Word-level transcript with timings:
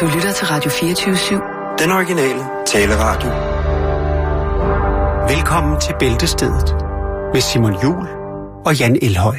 Du 0.00 0.06
lytter 0.06 0.32
til 0.32 0.46
Radio 0.46 0.70
24-7. 0.70 1.78
Den 1.78 1.90
originale 1.90 2.42
taleradio. 2.66 3.30
Velkommen 5.34 5.80
til 5.80 5.94
Bæltestedet 5.98 6.74
med 7.32 7.40
Simon 7.40 7.82
Jul 7.82 8.08
og 8.66 8.74
Jan 8.80 8.98
Elhøj. 9.02 9.38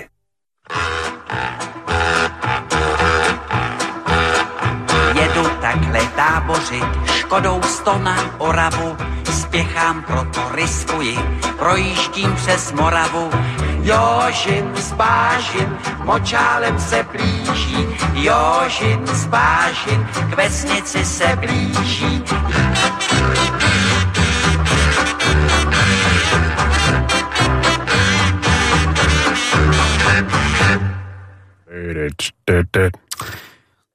Jedu 5.20 5.44
takhle 5.62 6.00
tábořit 6.18 6.92
škodou 7.06 7.62
sto 7.62 7.98
na 7.98 8.16
Oravu. 8.40 8.98
Spěchám, 9.42 10.04
proto 10.08 10.42
riskuji, 10.56 11.18
projíždím 11.60 12.36
přes 12.36 12.74
Moravu. 12.74 13.32
Jožin 13.84 14.76
s 14.76 14.92
Bážin, 14.94 15.70
močálem 16.06 16.80
se 16.80 17.04
blíží. 17.12 17.88
Jožin 18.14 19.08
s 19.08 19.26
Bážin, 19.26 20.08
k 20.32 20.38
vesnici 20.38 21.06
se 21.06 21.36
blíží. 21.36 22.24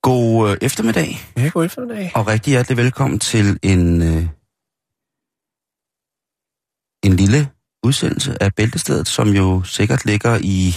God 0.02 0.50
øh, 0.50 0.56
eftermiddag, 0.62 1.08
Ja, 1.36 1.48
god 1.48 1.64
eftermiddag. 1.64 2.12
og 2.14 2.26
rigtig 2.26 2.50
hjertelig 2.50 2.76
velkommen 2.76 3.18
til 3.18 3.58
en, 3.62 4.02
øh, 4.02 4.22
en 7.04 7.12
lille 7.12 7.48
udsendelse 7.86 8.42
af 8.42 8.54
Bæltestedet, 8.54 9.08
som 9.08 9.28
jo 9.28 9.62
sikkert 9.62 10.04
ligger 10.04 10.38
i, 10.42 10.76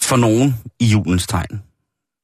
for 0.00 0.16
nogen, 0.16 0.54
i 0.78 0.86
julens 0.86 1.26
tegn. 1.26 1.62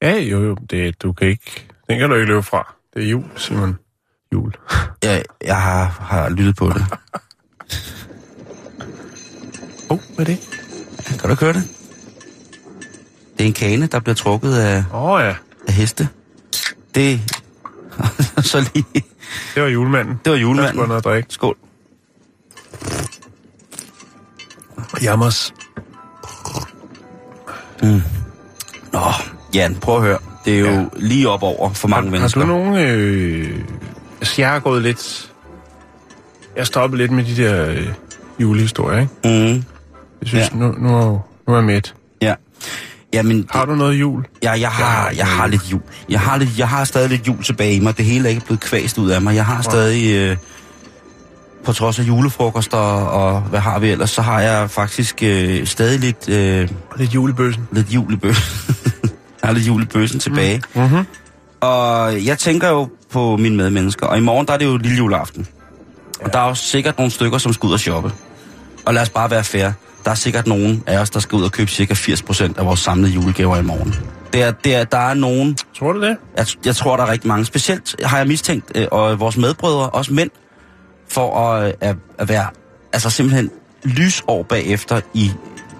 Ja, 0.02 0.16
jo, 0.19 0.42
jo, 0.45 0.55
det, 0.70 1.02
du 1.02 1.12
kan 1.12 1.29
ikke, 1.29 1.66
den 1.88 1.98
kan 1.98 2.09
du 2.09 2.15
ikke 2.15 2.27
løbe 2.27 2.42
fra. 2.42 2.74
Det 2.95 3.02
er 3.05 3.09
jul, 3.09 3.24
Simon. 3.37 3.79
Jul. 4.32 4.52
Jeg, 5.02 5.24
jeg 5.45 5.62
har, 5.62 5.84
har 5.84 6.29
lyttet 6.29 6.57
på 6.57 6.68
det. 6.68 6.84
Oh, 9.90 9.99
hvad 10.15 10.27
er 10.29 10.30
det? 10.34 10.38
Kan 11.21 11.30
du 11.30 11.37
høre 11.40 11.52
det? 11.52 11.62
Det 13.38 13.45
er 13.45 13.46
en 13.49 13.52
kane, 13.52 13.87
der 13.87 14.01
bliver 14.01 14.15
trukket 14.15 14.54
af, 14.54 14.84
Åh 14.93 15.02
oh, 15.04 15.21
ja, 15.21 15.34
af 15.68 15.73
heste. 15.74 16.09
Det... 16.95 17.21
så 18.51 18.71
lige... 18.74 19.04
det 19.54 19.62
var 19.62 19.68
julemanden. 19.68 20.21
Det 20.24 20.30
var 20.30 20.37
Der 20.37 20.43
julemanden. 20.43 20.74
skulle 20.74 20.88
noget 20.88 21.01
at 21.01 21.04
drikke. 21.04 21.27
Skål. 21.30 21.56
Jammers. 25.02 25.54
Nå, 28.93 29.01
Jan, 29.54 29.74
prøv 29.74 29.96
at 29.96 30.02
høre. 30.02 30.18
Det 30.45 30.54
er 30.54 30.59
jo 30.60 30.66
ja. 30.66 30.85
lige 30.96 31.29
op 31.29 31.43
over 31.43 31.73
for 31.73 31.88
mange 31.88 32.04
har, 32.10 32.10
mennesker. 32.16 32.40
Har 32.40 32.52
du 32.52 32.59
nogen... 32.59 32.77
Øh, 32.79 33.59
altså, 34.21 34.43
jeg 34.43 34.51
har 34.51 34.59
gået 34.59 34.82
lidt... 34.82 35.30
Jeg 36.57 36.66
stoppet 36.66 36.99
lidt 36.99 37.10
med 37.10 37.24
de 37.24 37.37
der 37.43 37.68
øh, 37.71 37.88
julehistorier, 38.40 39.01
ikke? 39.01 39.12
Mm, 39.24 39.55
Jeg 40.21 40.29
synes, 40.29 40.51
Ja. 40.52 40.57
nu, 40.57 40.73
nu, 40.79 40.88
er- 40.99 41.27
nu 41.49 41.52
er 41.52 41.57
jeg 41.57 41.65
med. 41.65 41.80
ja. 42.23 42.35
Jamen, 43.12 43.46
Har 43.51 43.65
du 43.65 43.74
noget 43.74 44.01
jul? 44.01 44.24
Ja, 44.43 44.52
jeg 44.52 44.71
har, 44.71 45.10
jeg 45.10 45.27
har 45.27 45.46
lidt 45.46 45.62
jul. 45.73 45.80
Jeg 46.09 46.21
har, 46.21 46.37
lidt, 46.37 46.59
jeg 46.59 46.68
har 46.68 46.85
stadig 46.85 47.10
lidt 47.10 47.27
jul 47.27 47.43
tilbage 47.43 47.74
i 47.74 47.80
mig. 47.80 47.96
Det 47.96 48.05
hele 48.05 48.24
er 48.29 48.30
ikke 48.30 48.45
blevet 48.46 48.60
kvæst 48.60 48.99
ud 48.99 49.10
af 49.10 49.23
mig. 49.23 49.35
Jeg 49.35 49.46
har 49.46 49.62
stadig, 49.62 50.15
øh, 50.15 50.37
på 51.65 51.73
trods 51.73 51.98
af 51.98 52.02
julefrokoster 52.02 52.76
og 52.79 53.40
hvad 53.40 53.60
har 53.60 53.79
vi 53.79 53.90
ellers, 53.90 54.10
så 54.10 54.23
har 54.23 54.40
jeg 54.40 54.70
faktisk 54.70 55.23
øh, 55.23 55.66
stadig 55.66 56.01
lidt, 56.01 56.29
øh, 56.29 56.68
Lidt 56.96 57.15
julebøssen. 57.15 57.68
lidt 57.73 57.90
jul 57.90 58.12
i 58.12 58.16
bøssen. 58.16 58.74
jeg 59.43 59.48
har 59.48 59.52
lidt 59.52 59.66
jul 59.66 59.82
i 59.82 59.87
bøssen 59.87 60.21
tilbage. 60.21 60.62
Mm-hmm. 60.74 61.06
Og 61.60 62.24
jeg 62.26 62.38
tænker 62.38 62.68
jo 62.68 62.88
på 63.12 63.37
mine 63.37 63.56
medmennesker. 63.56 64.06
Og 64.06 64.19
i 64.19 64.21
morgen, 64.21 64.47
der 64.47 64.53
er 64.53 64.59
det 64.59 64.66
jo 64.66 64.76
lille 64.76 64.97
juleaften. 64.97 65.47
Og 66.21 66.32
der 66.32 66.38
er 66.38 66.48
jo 66.48 66.54
sikkert 66.54 66.98
nogle 66.98 67.10
stykker, 67.12 67.38
som 67.38 67.53
skal 67.53 67.66
ud 67.66 67.72
og 67.72 67.81
shoppe. 67.81 68.12
Og 68.84 68.94
lad 68.94 69.03
os 69.03 69.10
bare 69.10 69.31
være 69.31 69.44
fair. 69.44 69.71
Der 70.05 70.10
er 70.10 70.15
sikkert 70.15 70.47
nogen 70.47 70.83
af 70.87 70.99
os, 70.99 71.10
der 71.10 71.21
skal 71.21 71.37
ud 71.37 71.43
og 71.44 71.53
købe 71.53 71.71
cirka 71.71 71.94
80% 71.94 72.59
af 72.59 72.66
vores 72.66 72.81
samlede 72.81 73.12
julegaver 73.12 73.56
i 73.56 73.62
morgen. 73.62 73.94
Det 74.33 74.43
er, 74.43 74.50
det 74.50 74.75
er, 74.75 74.84
der 74.84 74.99
er 74.99 75.15
nogen, 75.15 75.56
Tror 75.78 75.93
du 75.93 76.00
det? 76.03 76.16
jeg, 76.39 76.47
jeg 76.65 76.77
tror, 76.77 76.97
der 76.97 77.05
er 77.05 77.10
rigtig 77.10 77.28
mange. 77.28 77.44
Specielt 77.44 77.97
har 78.05 78.19
jeg 78.19 78.27
mistænkt, 78.27 78.72
øh, 78.75 78.87
og 78.91 79.21
vores 79.21 79.37
medbrødre, 79.37 79.91
også 79.91 80.12
mænd, 80.12 80.31
for 81.09 81.38
at, 81.38 81.66
øh, 81.66 81.72
at, 81.81 81.97
at 82.19 82.28
være 82.28 82.47
altså 82.92 83.10
simpelthen 83.10 83.50
lysår 83.84 84.42
bagefter 84.42 85.00
i, 85.15 85.31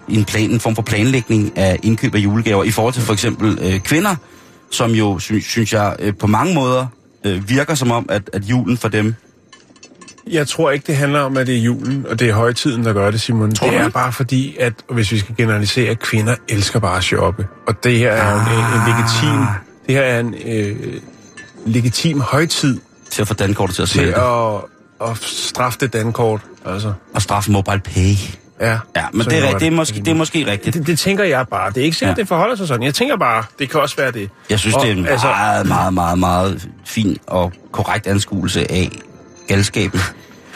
i 0.08 0.16
en, 0.16 0.24
plan, 0.24 0.50
en 0.50 0.60
form 0.60 0.74
for 0.74 0.82
planlægning 0.82 1.58
af 1.58 1.78
indkøb 1.82 2.14
af 2.14 2.18
julegaver, 2.18 2.64
i 2.64 2.70
forhold 2.70 2.94
til 2.94 3.02
for 3.02 3.12
eksempel 3.12 3.58
øh, 3.62 3.80
kvinder, 3.80 4.16
som 4.70 4.90
jo, 4.90 5.18
sy, 5.18 5.32
synes 5.40 5.72
jeg, 5.72 5.96
øh, 5.98 6.14
på 6.16 6.26
mange 6.26 6.54
måder 6.54 6.86
øh, 7.24 7.48
virker 7.48 7.74
som 7.74 7.90
om, 7.90 8.06
at, 8.10 8.30
at 8.32 8.44
julen 8.44 8.76
for 8.78 8.88
dem... 8.88 9.14
Jeg 10.30 10.48
tror 10.48 10.70
ikke, 10.70 10.86
det 10.86 10.96
handler 10.96 11.20
om, 11.20 11.36
at 11.36 11.46
det 11.46 11.56
er 11.56 11.60
julen, 11.60 12.06
og 12.08 12.20
det 12.20 12.28
er 12.28 12.34
højtiden, 12.34 12.84
der 12.84 12.92
gør 12.92 13.10
det, 13.10 13.20
Simon. 13.20 13.54
Tror 13.54 13.70
det 13.70 13.80
er 13.80 13.88
bare 13.88 14.12
fordi, 14.12 14.56
at 14.60 14.72
hvis 14.91 15.12
vi 15.12 15.18
skal 15.18 15.36
generalisere, 15.36 15.91
at 15.91 15.98
kvinder 15.98 16.34
elsker 16.48 16.78
bare 16.78 16.96
at 16.96 17.04
shoppe. 17.04 17.46
Og 17.66 17.84
det 17.84 17.98
her 17.98 18.10
er 18.10 18.32
jo 18.32 18.38
en, 18.38 18.80
en 18.80 18.94
legitim... 18.94 19.46
Det 19.86 19.94
her 19.94 20.02
er 20.02 20.20
en 20.20 20.34
øh, 20.46 21.00
legitim 21.66 22.20
højtid 22.20 22.80
til 23.10 23.22
at 23.22 23.28
få 23.28 23.34
dankortet 23.34 23.76
til 23.76 23.82
at 23.82 23.88
til 23.88 23.98
smelte. 23.98 24.20
at, 24.20 24.60
at 25.00 25.16
straffe 25.22 25.78
det 25.81 25.93
dankort. 25.93 26.41
Altså, 26.66 26.93
Og 27.15 27.22
straffe 27.22 27.50
mobile 27.53 27.81
pay. 27.81 28.15
ja. 28.60 28.78
Ja, 28.97 29.05
men 29.12 29.27
det 29.27 29.38
er, 29.38 29.43
rigtigt. 29.43 29.60
det, 29.60 29.66
er 29.66 29.71
måske, 29.71 29.99
det 29.99 30.09
er 30.09 30.15
måske 30.15 30.50
rigtigt. 30.50 30.75
Det, 30.77 30.87
det 30.87 30.99
tænker 30.99 31.25
jeg 31.25 31.49
bare. 31.49 31.71
Det 31.71 31.81
er 31.81 31.84
ikke 31.84 31.97
sikkert, 31.97 32.16
Ja. 32.19 32.21
det 32.22 32.28
forholder 32.28 32.56
sig 32.56 32.69
sådan. 32.69 32.82
Jeg 32.82 32.94
tænker 32.94 33.16
bare, 33.16 33.44
det 33.59 33.71
kan 33.71 33.81
også 33.81 33.97
være 33.97 34.12
det. 34.12 34.31
Jeg 34.50 34.59
synes, 34.59 34.75
Og, 34.75 34.83
det 34.83 34.91
er 34.91 34.94
en 34.97 35.06
altså- 35.06 35.27
meget, 35.27 35.66
meget, 35.66 35.94
meget, 35.94 36.19
meget 36.19 36.69
fin 36.84 37.19
og 37.27 37.53
korrekt 37.72 38.06
anskuelse 38.06 38.71
af 38.72 38.91
galskaben. 39.49 40.00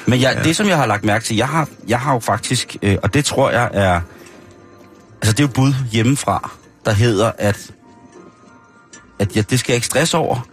Men 0.07 0.21
jeg, 0.21 0.35
ja. 0.37 0.43
det, 0.43 0.57
som 0.57 0.69
jeg 0.69 0.77
har 0.77 0.87
lagt 0.87 1.05
mærke 1.05 1.25
til, 1.25 1.37
jeg 1.37 1.49
har, 1.49 1.69
jeg 1.89 2.01
har 2.01 2.13
jo 2.13 2.19
faktisk, 2.19 2.77
øh, 2.83 2.97
og 3.03 3.15
det 3.15 3.25
tror 3.25 3.51
jeg 3.51 3.71
er, 3.73 4.01
altså 5.23 5.33
det 5.33 5.41
er 5.41 5.45
jo 5.45 5.49
bud 5.49 5.73
hjemmefra, 5.93 6.51
der 6.85 6.93
hedder, 6.93 7.33
at, 7.39 7.71
at 9.19 9.37
ja, 9.37 9.41
det 9.41 9.59
skal 9.61 9.73
jeg 9.73 9.77
ikke 9.77 9.87
stresse 9.87 10.17
over. 10.19 10.47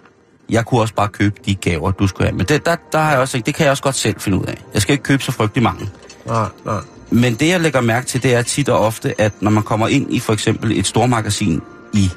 Jeg 0.50 0.66
kunne 0.66 0.82
også 0.82 0.94
bare 0.94 1.08
købe 1.08 1.36
de 1.46 1.56
gaver, 1.56 1.92
du 1.92 2.08
skulle 2.08 2.28
have. 2.28 2.38
Men 2.38 2.46
det, 2.46 2.66
der, 2.66 2.76
der 2.92 3.00
har 3.00 3.12
jeg 3.12 3.20
også 3.20 3.42
det 3.46 3.56
kan 3.56 3.64
jeg 3.64 3.72
også 3.72 3.84
godt 3.84 3.96
selv 3.96 4.20
finde 4.20 4.38
ud 4.38 4.46
af. 4.46 4.62
Jeg 4.74 4.82
skal 4.82 4.94
ikke 4.94 5.04
købe 5.04 5.24
så 5.24 5.32
frygtelig 5.32 5.64
mange. 5.64 5.90
Nej, 6.26 6.48
nej. 6.66 6.80
Men 7.10 7.36
det, 7.36 7.48
jeg 7.48 7.62
lægger 7.62 7.82
mærke 7.82 8.08
til, 8.08 8.24
det 8.24 8.34
er 8.36 8.42
tit 8.42 8.70
og 8.70 8.80
ofte, 8.80 9.22
at 9.22 9.42
når 9.42 9.52
man 9.52 9.64
kommer 9.64 9.88
ind 9.88 10.14
i 10.14 10.20
for 10.20 10.34
eksempel 10.34 10.80
et 10.80 10.88
stormagasin 10.88 11.62
i 11.94 12.10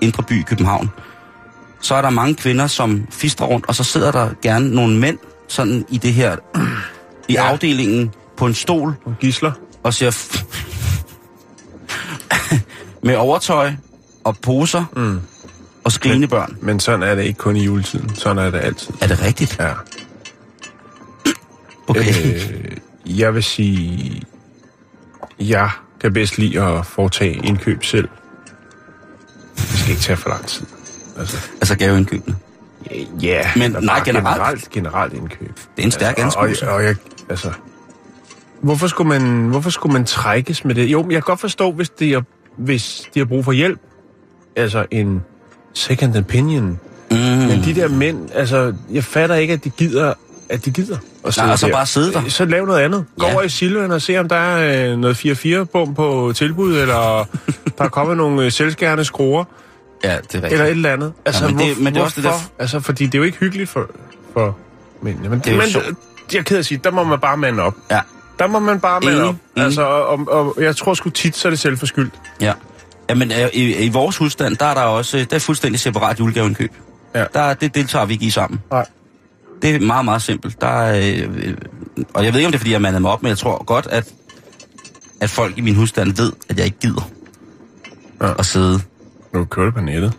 Indre 0.00 0.22
By 0.22 0.40
i 0.40 0.42
København, 0.42 0.90
så 1.80 1.94
er 1.94 2.02
der 2.02 2.10
mange 2.10 2.34
kvinder, 2.34 2.66
som 2.66 3.06
fister 3.10 3.44
rundt, 3.44 3.66
og 3.68 3.74
så 3.74 3.84
sidder 3.84 4.12
der 4.12 4.30
gerne 4.42 4.74
nogle 4.74 4.98
mænd 4.98 5.18
sådan 5.48 5.84
i 5.88 5.98
det 5.98 6.12
her, 6.14 6.36
i 7.28 7.32
ja. 7.32 7.42
Afdelingen 7.42 8.10
på 8.36 8.46
en 8.46 8.54
stol 8.54 8.94
Nogle 9.04 9.16
gisler. 9.20 9.52
og 9.82 9.94
ser 9.94 10.10
f- 10.10 10.44
med 13.06 13.16
overtøj 13.16 13.72
og 14.24 14.36
poser 14.36 14.84
mm. 14.96 15.20
Og 15.84 15.92
skrigende 15.92 16.28
børn. 16.28 16.56
Men 16.60 16.80
sådan 16.80 17.02
er 17.02 17.14
det 17.14 17.22
ikke 17.24 17.38
kun 17.38 17.56
i 17.56 17.64
juletiden. 17.64 18.14
Sådan 18.14 18.38
er 18.38 18.50
det 18.50 18.58
altid. 18.58 18.94
Er 19.00 19.06
det 19.06 19.22
rigtigt? 19.22 19.56
Ja. 19.60 19.72
Okay. 21.88 22.34
Øh, 22.34 22.76
jeg 23.18 23.34
vil 23.34 23.42
sige, 23.42 24.22
jeg 25.40 25.70
kan 26.00 26.12
bedst 26.12 26.38
lide 26.38 26.62
at 26.62 26.86
foretage 26.86 27.34
indkøb 27.46 27.84
selv. 27.84 28.08
Det 29.56 29.68
skal 29.78 29.90
ikke 29.90 30.02
tage 30.02 30.16
for 30.16 30.28
lang 30.30 30.46
tid. 30.46 30.66
Altså, 31.18 31.48
Altså 31.60 31.76
gaveindkøbene. 31.78 32.36
ja, 33.22 33.50
Men 33.56 33.76
og 33.76 33.82
nej, 33.82 34.02
generelt. 34.04 34.36
generelt. 34.36 34.70
Generelt 34.70 35.12
indkøb. 35.12 35.56
Det 35.76 35.82
er 35.82 35.82
en 35.82 35.90
stærk 35.90 36.18
altså, 36.18 36.38
og, 36.38 36.44
anskuelse. 36.44 36.68
og, 36.68 36.74
og 36.74 36.84
jeg, 36.84 36.96
altså, 37.28 37.52
hvorfor 38.62 38.86
skulle, 38.86 39.08
man, 39.08 39.46
hvorfor 39.48 39.70
skulle 39.70 39.92
man 39.92 40.04
trækkes 40.04 40.64
med 40.64 40.74
det? 40.74 40.86
Jo, 40.86 41.02
men 41.02 41.10
jeg 41.10 41.22
kan 41.22 41.26
godt 41.30 41.40
forstå, 41.40 41.72
hvis 41.72 41.90
de 41.90 42.12
har, 42.12 42.22
hvis 42.56 43.02
de 43.14 43.20
har 43.20 43.26
brug 43.26 43.44
for 43.44 43.52
hjælp. 43.52 43.80
Altså 44.56 44.86
en 44.90 45.22
second 45.74 46.16
opinion. 46.16 46.80
Mm. 47.10 47.16
Men 47.18 47.64
de 47.64 47.74
der 47.74 47.88
mænd, 47.88 48.28
altså, 48.34 48.74
jeg 48.92 49.04
fatter 49.04 49.36
ikke, 49.36 49.52
at 49.52 49.64
de 49.64 49.70
gider, 49.70 50.14
at 50.48 50.64
de 50.64 50.70
gider. 50.70 50.96
At 51.26 51.36
Nej, 51.36 51.50
og 51.52 51.58
så 51.58 51.66
der. 51.66 51.72
bare 51.72 51.86
sidde 51.86 52.12
der. 52.12 52.28
Så 52.28 52.44
lav 52.44 52.66
noget 52.66 52.80
andet. 52.80 53.04
Gå 53.18 53.26
Ja. 53.26 53.32
over 53.32 53.42
i 53.42 53.48
Silvan 53.48 53.90
og 53.90 54.02
se, 54.02 54.18
om 54.18 54.28
der 54.28 54.36
er 54.36 54.92
øh, 54.92 54.98
noget 54.98 55.14
4-4-bum 55.26 55.94
på 55.94 56.32
tilbud, 56.36 56.76
eller 56.78 57.28
der 57.78 57.84
er 57.84 57.88
kommet 57.88 58.16
nogle 58.16 58.44
øh, 58.44 58.52
selvskærende 58.52 59.04
skruer, 59.04 59.44
Ja, 60.04 60.08
det 60.08 60.14
er 60.14 60.18
rigtigt. 60.34 60.44
eller 60.52 60.64
et 60.64 60.70
eller 60.70 60.92
andet. 60.92 61.12
Altså, 61.24 61.48
men 61.48 61.58
det- 61.58 61.74
hvor, 61.74 61.84
men 61.84 61.94
det 61.94 62.00
er 62.00 62.04
også 62.04 62.14
det 62.16 62.24
hvorfor? 62.24 62.38
der- 62.38 62.62
Altså, 62.62 62.80
fordi 62.80 63.06
det 63.06 63.14
er 63.14 63.18
jo 63.18 63.24
ikke 63.24 63.38
hyggeligt 63.38 63.70
for, 63.70 63.90
for 64.32 64.56
mændene. 65.02 65.28
Men, 65.28 65.38
Det 65.38 65.52
er 65.52 65.56
men 65.56 65.66
sjovt. 65.66 65.86
jeg 66.32 66.38
er 66.38 66.42
ked 66.42 66.56
af 66.56 66.58
at 66.58 66.66
sige, 66.66 66.80
der 66.84 66.90
må 66.90 67.04
man 67.04 67.18
bare 67.18 67.36
mande 67.36 67.62
op. 67.62 67.74
Ja, 67.90 68.00
Der 68.38 68.46
må 68.46 68.58
man 68.58 68.80
bare 68.80 69.00
mande 69.00 69.24
op. 69.24 69.34
Altså, 69.56 69.82
og, 69.82 70.20
og, 70.28 70.56
jeg 70.60 70.76
tror 70.76 70.94
sgu 70.94 71.08
tit, 71.10 71.36
så 71.36 71.48
er 71.48 71.50
det 71.50 71.58
selvforskyldt. 71.58 72.14
Ja. 72.40 72.52
Jamen, 73.12 73.32
øh, 73.32 73.48
i, 73.52 73.74
i 73.84 73.88
vores 73.88 74.16
husstand, 74.16 74.56
der 74.56 74.66
er 74.66 74.74
der 74.74 74.80
også, 74.80 75.26
der 75.30 75.36
er 75.36 75.40
fuldstændig 75.40 75.80
separat 75.80 76.20
julegaveindkøb. 76.20 76.72
Ja. 77.14 77.24
Der, 77.34 77.54
det 77.54 77.74
deltager 77.74 78.04
vi 78.04 78.12
ikke 78.12 78.24
i 78.26 78.30
sammen. 78.30 78.60
Nej. 78.70 78.86
Det 79.62 79.74
er 79.74 79.80
meget, 79.80 80.04
meget 80.04 80.22
simpelt. 80.22 80.60
Der 80.60 80.66
er, 80.66 80.98
øh, 80.98 81.28
øh, 81.48 81.54
og 82.14 82.24
jeg 82.24 82.32
ved 82.32 82.40
ikke, 82.40 82.46
om 82.46 82.52
det 82.52 82.58
er, 82.58 82.60
fordi 82.60 82.72
jeg 82.72 82.82
mandede 82.82 83.00
mig 83.00 83.10
op, 83.10 83.22
men 83.22 83.28
jeg 83.28 83.38
tror 83.38 83.64
godt, 83.64 83.86
at, 83.90 84.08
at 85.20 85.30
folk 85.30 85.58
i 85.58 85.60
min 85.60 85.74
husstand 85.74 86.16
ved, 86.16 86.32
at 86.48 86.56
jeg 86.58 86.64
ikke 86.64 86.78
gider 86.80 87.10
Ja. 88.22 88.32
at 88.38 88.46
sidde. 88.46 88.80
Nu 89.34 89.44
kører 89.44 89.64
det 89.66 89.74
på 89.74 89.80
nettet. 89.80 90.12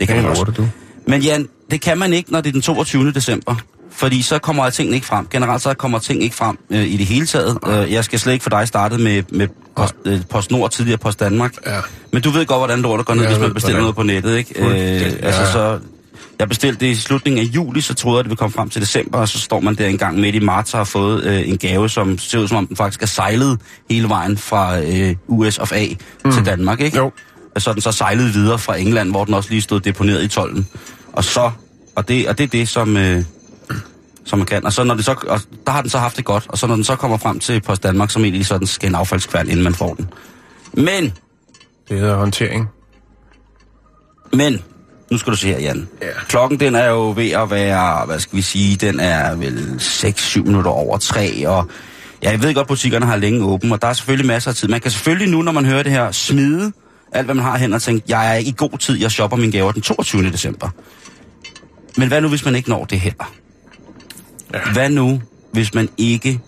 Det 0.00 0.08
kan 0.08 0.16
man 0.16 0.24
Det 0.24 0.30
også. 0.30 0.44
lorte, 0.44 0.62
du. 0.62 0.68
Men 1.06 1.20
Jan, 1.20 1.48
det 1.70 1.80
kan 1.80 1.98
man 1.98 2.12
ikke, 2.12 2.32
når 2.32 2.40
det 2.40 2.48
er 2.48 2.52
den 2.52 2.62
22. 2.62 3.12
december. 3.12 3.54
Fordi 3.90 4.22
så 4.22 4.38
kommer 4.38 4.70
tingene 4.70 4.94
ikke 4.94 5.06
frem. 5.06 5.26
Generelt 5.30 5.62
så 5.62 5.74
kommer 5.74 5.98
ting 5.98 6.22
ikke 6.22 6.36
frem 6.36 6.58
øh, 6.70 6.82
i 6.84 6.96
det 6.96 7.06
hele 7.06 7.26
taget. 7.26 7.58
Øh, 7.68 7.92
jeg 7.92 8.04
skal 8.04 8.18
slet 8.18 8.32
ikke 8.32 8.42
for 8.42 8.50
dig 8.50 8.68
starte 8.68 8.98
med, 8.98 9.22
med 9.28 9.48
Post, 9.76 9.94
øh, 10.04 10.20
Post 10.30 10.50
Nord, 10.50 10.70
tidligere 10.70 10.98
Post 10.98 11.20
Danmark. 11.20 11.54
Ja. 11.66 11.80
Men 12.12 12.22
du 12.22 12.30
ved 12.30 12.46
godt, 12.46 12.60
hvordan 12.60 12.80
lortet 12.80 13.06
går 13.06 13.14
ned, 13.14 13.22
Jeg 13.22 13.32
hvis 13.32 13.40
man 13.40 13.54
bestiller 13.54 13.80
noget 13.80 13.94
på 13.94 14.02
nettet, 14.02 14.36
ikke? 14.36 14.54
Fuldstændig, 14.60 15.24
altså, 15.24 15.42
ja. 15.42 15.52
så, 15.52 15.78
jeg 16.38 16.48
bestilte 16.48 16.86
det 16.86 16.92
i 16.92 16.94
slutningen 16.94 17.46
af 17.46 17.50
juli, 17.54 17.80
så 17.80 17.94
troede 17.94 18.16
jeg, 18.16 18.18
at 18.18 18.24
det 18.24 18.30
ville 18.30 18.36
komme 18.36 18.52
frem 18.52 18.70
til 18.70 18.80
december, 18.82 19.18
og 19.18 19.28
så 19.28 19.38
står 19.38 19.60
man 19.60 19.74
der 19.74 19.86
en 19.86 19.98
gang 19.98 20.20
midt 20.20 20.34
i 20.34 20.38
marts 20.38 20.74
og 20.74 20.80
har 20.80 20.84
fået 20.84 21.24
øh, 21.24 21.48
en 21.48 21.58
gave, 21.58 21.88
som 21.88 22.18
ser 22.18 22.38
ud 22.38 22.48
som 22.48 22.56
om 22.56 22.66
den 22.66 22.76
faktisk 22.76 23.02
er 23.02 23.06
sejlet 23.06 23.60
hele 23.90 24.08
vejen 24.08 24.38
fra 24.38 24.80
øh, 24.80 25.14
US 25.28 25.58
of 25.58 25.72
A 25.72 25.86
mm. 26.24 26.32
til 26.32 26.46
Danmark, 26.46 26.80
ikke? 26.80 26.96
Jo. 26.96 27.12
Og 27.54 27.62
så 27.62 27.70
er 27.70 27.74
den 27.74 27.82
så 27.82 27.92
sejlet 27.92 28.34
videre 28.34 28.58
fra 28.58 28.76
England, 28.76 29.10
hvor 29.10 29.24
den 29.24 29.34
også 29.34 29.50
lige 29.50 29.62
stod 29.62 29.80
deponeret 29.80 30.22
i 30.22 30.28
tolden. 30.28 30.68
Og 31.12 31.24
så, 31.24 31.50
og 31.96 32.08
det, 32.08 32.28
og 32.28 32.38
det 32.38 32.44
er 32.44 32.48
det, 32.48 32.68
som, 32.68 32.96
øh, 32.96 33.24
som 34.24 34.38
man 34.38 34.46
kan. 34.46 34.64
Og 34.64 34.72
så 34.72 34.84
når 34.84 34.94
det 34.94 35.04
så, 35.04 35.14
og 35.28 35.40
der 35.66 35.72
har 35.72 35.80
den 35.80 35.90
så 35.90 35.98
haft 35.98 36.16
det 36.16 36.24
godt, 36.24 36.44
og 36.48 36.58
så 36.58 36.66
når 36.66 36.74
den 36.74 36.84
så 36.84 36.96
kommer 36.96 37.16
frem 37.16 37.38
til 37.38 37.60
Post 37.60 37.82
Danmark, 37.82 38.10
så 38.10 38.18
mener 38.18 38.38
de 38.38 38.44
så, 38.44 38.58
den 38.58 38.66
skal 38.66 38.88
en 38.88 38.94
affaldskværn, 38.94 39.48
inden 39.48 39.64
man 39.64 39.74
får 39.74 39.94
den. 39.94 40.08
Men, 40.72 41.12
Det 41.88 41.98
hedder 41.98 42.16
håndtering. 42.16 42.68
men, 44.32 44.62
nu 45.10 45.18
skal 45.18 45.30
du 45.32 45.36
se 45.36 45.46
her, 45.48 45.58
Jan. 45.58 45.88
Ja. 46.02 46.06
Klokken, 46.28 46.60
den 46.60 46.74
er 46.74 46.86
jo 46.88 47.12
ved 47.16 47.30
at 47.30 47.50
være, 47.50 48.06
hvad 48.06 48.18
skal 48.20 48.36
vi 48.36 48.42
sige, 48.42 48.76
den 48.76 49.00
er 49.00 49.34
vel 49.34 49.76
6-7 49.80 50.42
minutter 50.42 50.70
over 50.70 50.98
3, 50.98 51.48
og 51.48 51.68
ja, 52.22 52.30
jeg 52.30 52.42
ved 52.42 52.54
godt, 52.54 52.68
butikkerne 52.68 53.06
har 53.06 53.16
længe 53.16 53.44
åben, 53.44 53.72
og 53.72 53.82
der 53.82 53.88
er 53.88 53.92
selvfølgelig 53.92 54.26
masser 54.26 54.50
af 54.50 54.54
tid. 54.56 54.68
Man 54.68 54.80
kan 54.80 54.90
selvfølgelig 54.90 55.28
nu, 55.28 55.42
når 55.42 55.52
man 55.52 55.64
hører 55.64 55.82
det 55.82 55.92
her, 55.92 56.12
smide 56.12 56.72
alt, 57.12 57.24
hvad 57.24 57.34
man 57.34 57.44
har 57.44 57.58
hen 57.58 57.72
og 57.72 57.82
tænke, 57.82 58.04
jeg 58.08 58.34
er 58.34 58.38
i 58.38 58.54
god 58.56 58.78
tid, 58.78 59.00
jeg 59.00 59.10
shopper 59.10 59.36
mine 59.36 59.52
gaver 59.52 59.72
den 59.72 59.82
22. 59.82 60.22
december. 60.30 60.68
Men 61.96 62.08
hvad 62.08 62.20
nu, 62.20 62.28
hvis 62.28 62.44
man 62.44 62.56
ikke 62.56 62.70
når 62.70 62.84
det 62.84 63.00
her? 63.00 63.12
Ja. 64.54 64.72
Hvad 64.72 64.90
nu, 64.90 65.22
hvis 65.52 65.74
man 65.74 65.88
ikke 65.98 66.40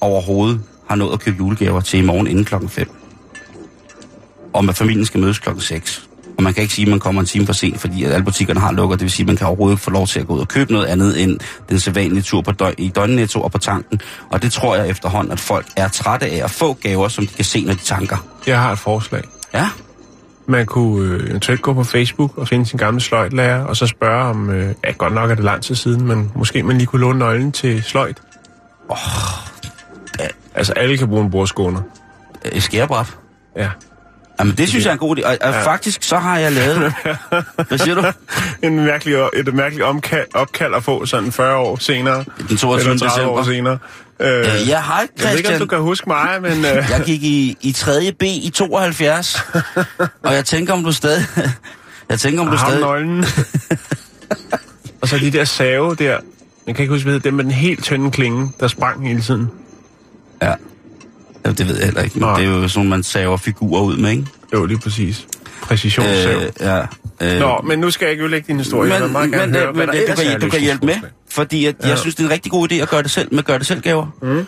overhovedet 0.00 0.60
har 0.88 0.96
nået 0.96 1.12
at 1.12 1.20
købe 1.20 1.36
julegaver 1.38 1.80
til 1.80 1.98
i 1.98 2.02
morgen 2.02 2.26
inden 2.26 2.44
klokken 2.44 2.68
5? 2.68 2.90
Og 4.52 4.64
med 4.64 4.74
familien 4.74 5.06
skal 5.06 5.20
mødes 5.20 5.38
klokken 5.38 5.62
6. 5.62 6.08
Og 6.36 6.42
man 6.42 6.54
kan 6.54 6.62
ikke 6.62 6.74
sige, 6.74 6.86
at 6.86 6.90
man 6.90 7.00
kommer 7.00 7.20
en 7.20 7.26
time 7.26 7.46
for 7.46 7.52
sent, 7.52 7.80
fordi 7.80 8.04
at 8.04 8.12
alle 8.12 8.24
butikkerne 8.24 8.60
har 8.60 8.72
lukket. 8.72 8.98
Det 8.98 9.04
vil 9.04 9.10
sige, 9.10 9.24
at 9.24 9.26
man 9.26 9.36
kan 9.36 9.46
overhovedet 9.46 9.74
ikke 9.74 9.82
få 9.82 9.90
lov 9.90 10.06
til 10.06 10.20
at 10.20 10.26
gå 10.26 10.34
ud 10.34 10.40
og 10.40 10.48
købe 10.48 10.72
noget 10.72 10.86
andet 10.86 11.22
end 11.22 11.40
den 11.68 11.80
sædvanlige 11.80 12.22
tur 12.22 12.40
på 12.42 12.52
døg, 12.52 12.74
i 12.78 12.88
døgnnetto 12.88 13.42
og 13.42 13.52
på 13.52 13.58
tanken. 13.58 14.00
Og 14.30 14.42
det 14.42 14.52
tror 14.52 14.76
jeg 14.76 14.88
efterhånden, 14.88 15.32
at 15.32 15.40
folk 15.40 15.66
er 15.76 15.88
trætte 15.88 16.26
af 16.26 16.44
at 16.44 16.50
få 16.50 16.72
gaver, 16.72 17.08
som 17.08 17.26
de 17.26 17.34
kan 17.34 17.44
se, 17.44 17.64
når 17.64 17.74
de 17.74 17.80
tanker. 17.80 18.16
Jeg 18.46 18.60
har 18.60 18.72
et 18.72 18.78
forslag. 18.78 19.22
Ja, 19.54 19.68
Man 20.52 20.66
kunne 20.66 21.14
øh, 21.14 21.30
eventuelt 21.30 21.62
gå 21.62 21.72
på 21.72 21.84
Facebook 21.84 22.38
og 22.38 22.48
finde 22.48 22.66
sin 22.66 22.78
gamle 22.78 23.00
sløjtlærer, 23.00 23.64
og 23.64 23.76
så 23.76 23.86
spørge 23.86 24.24
om, 24.24 24.50
øh, 24.50 24.74
ja, 24.84 24.90
godt 24.90 25.14
nok 25.14 25.30
er 25.30 25.34
det 25.34 25.44
lang 25.44 25.62
tid 25.62 25.74
siden, 25.74 26.06
men 26.06 26.32
måske 26.34 26.62
man 26.62 26.76
lige 26.76 26.86
kunne 26.86 27.00
låne 27.00 27.18
nøglen 27.18 27.52
til 27.52 27.82
sløjt. 27.82 28.22
Oh, 28.88 28.98
altså, 30.54 30.72
alle 30.72 30.98
kan 30.98 31.08
bruge 31.08 31.24
en 31.24 31.30
bordskåner. 31.30 31.80
skærebræt. 32.58 33.16
Ja. 33.56 33.68
Jamen, 34.40 34.54
det 34.56 34.68
synes 34.68 34.84
jeg 34.84 34.90
er 34.90 34.92
en 34.92 34.98
god 34.98 35.18
idé. 35.18 35.26
Og, 35.26 35.38
og 35.40 35.52
ja. 35.52 35.62
faktisk, 35.64 36.02
så 36.02 36.16
har 36.18 36.38
jeg 36.38 36.52
lavet... 36.52 36.94
Hvad 37.68 37.78
siger 37.78 37.94
du? 37.94 38.04
En 38.62 38.76
mærkelig, 38.76 39.14
et 39.34 39.54
mærkeligt 39.54 39.84
omkald, 39.86 40.26
opkald 40.34 40.74
at 40.74 40.84
få 40.84 41.06
sådan 41.06 41.32
40 41.32 41.56
år 41.56 41.76
senere. 41.80 42.24
Den 42.48 42.56
22. 42.56 42.90
Eller 42.92 43.08
30 43.08 43.28
år 43.30 43.38
december. 43.38 43.54
senere. 43.56 43.78
Øh, 44.20 44.38
Øh, 44.38 44.68
jeg 44.68 44.82
har 44.82 45.00
ikke, 45.02 45.14
jeg 45.18 45.30
ved 45.30 45.38
ikke, 45.38 45.48
om 45.48 45.52
Christian. 45.52 45.60
du 45.60 45.66
kan 45.66 45.78
huske 45.78 46.08
mig, 46.08 46.38
men... 46.42 46.52
Øh, 46.58 46.64
Jeg 46.64 47.02
gik 47.06 47.22
i, 47.22 47.56
i 47.60 47.72
3. 47.72 48.12
B 48.18 48.22
i 48.22 48.50
72, 48.54 49.42
og 50.24 50.34
jeg 50.34 50.44
tænker, 50.44 50.72
om 50.72 50.84
du 50.84 50.92
stadig... 50.92 51.24
Jeg 52.08 52.20
tænker, 52.20 52.40
om 52.40 52.46
du 52.50 52.56
ham 52.56 52.68
stadig... 52.70 52.80
nøglen. 52.80 53.24
og 55.00 55.08
så 55.08 55.18
de 55.18 55.30
der 55.30 55.44
save 55.44 55.94
der. 55.94 56.18
Jeg 56.66 56.74
kan 56.74 56.82
ikke 56.82 56.92
huske, 56.94 57.04
hvad 57.04 57.14
det 57.14 57.22
hedder, 57.22 57.30
dem 57.30 57.34
med 57.34 57.44
den 57.44 57.52
helt 57.52 57.84
tynde 57.84 58.10
klinge, 58.10 58.52
der 58.60 58.68
sprang 58.68 59.08
hele 59.08 59.20
tiden. 59.20 59.50
Ja. 60.42 60.52
Ja. 61.44 61.50
det 61.52 61.68
ved 61.68 61.76
jeg 61.76 61.84
heller 61.84 62.02
ikke, 62.02 62.18
men 62.18 62.28
Nej. 62.28 62.38
det 62.40 62.48
er 62.48 62.50
jo 62.50 62.68
sådan, 62.68 62.88
man 62.88 63.02
saver 63.02 63.36
figurer 63.36 63.82
ud 63.82 63.96
med, 63.96 64.10
ikke? 64.10 64.26
Jo, 64.52 64.64
lige 64.64 64.78
præcis. 64.78 65.26
Præcisionssav. 65.62 66.32
Øh, 66.36 66.42
Øh, 66.42 66.50
ja. 66.60 66.80
Øh, 67.20 67.38
Nå, 67.40 67.60
men 67.64 67.78
nu 67.78 67.90
skal 67.90 68.04
jeg 68.04 68.12
ikke 68.12 68.22
ødelægge 68.22 68.46
din 68.48 68.58
historie. 68.58 68.92
Jeg 68.92 69.00
vil 69.00 69.06
men, 69.06 69.12
meget 69.12 69.30
men, 69.30 69.38
gerne 69.38 69.52
men, 69.52 69.60
høre, 69.60 69.72
hvad 69.72 69.86
men 69.86 69.94
det, 69.96 70.08
du 70.08 70.22
kan, 70.22 70.40
du 70.40 70.48
kan 70.48 70.60
hjælpe 70.60 70.86
med, 70.86 70.94
fordi 71.30 71.66
at, 71.66 71.74
Ja. 71.82 71.88
jeg 71.88 71.98
synes, 71.98 72.14
det 72.14 72.22
er 72.22 72.26
en 72.26 72.32
rigtig 72.32 72.52
god 72.52 72.72
idé 72.72 72.74
at 72.74 72.88
gøre 72.88 73.02
det 73.02 73.10
selv 73.10 73.34
med 73.34 73.42
gøre 73.42 73.58
det 73.58 73.66
selv 73.66 73.80
gaver. 73.80 74.06
Mm. 74.22 74.46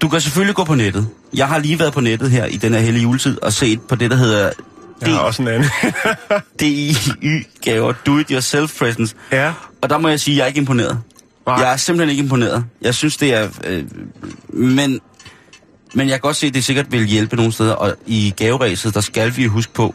Du 0.00 0.08
kan 0.08 0.20
selvfølgelig 0.20 0.54
gå 0.54 0.64
på 0.64 0.74
nettet. 0.74 1.08
Jeg 1.36 1.48
har 1.48 1.58
lige 1.58 1.78
været 1.78 1.92
på 1.92 2.00
nettet 2.00 2.30
her 2.30 2.44
i 2.44 2.56
den 2.56 2.72
her 2.72 2.80
hellige 2.80 3.02
juletid 3.02 3.42
og 3.42 3.52
set 3.52 3.80
på 3.82 3.94
det, 3.94 4.10
der 4.10 4.16
hedder 4.16 4.50
Jeg 5.00 5.08
har 5.10 5.18
også 5.18 5.42
en 5.42 5.48
anden. 5.48 5.70
DIY-gaver, 6.60 7.92
Do 8.06 8.18
It 8.18 8.28
Yourself 8.30 8.78
Presents. 8.78 9.16
ja. 9.32 9.52
Og 9.82 9.90
der 9.90 9.98
må 9.98 10.08
jeg 10.08 10.20
sige, 10.20 10.34
at 10.34 10.36
jeg 10.38 10.42
er 10.44 10.46
ikke 10.48 10.58
imponeret. 10.58 10.98
Nej. 11.46 11.56
Jeg 11.56 11.72
er 11.72 11.76
simpelthen 11.76 12.10
ikke 12.10 12.22
imponeret. 12.22 12.64
Jeg 12.82 12.94
synes, 12.94 13.16
det 13.16 13.34
er... 13.34 13.48
Øh, 13.64 13.84
men, 14.52 15.00
men 15.94 16.08
jeg 16.08 16.14
kan 16.14 16.20
godt 16.20 16.36
se, 16.36 16.46
at 16.46 16.54
det 16.54 16.64
sikkert 16.64 16.92
vil 16.92 17.04
hjælpe 17.06 17.36
nogle 17.36 17.52
steder. 17.52 17.72
Og 17.72 17.94
i 18.06 18.34
gaveræset, 18.36 18.94
der 18.94 19.00
skal 19.00 19.36
vi 19.36 19.44
huske 19.44 19.72
på... 19.72 19.94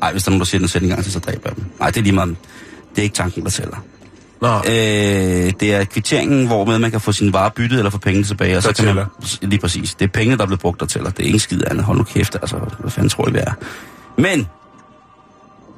Nej, 0.00 0.12
hvis 0.12 0.22
der 0.22 0.28
er 0.28 0.30
nogen, 0.30 0.40
der 0.40 0.44
siger 0.46 0.58
den 0.58 0.68
sætning 0.68 0.92
gang 0.92 1.02
til, 1.04 1.12
så 1.12 1.18
dræber 1.18 1.40
jeg 1.44 1.56
dem. 1.56 1.64
Nej, 1.80 1.90
det 1.90 1.96
er 1.96 2.02
lige 2.02 2.12
meget. 2.12 2.36
Det 2.90 2.98
er 2.98 3.02
ikke 3.02 3.14
tanken, 3.14 3.44
der 3.44 3.50
tæller. 3.50 3.76
Nå, 4.40 4.48
Øh, 4.56 5.52
det 5.60 5.74
er 5.74 5.84
kvitteringen, 5.84 6.46
hvormed 6.46 6.78
man 6.78 6.90
kan 6.90 7.00
få 7.00 7.12
sine 7.12 7.32
varer 7.32 7.48
byttet 7.50 7.78
eller 7.78 7.90
få 7.90 7.98
pengene 7.98 8.26
tilbage. 8.26 8.56
Og 8.56 8.62
så 8.62 8.72
kan 8.72 8.94
man, 8.94 9.04
lige 9.42 9.60
præcis. 9.60 9.94
Det 9.94 10.04
er 10.04 10.08
pengene, 10.08 10.36
der 10.36 10.42
er 10.42 10.46
blevet 10.46 10.60
brugt, 10.60 10.80
der 10.80 10.86
tæller. 10.86 11.10
Det 11.10 11.22
er 11.22 11.26
ingen 11.26 11.40
skid 11.40 11.60
andet. 11.70 11.84
Hold 11.84 11.98
nu 11.98 12.04
kæft, 12.04 12.34
altså. 12.34 12.56
Hvad 12.78 12.90
fanden 12.90 13.10
tror 13.10 13.28
I, 13.28 13.32
vi 13.32 13.38
er? 13.38 13.52
Men, 14.18 14.46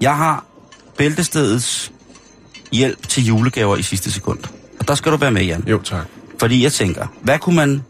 jeg 0.01 0.17
har 0.17 0.45
bæltestedets 0.99 1.93
hjælp 2.73 3.09
til 3.09 3.27
julegaver 3.27 3.77
i 3.77 3.83
sidste 3.83 4.13
sekund. 4.13 4.39
Og 4.81 4.89
der 4.89 4.95
skal 4.95 5.13
du 5.13 5.17
være 5.17 5.31
med, 5.31 5.43
Jan. 5.45 5.65
jo 5.67 5.81
tak. 5.83 6.07
Fordi 6.41 6.63
jeg 6.63 6.73
tænker, 6.73 7.07
hvad 7.23 7.39
kunne 7.39 7.57
man 7.57 7.83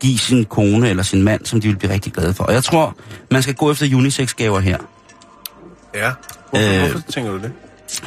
give 0.00 0.18
sin 0.18 0.44
kone 0.44 0.88
eller 0.88 1.02
sin 1.02 1.22
mand, 1.22 1.46
som 1.46 1.60
de 1.60 1.68
vil 1.68 1.76
blive 1.76 1.92
rigtig 1.92 2.12
glade 2.12 2.34
for? 2.34 2.44
Og 2.44 2.52
jeg 2.52 2.64
tror, 2.64 2.96
man 3.30 3.42
skal 3.42 3.54
gå 3.54 3.70
efter 3.70 3.96
unisex-gaver 3.96 4.60
her. 4.60 4.78
Ja. 5.94 6.10
Hvorfor, 6.50 6.66
Øh, 6.74 6.80
hvorfor 6.80 7.10
tænker 7.10 7.30
du 7.32 7.38
det? 7.38 7.52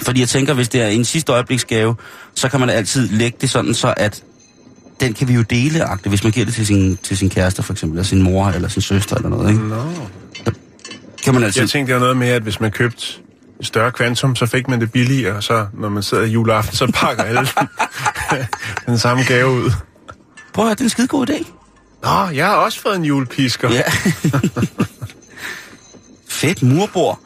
Fordi 0.01 0.19
jeg 0.19 0.29
tænker, 0.29 0.53
hvis 0.53 0.69
det 0.69 0.81
er 0.81 0.87
en 0.87 1.05
sidste 1.05 1.31
øjebliksgave, 1.31 1.95
så 2.35 2.49
kan 2.49 2.59
man 2.59 2.69
altid 2.69 3.09
lægge 3.09 3.37
det 3.41 3.49
sådan, 3.49 3.73
så 3.73 3.93
at 3.97 4.23
den 4.99 5.13
kan 5.13 5.27
vi 5.27 5.33
jo 5.33 5.41
dele, 5.41 5.83
agte, 5.83 6.09
hvis 6.09 6.23
man 6.23 6.31
giver 6.31 6.45
det 6.45 6.53
til 6.53 6.67
sin, 6.67 6.97
til 7.03 7.17
sin 7.17 7.29
kæreste, 7.29 7.63
for 7.63 7.73
eksempel, 7.73 7.97
eller 7.97 8.07
sin 8.07 8.21
mor, 8.21 8.47
eller 8.47 8.67
sin 8.67 8.81
søster, 8.81 9.15
eller 9.15 9.29
noget, 9.29 9.49
ikke? 9.49 9.67
Nå. 9.67 9.83
Kan 11.23 11.33
man 11.33 11.43
altid... 11.43 11.61
Jeg 11.61 11.69
tænkte, 11.69 11.93
det 11.93 11.99
var 11.99 12.05
noget 12.05 12.17
med, 12.17 12.27
at 12.27 12.41
hvis 12.41 12.59
man 12.59 12.71
købte 12.71 13.05
et 13.59 13.65
større 13.65 13.91
kvantum, 13.91 14.35
så 14.35 14.45
fik 14.45 14.67
man 14.67 14.81
det 14.81 14.91
billigere, 14.91 15.35
og 15.35 15.43
så 15.43 15.65
når 15.73 15.89
man 15.89 16.03
sidder 16.03 16.23
i 16.23 16.29
juleaften, 16.29 16.75
så 16.75 16.91
pakker 16.93 17.23
alle 17.23 17.47
den 18.85 18.97
samme 18.97 19.23
gave 19.23 19.49
ud. 19.51 19.71
Prøv 20.53 20.65
at 20.65 20.67
høre, 20.67 20.73
det 20.75 20.79
er 20.79 20.83
en 20.83 20.89
skide 20.89 21.07
god 21.07 21.29
idé. 21.29 21.62
Nå, 22.03 22.27
jeg 22.35 22.45
har 22.45 22.55
også 22.55 22.81
fået 22.81 22.95
en 22.95 23.05
julepisker. 23.05 23.71
Ja. 23.71 23.81
Fedt 26.29 26.63
murbord. 26.63 27.19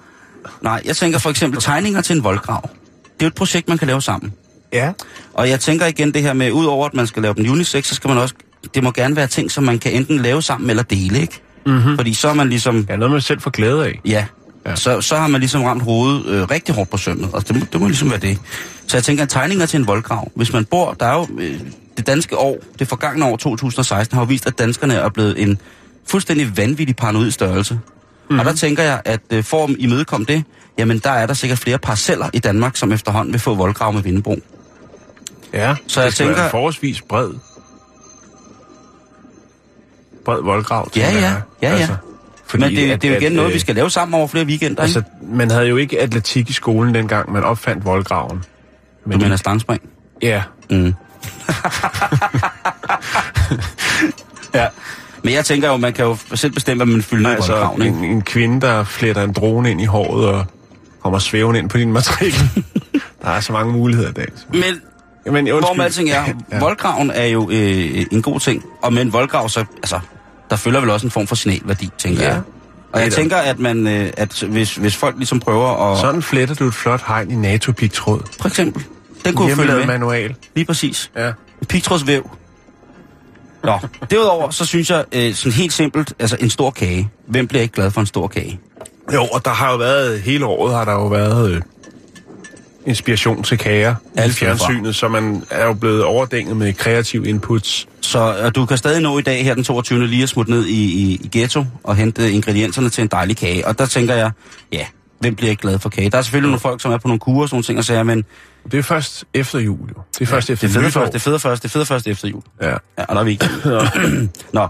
Nej, 0.62 0.82
jeg 0.86 0.96
tænker 0.96 1.20
for 1.20 1.30
eksempel 1.30 1.62
tegninger 1.62 2.02
til 2.02 2.16
en 2.18 2.24
voldgrav. 2.24 2.62
Det 3.04 3.10
er 3.20 3.26
jo 3.26 3.28
et 3.28 3.36
projekt, 3.36 3.68
man 3.70 3.78
kan 3.78 3.88
lave 3.88 4.02
sammen. 4.02 4.34
ja. 4.74 4.92
Og 5.34 5.50
jeg 5.50 5.60
tænker 5.60 5.86
igen 5.86 6.14
det 6.14 6.22
her 6.22 6.34
med, 6.34 6.52
udover 6.52 6.86
at 6.86 6.94
man 6.94 7.08
skal 7.08 7.22
lave 7.22 7.34
den 7.34 7.50
unisex, 7.50 7.86
så 7.86 7.96
skal 7.96 8.08
man 8.08 8.18
også, 8.18 8.36
det 8.76 8.84
må 8.84 8.92
gerne 8.92 9.16
være 9.16 9.28
ting, 9.28 9.52
som 9.52 9.64
man 9.64 9.80
kan 9.80 9.92
enten 9.92 10.18
lave 10.22 10.42
sammen 10.42 10.70
eller 10.70 10.84
dele, 10.84 11.20
ikke? 11.22 11.42
Mm-hmm. 11.66 11.96
Fordi 11.96 12.14
så 12.14 12.28
er 12.30 12.34
man 12.34 12.50
ligesom, 12.50 12.86
Ja, 12.90 12.96
noget 12.96 13.12
man 13.12 13.22
selv 13.22 13.42
får 13.42 13.52
glæde 13.52 13.86
af. 13.86 14.00
ja, 14.06 14.26
Ja. 14.66 14.76
Så, 14.76 15.02
så 15.02 15.16
har 15.18 15.28
man 15.28 15.42
ligesom 15.42 15.64
ramt 15.64 15.84
hovedet 15.84 16.26
øh, 16.26 16.44
rigtig 16.52 16.76
hårdt 16.76 16.90
på 16.90 16.98
sømmet, 16.98 17.30
og 17.34 17.48
det, 17.48 17.56
må- 17.56 17.66
det 17.74 17.82
må 17.82 17.88
ligesom 17.88 18.10
være 18.10 18.20
det. 18.20 18.40
Så 18.88 18.98
jeg 18.98 19.04
tænker, 19.04 19.24
at 19.24 19.30
tegninger 19.30 19.66
til 19.66 19.80
en 19.80 19.88
voldgrav, 19.88 20.32
hvis 20.36 20.54
man 20.54 20.66
bor, 20.66 20.94
der 21.00 21.06
er 21.06 21.14
jo, 21.14 21.28
øh, 21.40 21.60
det 21.98 22.08
danske 22.08 22.38
år, 22.38 22.58
det 22.80 22.88
forgangne 22.88 23.26
år 23.26 23.38
2016, 23.38 24.16
har 24.16 24.22
jo 24.22 24.28
vist, 24.28 24.48
at 24.48 24.60
danskerne 24.60 24.94
er 24.94 25.10
blevet 25.10 25.42
en 25.42 25.60
fuldstændig 26.06 26.58
vanvittig 26.58 26.96
paranoid 26.96 27.32
størrelse. 27.32 27.74
Mm-hmm. 27.74 28.40
Og 28.40 28.46
der 28.46 28.54
tænker 28.54 28.84
jeg, 28.84 29.02
at 29.06 29.22
øh, 29.30 29.44
for 29.44 29.64
at 29.64 29.76
imødekomme 29.80 30.26
det, 30.30 30.44
jamen 30.78 31.00
der 31.00 31.10
er 31.12 31.26
der 31.26 31.34
sikkert 31.34 31.60
flere 31.60 31.78
parceller 31.78 32.30
i 32.34 32.40
Danmark, 32.40 32.76
som 32.78 32.92
efterhånden 32.92 33.34
vil 33.34 33.42
få 33.42 33.56
voldgrav 33.56 33.94
med 33.94 34.02
vindebro. 34.02 34.36
Ja, 35.54 35.76
Så 35.88 36.02
jeg 36.02 36.14
tænker- 36.14 36.36
være 36.36 36.50
forholdsvis 36.50 37.02
bred. 37.02 37.30
Bred 40.26 40.42
voldgrav. 40.42 40.90
Ja, 40.96 41.12
ja. 41.12 41.34
Ja, 41.62 41.78
ja. 41.78 41.88
fordi 42.46 42.64
Men 42.64 42.76
det, 42.76 42.92
at- 42.92 43.02
det 43.02 43.08
er 43.08 43.12
jo 43.12 43.16
at, 43.16 43.22
igen 43.22 43.32
noget, 43.32 43.48
øh, 43.50 43.54
vi 43.54 43.60
skal 43.60 43.76
lave 43.76 43.90
sammen 43.90 44.14
over 44.14 44.28
flere 44.28 44.46
weekender, 44.46 44.82
Altså, 44.82 45.00
altså, 45.00 45.12
man 45.32 45.52
havde 45.52 45.66
jo 45.68 45.76
ikke 45.78 46.02
atletik 46.02 46.50
i 46.50 46.54
skolen 46.54 46.96
dengang, 46.96 47.32
man 47.32 47.44
opfandt 47.44 47.86
voldgraven. 47.86 48.44
Du 49.12 49.18
mener 49.18 49.36
stangspring? 49.36 49.82
Ja, 50.22 50.44
Mm. 50.70 50.94
Ja. 54.54 54.68
Men 55.24 55.34
jeg 55.34 55.46
tænker 55.46 55.70
jo, 55.70 55.78
man 55.78 55.94
kan 55.94 56.06
jo 56.06 56.18
selv 56.36 56.52
bestemme, 56.52 56.84
hvad 56.86 56.94
man 56.94 57.02
fylder 57.02 57.30
altså, 57.30 57.70
i 57.80 57.84
ikke? 57.86 57.98
en, 57.98 58.04
en 58.04 58.22
kvinde, 58.22 58.62
der 58.62 58.84
fletter 58.84 59.24
en 59.24 59.34
drone 59.34 59.72
ind 59.72 59.82
i 59.82 59.86
håret 59.86 60.26
og 60.28 60.46
kommer 61.04 61.20
svævende 61.20 61.60
ind 61.60 61.70
på 61.70 61.78
din 61.78 61.92
matrikel. 61.94 62.50
der 63.24 63.30
er 63.30 63.40
så 63.40 63.52
mange 63.54 63.74
muligheder 63.74 64.10
i 64.10 64.14
dag. 64.14 64.28
Men 64.52 64.64
Jamen, 65.26 65.48
hvor 65.48 65.74
med 65.74 65.86
alting 65.86 66.10
er, 66.10 66.24
Ja. 66.52 66.60
voldgraven 66.60 67.12
er 67.12 67.26
jo 67.26 67.50
øh, 67.50 68.06
en 68.12 68.22
god 68.22 68.40
ting. 68.40 68.64
Og 68.82 68.94
med 68.94 69.02
en 69.02 69.14
voldgrav, 69.14 69.50
så, 69.50 69.66
altså, 69.78 70.00
der 70.50 70.56
følger 70.56 70.80
vel 70.80 70.90
også 70.90 71.08
en 71.08 71.12
form 71.12 71.28
for 71.28 71.36
signalværdi, 71.36 71.90
tænker 71.98 72.24
Ja. 72.24 72.30
jeg. 72.30 72.42
Og 72.94 73.00
jeg 73.00 73.08
er 73.08 73.12
tænker, 73.12 73.38
at, 73.38 73.60
man, 73.60 73.88
øh, 73.88 74.10
at 74.18 74.44
hvis, 74.50 74.76
hvis 74.76 74.96
folk 74.96 75.16
ligesom 75.18 75.40
prøver 75.40 75.92
at... 75.92 76.00
Sådan 76.00 76.22
fletter 76.22 76.56
du 76.56 76.68
et 76.68 76.74
flot 76.74 77.04
hegn 77.08 77.32
i 77.32 77.36
NATO-pigtråd. 77.36 78.22
For 78.42 78.48
eksempel. 78.48 78.84
Den 79.28 79.36
kunne 79.36 79.56
følge 79.56 79.76
med. 79.76 79.86
manual. 79.86 80.36
Lige 80.56 80.66
præcis. 80.66 81.12
Ja. 81.18 81.32
Pigtrådsvæv. 81.70 82.30
Nå, 83.64 83.80
derudover 84.12 84.50
så 84.50 84.66
synes 84.66 84.90
jeg 84.90 85.06
øh, 85.12 85.34
sådan 85.34 85.52
helt 85.52 85.74
simpelt, 85.74 86.14
altså 86.20 86.38
en 86.40 86.50
stor 86.50 86.72
kage. 86.72 87.10
Hvem 87.28 87.48
bliver 87.48 87.62
ikke 87.62 87.74
glad 87.74 87.92
for 87.92 88.02
en 88.02 88.08
stor 88.08 88.28
kage? 88.28 88.60
Jo, 89.14 89.26
og 89.26 89.46
der 89.46 89.52
har 89.52 89.72
jo 89.72 89.78
været, 89.78 90.22
hele 90.22 90.46
året 90.46 90.76
har 90.76 90.86
der 90.86 90.92
jo 90.92 91.08
været 91.08 91.52
øh, 91.52 91.62
inspiration 92.86 93.44
til 93.44 93.58
kager 93.58 93.96
i 94.16 94.20
Alt 94.20 94.34
fra. 94.36 94.46
fjernsynet, 94.46 94.96
så 94.96 95.08
man 95.08 95.44
er 95.50 95.66
jo 95.66 95.74
blevet 95.74 96.04
overdænget 96.04 96.58
med 96.58 96.74
kreative 96.74 97.28
inputs. 97.28 97.88
Så 98.02 98.20
og 98.20 98.56
du 98.56 98.66
kan 98.66 98.78
stadig 98.78 99.02
nå 99.02 99.18
i 99.18 99.22
dag 99.22 99.44
her 99.44 99.54
den 99.54 99.64
22. 99.64 100.08
lige 100.08 100.24
at 100.24 100.30
smutte 100.30 100.52
ned 100.52 100.66
i, 100.66 100.84
i, 100.84 101.14
i 101.24 101.30
Ghetto 101.32 101.66
og 101.84 101.96
hente 101.96 102.32
ingredienserne 102.32 102.90
til 102.90 103.02
en 103.02 103.08
dejlig 103.08 103.38
kage. 103.38 103.68
Og 103.68 103.80
der 103.80 103.86
tænker 103.86 104.16
jeg, 104.16 104.32
ja, 104.72 104.86
hvem 105.20 105.36
bliver 105.36 105.50
ikke 105.50 105.62
glad 105.62 105.80
for 105.80 105.90
kage? 105.90 106.10
Der 106.10 106.18
er 106.18 106.22
selvfølgelig 106.22 106.50
nogle 106.50 106.60
folk, 106.60 106.82
som 106.82 106.92
er 106.92 106.98
på 106.98 107.08
nogle 107.08 107.20
kurer 107.20 107.42
og 107.42 107.50
sådan 107.50 107.56
nogle 107.56 107.64
ting 107.64 107.78
og 107.80 107.86
sager, 107.86 108.04
men 108.04 108.26
Det 108.72 108.78
er 108.78 108.84
først 108.84 109.26
efter 109.34 109.60
jul, 109.60 109.90
jo. 109.90 110.02
Det 110.14 110.22
er 110.22 110.26
først 110.26 110.50
efter 110.50 110.68
det 110.68 110.74
fede 110.74 110.86
nytår. 110.86 111.02
først, 111.02 111.14
det 111.14 111.22
fede 111.22 111.40
først, 111.40 111.64
det 111.64 111.72
fede 111.72 111.86
først 111.86 112.08
efter 112.08 112.28
jul. 112.28 112.42
Ja. 112.62 112.70
Ja, 112.70 112.76
og 112.98 113.16
der 113.16 113.22
er 113.22 113.24
vi 113.24 113.32
ikke. 113.32 113.50
Nå, 114.54 114.68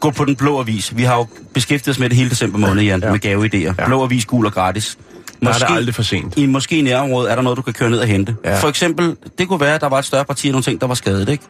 gå 0.00 0.10
på 0.10 0.24
den 0.24 0.36
blå 0.36 0.60
avis. 0.60 0.96
Vi 0.96 1.02
har 1.02 1.16
jo 1.16 1.26
beskæftiget 1.54 1.94
os 1.94 1.98
med 1.98 2.08
det 2.08 2.16
hele 2.16 2.30
december 2.30 2.58
måned, 2.58 2.82
Jan, 2.82 3.02
ja. 3.02 3.12
med 3.12 3.26
gaveidéer. 3.26 3.74
Ja. 3.78 3.86
Blå 3.86 4.02
avis, 4.02 4.26
gul 4.26 4.46
og 4.46 4.52
gratis. 4.52 4.98
Der 5.42 5.48
er 5.48 5.52
det 5.52 5.66
aldrig 5.70 5.94
for 5.94 6.02
sent. 6.02 6.36
I 6.36 6.46
måske 6.46 6.82
nærområdet 6.82 7.30
er 7.30 7.34
der 7.34 7.42
noget, 7.42 7.56
du 7.56 7.62
kan 7.62 7.72
køre 7.72 7.90
ned 7.90 7.98
og 7.98 8.06
hente. 8.06 8.36
Ja. 8.44 8.50
Ja. 8.50 8.60
For 8.60 8.68
eksempel, 8.68 9.16
det 9.38 9.48
kunne 9.48 9.60
være, 9.60 9.74
at 9.74 9.80
der 9.80 9.88
var 9.88 9.98
et 9.98 10.04
større 10.04 10.24
parti 10.24 10.48
af 10.48 10.52
nogle 10.52 10.62
ting, 10.62 10.80
der 10.80 10.86
var 10.86 10.94
skadet, 10.94 11.28
ikke? 11.28 11.44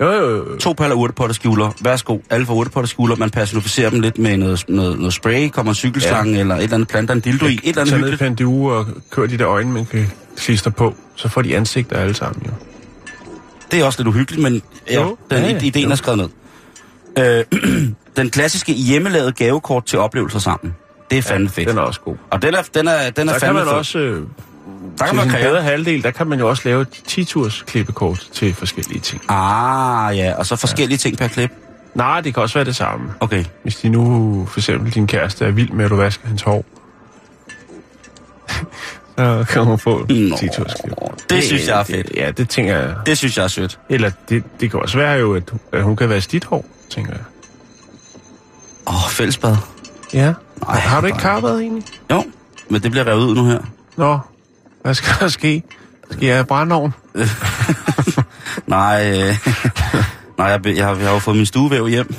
Jo, 0.00 0.12
jo, 0.12 0.36
jo. 0.36 0.56
To 0.58 0.72
paller 0.72 0.96
urtepotterskjuler. 0.96 1.70
Værsgo, 1.80 2.18
alle 2.30 2.46
får 2.46 2.54
urtepotterskjuler. 2.54 3.16
Man 3.16 3.30
personificerer 3.30 3.90
dem 3.90 4.00
lidt 4.00 4.18
med 4.18 4.36
noget, 4.36 4.64
noget, 4.68 4.98
noget 4.98 5.14
spray, 5.14 5.48
kommer 5.48 5.72
en 5.72 5.76
cykelslange 5.76 6.34
ja. 6.34 6.40
eller 6.40 6.54
et 6.54 6.62
eller 6.62 6.74
andet 6.74 6.88
planter 6.88 7.14
en 7.14 7.20
dildo 7.20 7.46
i. 7.46 7.54
Et 7.54 7.60
eller 7.64 7.80
andet 7.80 7.92
Tag 7.92 8.00
ned 8.00 8.10
hyggeligt. 8.10 8.70
Og 8.70 8.86
kør 9.10 9.26
de 9.26 9.38
der 9.38 9.48
øjne, 9.48 9.72
man 9.72 9.86
kan 9.86 10.10
klistre 10.36 10.70
på. 10.70 10.94
Så 11.14 11.28
får 11.28 11.42
de 11.42 11.56
ansigter 11.56 11.96
alle 11.96 12.14
sammen, 12.14 12.42
jo. 12.46 12.52
Det 13.70 13.80
er 13.80 13.84
også 13.84 13.98
lidt 13.98 14.08
uhyggeligt, 14.08 14.42
men 14.42 14.62
ja, 14.90 15.02
Jo, 15.02 15.16
den, 15.30 15.42
ja, 15.42 15.48
ja, 15.50 15.58
ideen 15.60 15.84
jo. 15.84 15.90
er 15.90 15.94
skrevet 15.94 16.30
ned. 17.16 17.44
Øh, 17.52 17.60
den 18.16 18.30
klassiske 18.30 18.72
hjemmelavede 18.72 19.32
gavekort 19.32 19.84
til 19.84 19.98
oplevelser 19.98 20.38
sammen. 20.38 20.74
Det 21.10 21.18
er 21.18 21.22
fandme 21.22 21.48
fedt. 21.48 21.68
Den 21.68 21.78
er 21.78 21.82
også 21.82 22.00
god. 22.00 22.16
Og 22.30 22.42
den 22.42 22.54
er, 22.54 22.62
den 22.74 22.88
er, 22.88 23.10
den 23.10 23.28
er 23.28 23.32
Der 23.32 23.38
kan 23.38 23.40
fandme 23.40 23.58
man 23.58 23.64
fed. 23.68 23.72
også, 23.72 23.98
øh, 23.98 24.22
Der 24.98 25.06
kan 25.06 25.16
man 25.16 25.28
kræve. 25.28 25.44
bedre 25.50 25.62
halvdel, 25.62 26.02
der 26.02 26.10
kan 26.10 26.26
man 26.26 26.38
jo 26.38 26.48
også 26.48 26.62
lave 26.64 26.82
et 26.82 26.88
10-turs 27.08 27.62
klippekort 27.66 28.28
til 28.32 28.54
forskellige 28.54 29.00
ting. 29.00 29.22
Ah, 29.28 30.16
ja, 30.16 30.34
og 30.38 30.46
så 30.46 30.56
forskellige 30.56 30.98
ting 30.98 31.18
per 31.18 31.28
klip. 31.28 31.50
Nej, 31.94 32.20
det 32.20 32.34
kan 32.34 32.42
også 32.42 32.54
være 32.58 32.64
det 32.64 32.76
samme. 32.76 33.10
Okay. 33.20 33.44
Hvis 33.62 33.76
de 33.76 33.88
nu, 33.88 34.46
for 34.50 34.60
eksempel 34.60 34.92
din 34.94 35.06
kæreste, 35.06 35.44
er 35.44 35.50
vild 35.50 35.70
med, 35.70 35.84
at 35.84 35.90
du 35.90 35.96
vasker 35.96 36.26
hans 36.28 36.42
hår, 36.42 36.64
så 39.18 39.44
kan 39.48 39.64
hun 39.64 39.78
få 39.78 40.06
et 40.08 40.28
Nå, 40.30 40.36
10-turs 40.36 40.72
klip. 40.80 40.94
det 41.30 41.44
synes 41.44 41.68
jeg 41.68 41.80
er 41.80 41.84
fedt. 41.84 42.08
Det, 42.08 42.16
ja, 42.16 42.30
det 42.30 42.48
tænker 42.48 42.76
jeg. 42.76 42.94
Det 43.06 43.18
synes 43.18 43.36
jeg 43.36 43.44
er 43.44 43.48
sødt. 43.48 43.78
Eller 43.88 44.10
det, 44.28 44.42
det 44.60 44.70
kan 44.70 44.80
også 44.80 44.98
være 44.98 45.12
jo, 45.12 45.34
at, 45.34 45.52
at 45.72 45.82
hun 45.82 45.96
kan 45.96 46.08
være 46.08 46.20
dit 46.20 46.44
hår, 46.44 46.64
tænker 46.90 47.12
jeg. 47.12 47.20
Åh, 48.86 48.94
oh, 49.04 49.10
fællesbad. 49.10 49.56
Ja. 50.14 50.32
Nej, 50.66 50.78
har 50.78 51.00
du 51.00 51.06
ikke 51.06 51.18
karpet 51.18 51.60
egentlig? 51.60 51.84
Jo, 52.10 52.24
men 52.68 52.82
det 52.82 52.90
bliver 52.90 53.06
revet 53.06 53.24
ud 53.24 53.34
nu 53.34 53.44
her. 53.44 53.58
Nå, 53.96 54.18
hvad 54.82 54.94
skal 54.94 55.14
der 55.20 55.28
ske? 55.28 55.62
Skal 56.10 56.26
jeg 56.26 56.36
have 56.36 56.44
brændeovn? 56.44 56.94
Nej, 58.66 59.12
øh, 59.12 59.38
nej 60.38 60.46
jeg, 60.46 60.66
jeg, 60.66 60.86
har, 60.86 60.94
jeg 60.94 61.06
har 61.06 61.12
jo 61.12 61.18
fået 61.18 61.36
min 61.36 61.46
stuevæv 61.46 61.86
hjem, 61.88 62.14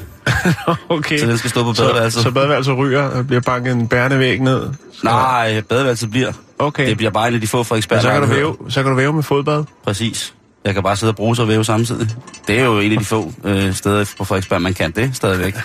Okay. 0.90 1.18
så 1.20 1.26
den 1.26 1.38
skal 1.38 1.50
stå 1.50 1.64
på 1.64 1.74
så, 1.74 1.84
badeværelset. 1.84 2.24
så 2.24 2.32
badeværelset 2.32 2.78
ryger 2.78 3.02
og 3.04 3.28
bliver 3.28 3.42
banket 3.42 3.74
en 3.74 3.88
bærende 3.88 4.20
væg 4.20 4.40
ned? 4.40 4.62
Så- 4.94 5.00
Nej, 5.04 5.62
badeværelset 5.62 6.12
bliver. 6.12 6.32
Okay. 6.60 6.88
Det 6.90 6.98
bliver 6.98 7.12
bare 7.12 7.28
en 7.28 7.34
af 7.34 7.42
de 7.42 7.48
få 7.48 7.64
fra 7.64 7.76
eksperter. 7.76 8.02
så 8.02 8.10
kan, 8.12 8.22
du 8.22 8.28
væve, 8.28 8.56
så 8.70 8.82
kan 8.84 8.90
du 8.92 8.96
væve 8.98 9.14
med 9.14 9.24
fodbad? 9.24 9.64
Præcis. 9.84 10.34
Jeg 10.66 10.74
kan 10.74 10.84
bare 10.84 10.96
sidde 10.96 11.12
og 11.12 11.16
bruge 11.16 11.36
og 11.40 11.48
væve 11.48 11.66
samtidig. 11.66 12.10
Det 12.48 12.60
er 12.60 12.64
jo 12.64 12.80
en 12.80 12.92
af 12.92 13.00
de 13.00 13.06
få 13.06 13.34
øh, 13.44 13.74
steder 13.74 14.06
på 14.18 14.24
Frederiksberg, 14.24 14.62
man 14.62 14.74
kan 14.74 14.92
det 14.92 15.12
stadigvæk. 15.16 15.56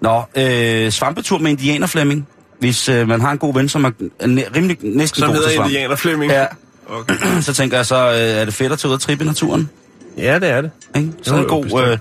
Nå, 0.00 0.22
øh, 0.36 0.90
svampetur 0.90 1.38
med 1.38 1.50
indianerflemming. 1.50 2.26
Hvis 2.60 2.88
øh, 2.88 3.08
man 3.08 3.20
har 3.20 3.30
en 3.32 3.38
god 3.38 3.54
ven, 3.54 3.68
som 3.68 3.84
er 3.84 3.90
næ- 4.26 4.42
rimelig 4.56 4.76
næsten 4.82 5.20
Så 5.20 5.26
god 5.26 5.34
til 5.34 5.52
svamp. 5.54 5.70
indianer 5.70 5.96
Flemming. 5.96 6.32
Ja, 6.32 6.46
Okay. 6.88 7.14
så 7.40 7.54
tænker 7.54 7.76
jeg 7.76 7.86
så, 7.86 7.96
øh, 8.10 8.14
er 8.18 8.44
det 8.44 8.54
fedt 8.54 8.72
at 8.72 8.78
tage 8.78 8.88
ud 8.90 8.94
og 8.94 9.00
trippe 9.00 9.24
i 9.24 9.26
naturen? 9.26 9.70
ja, 10.18 10.38
det 10.38 10.50
er 10.50 10.60
det. 10.60 10.70
Ikke? 10.96 11.12
Så 11.22 11.34
Jo, 11.36 11.40
en 11.42 11.48
god... 11.48 11.82
Øh, 11.88 11.98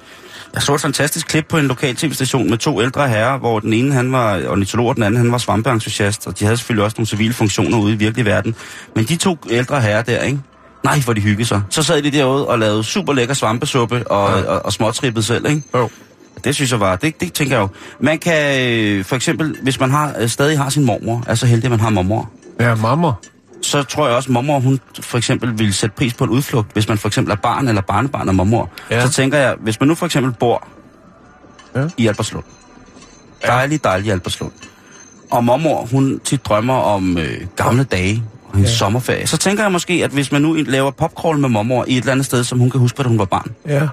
jeg 0.54 0.62
så 0.62 0.76
et 0.76 0.82
fantastisk 0.82 1.28
klip 1.28 1.46
på 1.50 1.58
en 1.58 1.66
lokal 1.68 1.96
tv-station 1.96 2.50
med 2.50 2.58
to 2.58 2.82
ældre 2.82 3.10
herrer, 3.10 3.38
hvor 3.38 3.60
den 3.60 3.74
ene 3.74 3.94
han 3.94 4.12
var 4.12 4.42
ornitolog, 4.48 4.88
og 4.88 4.96
den 4.96 5.04
anden 5.04 5.18
han 5.18 5.32
var 5.32 5.38
svampeentusiast, 5.38 6.28
og 6.28 6.40
de 6.40 6.46
havde 6.46 6.58
selvfølgelig 6.58 6.84
også 6.84 6.96
nogle 6.98 7.08
civile 7.08 7.34
funktioner 7.34 7.78
ude 7.78 7.94
i 7.94 7.96
virkelig 7.96 8.26
verden. 8.26 8.56
Men 8.96 9.06
de 9.06 9.16
to 9.16 9.38
ældre 9.50 9.82
herrer 9.82 10.02
der, 10.02 10.22
ikke? 10.22 10.40
Nej, 10.84 11.00
hvor 11.00 11.14
de 11.14 11.22
hyggede 11.22 11.48
sig. 11.48 11.62
Så 11.70 11.84
sad 11.84 12.02
de 12.02 12.12
derude 12.12 12.48
og 12.48 12.60
lavede 12.60 12.84
super 12.84 13.14
lækker 13.14 13.34
svampesuppe 13.34 14.08
og, 14.12 14.40
ja. 14.40 14.46
og, 14.46 14.66
og 14.66 14.74
småtrippede 14.74 15.26
selv, 15.26 15.50
ikke? 15.50 15.62
Jo. 15.76 15.90
Det 16.44 16.56
synes 16.56 16.72
jeg 16.72 16.80
var, 16.80 16.96
det, 16.96 17.22
det 17.22 17.34
tænker 17.34 17.56
jeg 17.56 17.62
jo. 17.62 17.68
Man 18.00 18.20
kan 18.20 18.70
øh, 18.70 19.06
for 19.06 19.16
eksempel, 19.16 19.56
hvis 19.62 19.80
man 19.80 19.92
har, 19.92 20.16
øh, 20.20 20.30
stadig 20.30 20.58
har 20.58 20.70
sin 20.70 20.84
mormor, 20.86 21.24
er 21.28 21.36
så 21.36 21.46
heldig, 21.46 21.66
at 21.66 21.72
man 21.72 21.80
har 21.80 21.90
mormor, 21.90 22.32
Ja, 22.60 22.76
mamma. 22.76 23.12
Så 23.64 23.84
tror 23.84 24.08
jeg 24.08 24.16
også, 24.16 24.28
at 24.30 24.34
mormor, 24.34 24.60
hun 24.60 24.80
for 25.02 25.18
eksempel 25.18 25.60
vil 25.60 25.74
sætte 25.74 25.96
pris 25.96 26.14
på 26.14 26.24
en 26.24 26.30
udflugt, 26.30 26.74
hvis 26.74 26.88
man 26.88 26.98
for 26.98 27.08
eksempel 27.08 27.32
er 27.32 27.36
barn 27.36 27.68
eller 27.68 27.82
barnebarn 27.82 28.30
af 28.30 28.36
mormor. 28.36 28.70
Ja. 28.90 28.96
Ja. 28.96 29.06
Så 29.06 29.12
tænker 29.14 29.38
jeg, 29.38 29.56
hvis 29.60 29.80
man 29.80 29.90
nu 29.90 29.96
for 29.96 30.06
eksempel 30.06 30.32
bor 30.40 30.68
ja. 31.76 31.82
Ja. 31.82 31.88
i 31.98 32.08
Alberslund, 32.08 32.44
dejlig, 33.48 33.84
dejlig 33.84 34.12
Alberslund, 34.12 34.52
og 35.32 35.44
mormor, 35.44 35.86
hun 35.92 36.20
tit 36.24 36.46
drømmer 36.46 36.74
om 36.74 37.18
øh, 37.18 37.42
gamle 37.56 37.84
dage 37.84 38.24
og 38.50 38.56
hendes 38.56 38.72
ja. 38.72 38.76
sommerferie, 38.76 39.28
så 39.28 39.38
tænker 39.38 39.64
jeg 39.64 39.72
måske, 39.72 39.94
at 40.04 40.12
hvis 40.12 40.32
man 40.32 40.42
nu 40.42 40.54
laver 40.54 40.92
popcrawl 40.92 41.38
med 41.40 41.50
mormor 41.50 41.86
i 41.88 41.92
et 41.92 41.98
eller 41.98 42.12
andet 42.12 42.26
sted, 42.26 42.44
som 42.44 42.60
hun 42.60 42.70
kan 42.70 42.80
huske, 42.80 43.04
da 43.04 43.08
hun 43.08 43.20
var 43.20 43.26
barn, 43.26 43.52
Ja. 43.68 43.88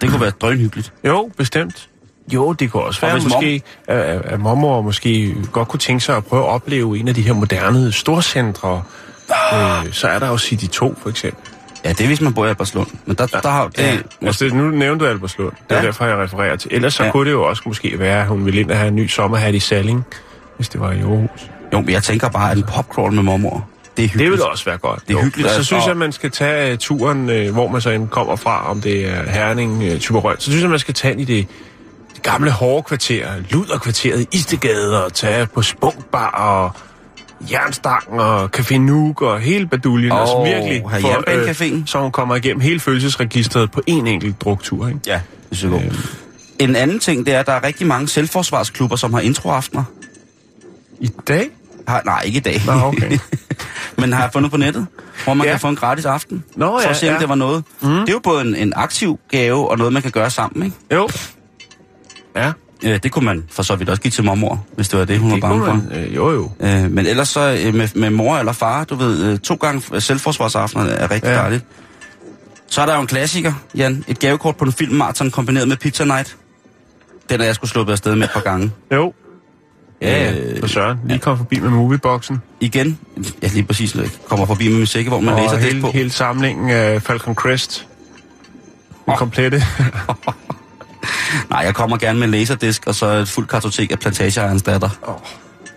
det 0.00 0.10
kunne 0.10 0.20
være 0.20 0.30
drønhyggeligt. 0.30 0.92
Jo, 1.04 1.30
bestemt. 1.36 1.88
Jo, 2.34 2.52
det 2.52 2.70
kunne 2.72 2.82
også 2.82 3.06
Og 3.06 3.06
være 3.06 3.18
hvis 3.20 3.32
måske, 3.32 3.62
at, 3.86 3.98
at 4.24 4.40
mormor 4.40 4.80
måske 4.82 5.34
godt 5.52 5.68
kunne 5.68 5.80
tænke 5.80 6.04
sig 6.04 6.16
at 6.16 6.24
prøve 6.24 6.42
at 6.42 6.48
opleve 6.48 6.98
en 6.98 7.08
af 7.08 7.14
de 7.14 7.22
her 7.22 7.32
moderne 7.32 7.92
storcentre. 7.92 8.82
Øh, 9.54 9.92
så 9.92 10.08
er 10.08 10.18
der 10.18 10.28
jo 10.28 10.38
City 10.38 10.66
2, 10.66 10.94
for 11.02 11.10
eksempel. 11.10 11.52
Ja, 11.84 11.90
det 11.90 12.00
er, 12.00 12.06
hvis 12.06 12.20
man 12.20 12.34
bor 12.34 12.46
i 12.46 12.48
Alberslund. 12.48 12.86
Men 13.06 13.16
der, 13.16 13.26
der 13.26 13.48
har 13.48 13.68
det... 13.68 13.78
Ja, 13.78 13.96
altså, 14.26 14.44
nu 14.54 14.62
nævnte 14.70 15.04
du 15.04 15.10
Alberslund. 15.10 15.52
Det 15.52 15.58
er 15.70 15.74
Ja. 15.74 15.80
ja. 15.80 15.86
derfor, 15.86 16.04
jeg 16.06 16.16
refererer 16.16 16.56
til. 16.56 16.70
Ellers 16.74 16.94
så 16.94 17.02
Ja. 17.02 17.06
ja. 17.06 17.12
kunne 17.12 17.24
det 17.26 17.32
jo 17.32 17.44
også 17.44 17.62
måske 17.66 17.98
være, 17.98 18.20
at 18.20 18.26
hun 18.26 18.44
ville 18.44 18.60
ind 18.60 18.70
og 18.70 18.76
have 18.76 18.88
en 18.88 18.94
ny 18.96 19.06
sommerhat 19.08 19.54
i 19.54 19.60
Salling, 19.60 20.04
hvis 20.56 20.68
det 20.68 20.80
var 20.80 20.92
i 20.92 21.00
Aarhus. 21.00 21.30
Jo, 21.72 21.80
men 21.80 21.90
jeg 21.90 22.02
tænker 22.02 22.28
bare, 22.28 22.50
at 22.50 22.56
en 22.56 22.62
popcrawl 22.62 23.12
med 23.12 23.22
mormor, 23.22 23.68
det 23.96 24.04
er 24.04 24.08
hyggeligt. 24.08 24.24
Det 24.24 24.30
ville 24.30 24.50
også 24.50 24.64
være 24.64 24.78
godt. 24.78 25.00
Det 25.08 25.10
er 25.10 25.18
jo. 25.18 25.24
hyggeligt, 25.24 25.46
Og 25.46 25.50
så 25.50 25.56
altså. 25.56 25.66
synes 25.66 25.84
jeg, 25.84 25.90
at 25.90 25.96
man 25.96 26.12
skal 26.12 26.30
tage 26.30 26.76
turen, 26.76 27.50
hvor 27.52 27.68
man 27.68 27.80
så 27.80 27.90
end 27.90 28.08
kommer 28.08 28.36
fra, 28.36 28.70
om 28.70 28.80
det 28.80 29.08
er 29.10 29.30
Herning, 29.30 30.00
Tyberøn. 30.00 30.36
Så 30.38 30.50
synes 30.50 30.62
jeg, 30.62 30.70
man 30.70 30.78
skal 30.78 30.94
tage 30.94 31.20
i 31.20 31.24
det, 31.24 31.46
det 32.16 32.22
gamle 32.22 32.50
hårde 32.50 32.82
kvarter, 32.82 33.28
luderkvarteret 33.50 34.20
i 34.20 34.26
Istegade, 34.32 35.04
og 35.04 35.12
tage 35.12 35.46
på 35.46 35.62
Spunkbar 35.62 36.30
og 36.30 36.70
Jernstangen 37.52 38.20
og 38.20 38.50
Café 38.56 38.76
Nuuk 38.76 39.22
og 39.22 39.40
hele 39.40 39.66
baduljen. 39.66 40.12
Åh, 40.12 40.20
altså 40.20 40.44
virkelig, 40.44 40.90
her 40.90 40.98
Jernbanecaféen. 40.98 41.86
så 41.86 41.98
hun 41.98 42.12
kommer 42.12 42.36
igennem 42.36 42.60
hele 42.60 42.80
følelsesregistret 42.80 43.70
på 43.70 43.80
en 43.86 44.06
enkelt 44.06 44.40
druktur. 44.40 44.88
Ikke? 44.88 45.00
Ja, 45.06 45.20
det 45.50 45.64
er 45.64 45.68
godt. 45.68 46.18
En 46.58 46.76
anden 46.76 46.98
ting, 46.98 47.26
det 47.26 47.34
er, 47.34 47.40
at 47.40 47.46
der 47.46 47.52
er 47.52 47.64
rigtig 47.64 47.86
mange 47.86 48.08
selvforsvarsklubber, 48.08 48.96
som 48.96 49.14
har 49.14 49.20
introaftener. 49.20 49.84
I 51.00 51.10
dag? 51.28 51.48
Har, 51.88 52.02
nej, 52.04 52.22
ikke 52.22 52.36
i 52.36 52.40
dag. 52.40 52.62
Nå, 52.66 52.72
okay. 52.72 53.18
Men 53.98 54.12
har 54.12 54.22
jeg 54.22 54.32
fundet 54.32 54.50
på 54.50 54.56
nettet, 54.56 54.86
hvor 55.24 55.34
man 55.34 55.46
ja. 55.46 55.52
Kan 55.52 55.60
få 55.60 55.68
en 55.68 55.76
gratis 55.76 56.04
aften. 56.04 56.44
Nå, 56.56 56.66
for 56.66 56.80
ja, 56.80 56.90
at 56.90 56.96
se, 56.96 57.08
om 57.08 57.14
ja. 57.14 57.20
det 57.20 57.28
var 57.28 57.34
noget. 57.34 57.64
Mm. 57.80 57.88
Det 57.88 58.08
er 58.08 58.12
jo 58.12 58.18
både 58.18 58.40
en, 58.40 58.54
en 58.54 58.72
aktiv 58.76 59.18
gave 59.30 59.70
og 59.70 59.78
noget, 59.78 59.92
man 59.92 60.02
kan 60.02 60.10
gøre 60.10 60.30
sammen, 60.30 60.64
ikke? 60.64 60.76
Jo. 60.92 61.08
Ja, 62.36 62.52
Øh, 62.84 62.98
det 63.02 63.12
kunne 63.12 63.24
man 63.24 63.44
for 63.50 63.62
så 63.62 63.76
vidt 63.76 63.88
også 63.88 64.02
give 64.02 64.10
til 64.10 64.24
mormor, 64.24 64.64
hvis 64.74 64.88
det 64.88 64.98
var 64.98 65.04
det, 65.04 65.18
hun 65.18 65.30
det 65.30 65.42
var 65.42 65.48
bange 65.48 65.64
kunne 65.64 65.82
for. 65.82 65.88
man. 65.90 66.04
Øh, 66.04 66.14
jo, 66.16 66.30
jo. 66.30 66.50
Øh, 66.60 66.90
men 66.90 67.06
ellers 67.06 67.28
så 67.28 67.58
øh, 67.66 67.74
med, 67.74 67.88
med 67.94 68.10
mor 68.10 68.38
eller 68.38 68.52
far, 68.52 68.84
du 68.84 68.94
ved, 68.94 69.24
øh, 69.32 69.38
to 69.38 69.54
gange 69.54 70.00
selvforsvarsaftener 70.00 70.84
er 70.84 71.10
rigtig 71.10 71.28
ja. 71.28 71.34
Ja. 71.34 71.40
dejligt. 71.40 71.64
Så 72.68 72.82
er 72.82 72.86
der 72.86 72.94
jo 72.94 73.00
en 73.00 73.06
klassiker, 73.06 73.52
Jan. 73.76 74.04
Et 74.08 74.18
gavekort 74.18 74.56
på 74.56 74.64
en 74.64 74.72
filmmarathon 74.72 75.30
kombineret 75.30 75.68
med 75.68 75.76
Pizza 75.76 76.04
Night. 76.04 76.36
Den 77.30 77.40
er 77.40 77.44
jeg 77.44 77.54
skulle 77.54 77.70
sluppet 77.70 77.92
afsted 77.92 78.14
med 78.14 78.24
et 78.24 78.30
par 78.32 78.40
gange. 78.40 78.70
Jo. 78.92 79.12
Ja, 80.02 80.30
Øh, 80.32 80.54
ja. 80.56 80.60
For 80.60 80.66
Søren. 80.66 80.98
Lige 81.06 81.18
kom 81.18 81.36
forbi 81.38 81.60
med 81.60 81.70
movieboxen. 81.70 82.42
Igen, 82.60 82.98
jeg 83.42 83.50
lige 83.52 83.62
præcis 83.64 83.94
jeg 83.94 84.08
kommer 84.28 84.46
forbi 84.46 84.68
med 84.68 84.76
min 84.76 84.86
sække, 84.86 85.10
hvor 85.10 85.20
man 85.20 85.34
og 85.34 85.40
læser 85.40 85.54
det 85.54 85.64
hele, 85.64 85.80
på. 85.80 85.90
hele 85.90 86.10
samlingen 86.10 86.70
af 86.70 87.02
Falcon 87.02 87.34
Crest. 87.34 87.86
Den 89.04 89.12
Åh. 89.12 89.18
komplette. 89.18 89.62
Nej, 91.50 91.60
jeg 91.60 91.74
kommer 91.74 91.96
gerne 91.96 92.18
med 92.18 92.28
laserdisk 92.28 92.86
og 92.86 92.94
så 92.94 93.06
et 93.06 93.28
fuldt 93.28 93.50
kartotek 93.50 93.92
af 93.92 93.98
plantageejernes 93.98 94.62
datter. 94.62 94.88
Oh. 95.02 95.14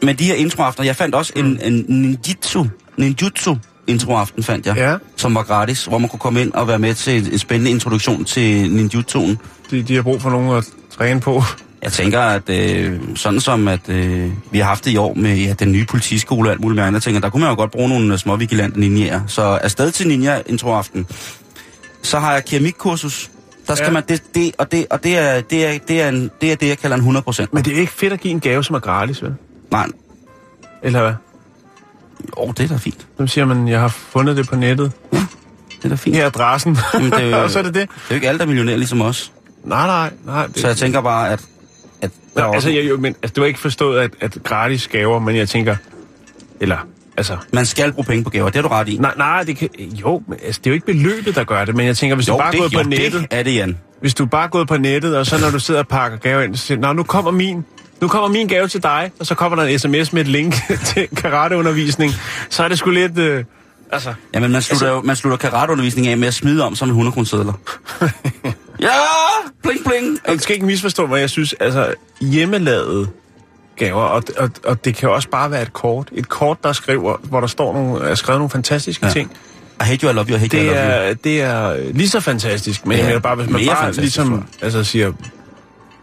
Men 0.03 0.15
de 0.15 0.23
her 0.23 0.33
introaftener, 0.35 0.85
jeg 0.85 0.95
fandt 0.95 1.15
også 1.15 1.33
en, 1.35 1.59
en 1.63 1.85
ninjutsu, 1.87 2.65
ninjutsu 2.97 3.55
introaften, 3.87 4.43
fandt 4.43 4.65
jeg, 4.65 4.75
Ja. 4.75 4.95
som 5.15 5.35
var 5.35 5.43
gratis, 5.43 5.85
hvor 5.85 5.97
man 5.97 6.09
kunne 6.09 6.19
komme 6.19 6.41
ind 6.41 6.53
og 6.53 6.67
være 6.67 6.79
med 6.79 6.93
til 6.93 7.33
en 7.33 7.39
spændende 7.39 7.71
introduktion 7.71 8.25
til 8.25 8.65
ninjutsu'en. 8.65 9.35
De, 9.71 9.83
de 9.83 9.95
har 9.95 10.01
brug 10.01 10.21
for 10.21 10.29
nogen 10.29 10.57
at 10.57 10.65
træne 10.97 11.19
på. 11.19 11.43
Jeg 11.81 11.91
tænker, 11.91 12.19
at 12.21 12.49
øh, 12.49 12.99
sådan 13.15 13.39
som 13.39 13.67
at 13.67 13.89
øh, 13.89 14.31
vi 14.51 14.59
har 14.59 14.65
haft 14.65 14.85
det 14.85 14.91
i 14.91 14.97
år 14.97 15.13
med 15.13 15.35
ja, 15.37 15.53
den 15.53 15.71
nye 15.71 15.85
politiskole 15.85 16.49
og 16.49 16.51
alt 16.51 16.61
muligt 16.61 16.75
mere, 16.75 16.93
jeg 16.93 17.01
tænker, 17.01 17.21
der 17.21 17.29
kunne 17.29 17.41
man 17.41 17.49
jo 17.49 17.55
godt 17.55 17.71
bruge 17.71 17.89
nogle 17.89 18.17
små 18.17 18.35
vigilante 18.35 18.79
ninjaer. 18.79 19.21
Så 19.27 19.41
afsted 19.41 19.91
til 19.91 20.07
ninja 20.07 20.41
introaften. 20.45 21.07
Så 22.01 22.19
har 22.19 22.33
jeg 22.33 22.45
keramikkursus. 22.45 23.29
Der 23.69 23.75
skal 23.75 23.83
Ja. 23.83 23.89
ja. 23.89 23.93
man, 23.93 24.03
det, 24.09 24.23
det, 24.35 24.51
og, 24.57 24.71
det, 24.71 24.85
og 24.89 25.03
det, 25.03 25.17
er, 25.17 25.41
det, 25.41 25.65
er, 25.65 25.79
det, 25.87 26.01
er 26.01 26.09
en, 26.09 26.31
det 26.41 26.51
er 26.51 26.55
det, 26.55 26.67
jeg 26.67 26.77
kalder 26.77 26.95
en 26.95 26.99
100 27.01 27.23
procent. 27.23 27.53
Men 27.53 27.63
det 27.65 27.75
er 27.75 27.79
ikke 27.79 27.91
fedt 27.91 28.13
at 28.13 28.19
give 28.19 28.31
en 28.31 28.39
gave, 28.39 28.63
som 28.63 28.75
er 28.75 28.79
gratis, 28.79 29.23
vel? 29.23 29.35
Nej, 29.71 29.87
Eller 30.83 31.01
hvad? 31.01 31.13
åh, 32.37 32.53
det 32.57 32.63
er 32.63 32.67
da 32.67 32.75
fint. 32.75 33.07
Så 33.19 33.27
siger 33.27 33.45
man, 33.45 33.67
jeg 33.67 33.79
har 33.79 33.87
fundet 33.87 34.37
det 34.37 34.47
på 34.49 34.55
nettet. 34.55 34.91
Det 35.11 35.19
er 35.85 35.89
da 35.89 35.95
fint. 35.95 36.15
Her 36.15 36.23
er 36.23 36.27
adressen. 36.27 36.77
Jamen, 36.93 37.11
det 37.11 37.19
er 37.23 37.29
jo- 37.37 37.43
og 37.43 37.49
så 37.49 37.59
er 37.59 37.63
det 37.63 37.73
det. 37.73 37.89
Det 37.89 37.95
er 37.95 38.05
jo 38.11 38.15
ikke 38.15 38.27
alle, 38.27 38.37
der 38.39 38.43
er 38.43 38.47
millionærer 38.47 38.77
ligesom 38.77 39.01
os. 39.01 39.31
Nej, 39.63 39.87
nej, 39.87 40.11
nej. 40.25 40.47
Det, 40.47 40.57
Så 40.59 40.67
jeg 40.67 40.77
tænker 40.77 41.01
bare, 41.01 41.29
at... 41.29 41.41
at 42.01 42.11
Nå, 42.35 42.41
altså, 42.43 42.69
jeg, 42.69 42.89
jo, 42.89 42.97
men, 42.97 43.15
altså, 43.23 43.33
det 43.35 43.41
var 43.41 43.47
ikke 43.47 43.59
forstået, 43.59 43.99
at, 44.01 44.11
at 44.19 44.37
gratis 44.43 44.87
gaver, 44.87 45.19
men 45.19 45.35
jeg 45.35 45.49
tænker, 45.49 45.75
eller, 46.59 46.77
altså, 47.19 47.37
man 47.53 47.65
skal 47.65 47.93
bruge 47.93 48.05
penge 48.05 48.23
på 48.23 48.29
gaver, 48.29 48.45
det 48.45 48.55
har 48.55 48.61
du 48.61 48.67
ret 48.67 48.87
i. 48.89 48.97
nej, 48.97 49.13
nej, 49.17 49.43
det 49.43 49.57
kan, 49.57 49.69
jo, 49.79 50.21
altså, 50.43 50.61
det 50.63 50.67
er 50.67 50.71
jo 50.71 50.73
ikke 50.73 50.85
beløbet, 50.85 51.35
der 51.35 51.43
gør 51.43 51.65
det, 51.65 51.75
men 51.75 51.85
jeg 51.85 51.97
tænker, 51.97 52.15
hvis 52.15 52.25
du 52.25 52.37
bare 52.37 52.47
er 52.47 52.51
det, 52.51 52.59
gået 52.59 52.71
på 52.71 52.79
jo, 52.79 52.89
nettet, 52.89 53.21
det 53.31 53.39
er 53.39 53.43
det, 53.43 53.55
Jan. 53.55 53.77
hvis 54.01 54.13
du 54.13 54.25
bare 54.25 54.43
er 54.43 54.47
gået 54.49 54.67
på 54.67 54.77
nettet, 54.77 55.17
og 55.17 55.25
så 55.25 55.37
når 55.41 55.49
du 55.51 55.59
sidder 55.59 55.79
og 55.79 55.87
pakker 55.87 56.17
gaver 56.17 56.41
ind, 56.41 56.55
så 56.55 56.65
siger 56.65 56.79
"Nå, 56.79 56.93
nu 56.93 57.03
kommer 57.03 57.31
min, 57.31 57.65
nu 58.01 58.07
kommer 58.07 58.29
min 58.29 58.47
gave 58.47 58.67
til 58.67 58.83
dig, 58.83 59.11
og 59.19 59.25
så 59.25 59.35
kommer 59.35 59.55
der 59.55 59.63
en 59.63 59.79
sms 59.79 60.13
med 60.13 60.21
et 60.21 60.27
link 60.27 60.55
til 60.95 61.07
karateundervisning, 61.17 62.11
så 62.49 62.63
er 62.63 62.67
det 62.67 62.77
sgu 62.77 62.89
lidt, 62.89 63.17
øh, 63.17 63.43
altså, 63.91 64.13
Jamen, 64.33 64.51
man 64.51 64.61
slutter, 64.61 64.85
altså, 64.85 64.95
jo, 64.95 65.01
man 65.01 65.15
slutter 65.15 65.37
karateundervisning 65.37 66.07
af 66.07 66.17
med 66.17 66.27
at 66.27 66.33
smide 66.33 66.63
om 66.65 66.75
som 66.75 66.87
en 66.87 66.91
100 66.91 67.13
kroner 67.13 67.53
ja, 68.81 68.89
bling, 69.63 69.79
bling. 69.85 70.19
Du 70.29 70.39
skal 70.39 70.53
ikke 70.53 70.65
misforstå 70.65 71.07
mig, 71.07 71.19
jeg 71.21 71.29
synes, 71.29 71.53
altså, 71.59 71.93
hjemmelavede 72.21 73.07
gaver, 73.79 74.01
og, 74.01 74.23
og, 74.37 74.49
og 74.65 74.85
det 74.85 74.95
kan 74.95 75.09
også 75.09 75.29
bare 75.29 75.51
være 75.51 75.61
et 75.61 75.73
kort. 75.73 76.07
Et 76.13 76.29
kort, 76.29 76.57
der 76.63 76.73
skriver, 76.73 77.15
hvor 77.23 77.39
der 77.39 77.47
står 77.47 77.73
nogle, 77.73 78.05
er 78.09 78.15
skrevet 78.15 78.39
nogle 78.39 78.49
fantastiske 78.49 79.05
ja. 79.05 79.11
Ting. 79.11 79.31
I 79.81 79.83
hate 79.83 80.05
you, 80.05 80.11
I 80.11 80.13
love 80.13 80.25
you, 80.29 80.35
I 80.35 80.39
hate 80.39 80.57
you, 80.57 80.63
I 80.63 80.67
Det 80.67 80.73
love 80.75 80.85
you. 80.85 81.09
er, 81.09 81.13
det 81.13 81.41
er 81.41 81.91
lige 81.93 82.09
så 82.09 82.19
fantastisk, 82.19 82.85
men 82.85 82.97
ja, 82.97 83.07
jeg 83.07 83.21
bare, 83.21 83.35
hvis 83.35 83.49
man 83.49 83.61
bare 83.67 83.91
ligesom 83.91 84.45
altså, 84.61 84.83
siger, 84.83 85.11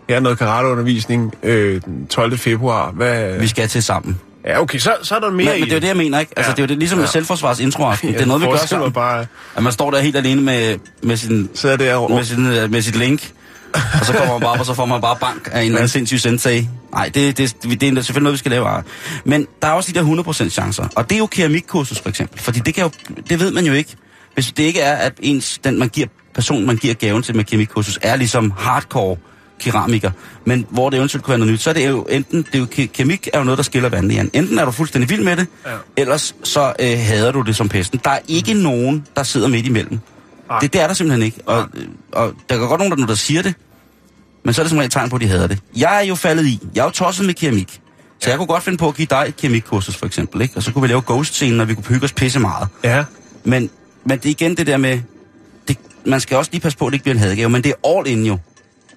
her 0.08 0.16
er 0.16 0.20
noget 0.20 0.38
karateundervisning 0.38 1.34
øh, 1.42 1.80
den 1.84 2.06
12. 2.06 2.38
februar, 2.38 2.90
hvad... 2.90 3.38
Vi 3.38 3.46
skal 3.48 3.68
til 3.68 3.82
sammen. 3.82 4.20
Ja, 4.46 4.60
okay, 4.60 4.78
så, 4.78 4.92
så 5.02 5.14
er 5.14 5.20
der 5.20 5.30
mere 5.30 5.52
Men, 5.52 5.60
men 5.60 5.62
det 5.62 5.70
er 5.72 5.76
jo 5.76 5.80
det, 5.80 5.88
jeg 5.88 5.96
mener, 5.96 6.18
ikke? 6.18 6.32
Altså, 6.36 6.50
Ja. 6.50 6.54
det 6.54 6.58
er 6.58 6.62
jo 6.62 6.68
det, 6.68 6.78
ligesom 6.78 7.00
Ja. 7.00 7.06
selvforsvars 7.06 7.60
introaften. 7.60 8.08
Det 8.08 8.14
er 8.14 8.18
Jeg 8.20 8.26
noget, 8.26 8.42
vi 8.42 8.46
gør 8.46 8.56
sammen. 8.56 8.92
bare, 8.92 9.26
At 9.56 9.62
man 9.62 9.72
står 9.72 9.90
der 9.90 9.98
helt 10.00 10.16
alene 10.16 10.42
med, 10.42 10.78
med, 11.02 11.16
sin, 11.16 11.50
sidder 11.54 11.76
der 11.76 12.08
med, 12.08 12.24
sin, 12.24 12.46
øh, 12.46 12.70
med 12.70 12.82
sit 12.82 12.96
link, 12.96 13.30
og 14.00 14.06
så 14.06 14.12
kommer 14.12 14.32
man 14.34 14.40
bare 14.40 14.50
op, 14.50 14.60
og 14.60 14.66
så 14.66 14.74
får 14.74 14.86
man 14.86 15.00
bare 15.00 15.16
bank 15.20 15.48
af 15.52 15.60
en 15.60 15.64
eller 15.66 15.78
anden 15.78 15.88
sindssyg 15.88 16.20
sensei. 16.20 16.68
Nej, 16.92 17.10
det, 17.14 17.38
det, 17.38 17.56
det, 17.62 17.80
det 17.80 17.98
er 17.98 18.02
selvfølgelig 18.02 18.22
noget, 18.22 18.32
vi 18.32 18.38
skal 18.38 18.50
lave. 18.50 18.68
Men 19.24 19.46
der 19.62 19.68
er 19.68 19.72
også 19.72 19.92
de 19.92 19.98
der 19.98 20.22
100% 20.46 20.48
chancer. 20.48 20.88
Og 20.96 21.10
det 21.10 21.14
er 21.16 21.18
jo 21.18 21.26
keramikkursus, 21.26 21.98
for 22.00 22.08
eksempel. 22.08 22.40
Fordi 22.40 22.58
det, 22.60 22.74
kan 22.74 22.84
jo, 22.84 22.90
det 23.30 23.40
ved 23.40 23.52
man 23.52 23.64
jo 23.66 23.72
ikke. 23.72 23.96
Hvis 24.34 24.46
det 24.46 24.62
ikke 24.62 24.80
er, 24.80 24.94
at 24.96 25.12
ens, 25.22 25.58
den 25.64 25.78
man 25.78 25.88
giver, 25.88 26.06
personen, 26.34 26.66
man 26.66 26.76
giver 26.76 26.94
gaven 26.94 27.22
til 27.22 27.36
med 27.36 27.44
keramikkursus, 27.44 27.98
er 28.02 28.16
ligesom 28.16 28.52
hardcore 28.58 29.16
keramiker, 29.60 30.10
men 30.44 30.66
hvor 30.70 30.90
det 30.90 30.96
eventuelt 30.96 31.24
kunne 31.24 31.30
være 31.32 31.38
noget 31.38 31.52
nyt, 31.52 31.60
så 31.62 31.70
er 31.70 31.74
det 31.74 31.88
jo 31.88 32.02
enten, 32.10 32.42
det 32.42 32.54
er 32.54 32.58
jo, 32.58 32.64
ke- 32.74 32.86
keramik 32.86 33.28
er 33.32 33.38
jo 33.38 33.44
noget, 33.44 33.58
der 33.58 33.64
skiller 33.64 33.88
vandene, 33.88 34.14
Jan. 34.14 34.30
Enten 34.32 34.58
er 34.58 34.64
du 34.64 34.70
fuldstændig 34.70 35.10
vild 35.10 35.22
med 35.22 35.36
det, 35.36 35.46
Ja. 35.66 35.70
ellers 35.96 36.34
så 36.44 36.72
øh, 36.80 36.98
hader 36.98 37.32
du 37.32 37.40
det 37.42 37.56
som 37.56 37.68
pesten. 37.68 38.00
Der 38.04 38.10
er 38.10 38.18
ikke 38.28 38.54
nogen, 38.54 39.06
der 39.16 39.22
sidder 39.22 39.48
midt 39.48 39.66
imellem. 39.66 39.98
Nej. 40.48 40.58
Det, 40.58 40.72
det 40.72 40.80
er 40.80 40.86
der 40.86 40.94
simpelthen 40.94 41.22
ikke. 41.26 41.38
Og, 41.46 41.68
øh, 41.74 41.84
og 42.12 42.32
der 42.48 42.54
er 42.62 42.66
godt 42.66 42.80
nogen, 42.80 42.98
der, 43.00 43.06
der 43.06 43.14
siger 43.14 43.42
det, 43.42 43.54
men 44.46 44.54
så 44.54 44.60
er 44.60 44.64
det 44.64 44.70
som 44.70 44.78
regel 44.78 44.90
tegn 44.90 45.10
på, 45.10 45.16
at 45.16 45.22
de 45.22 45.26
hader 45.26 45.46
det. 45.46 45.58
Jeg 45.76 45.96
er 45.96 46.00
jo 46.00 46.14
faldet 46.14 46.46
i. 46.46 46.60
Jeg 46.74 46.80
er 46.80 46.84
jo 46.84 46.90
tosset 46.90 47.26
med 47.26 47.34
keramik. 47.34 47.80
Så 48.18 48.30
jeg 48.30 48.38
kunne 48.38 48.46
godt 48.46 48.62
finde 48.62 48.78
på 48.78 48.88
at 48.88 48.94
give 48.94 49.06
dig 49.10 49.24
et 49.28 49.36
keramikkursus, 49.36 49.96
for 49.96 50.06
eksempel. 50.06 50.42
Ikke? 50.42 50.56
Og 50.56 50.62
så 50.62 50.72
kunne 50.72 50.82
vi 50.82 50.88
lave 50.88 51.02
ghost-scenen, 51.06 51.60
og 51.60 51.68
vi 51.68 51.74
kunne 51.74 51.84
hygge 51.84 52.04
os 52.04 52.12
pisse 52.12 52.40
meget. 52.40 52.68
Ja, 52.84 53.04
Men, 53.44 53.70
men 54.04 54.18
det 54.18 54.26
er 54.26 54.30
igen 54.30 54.56
det 54.56 54.66
der 54.66 54.76
med... 54.76 55.00
Det, 55.68 55.78
man 56.04 56.20
skal 56.20 56.36
også 56.36 56.50
lige 56.52 56.60
passe 56.60 56.78
på, 56.78 56.86
at 56.86 56.90
det 56.90 56.94
ikke 56.94 57.02
bliver 57.02 57.14
en 57.14 57.20
hadegave, 57.20 57.48
men 57.48 57.64
det 57.64 57.74
er 57.82 57.88
all 57.88 58.06
in 58.06 58.26
jo. 58.26 58.38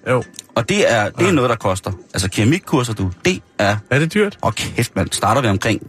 jo. 0.08 0.24
Og 0.54 0.68
det 0.68 0.92
er, 0.92 1.10
det 1.10 1.28
er 1.28 1.32
noget, 1.32 1.50
der 1.50 1.56
koster. 1.56 1.92
Altså 2.14 2.30
keramikkurser, 2.30 2.94
du, 2.94 3.10
det 3.24 3.42
er... 3.58 3.76
Er 3.90 3.98
det 3.98 4.14
dyrt? 4.14 4.38
Og 4.42 4.54
kæft, 4.54 4.96
man 4.96 5.12
starter 5.12 5.40
vi 5.40 5.48
omkring 5.48 5.82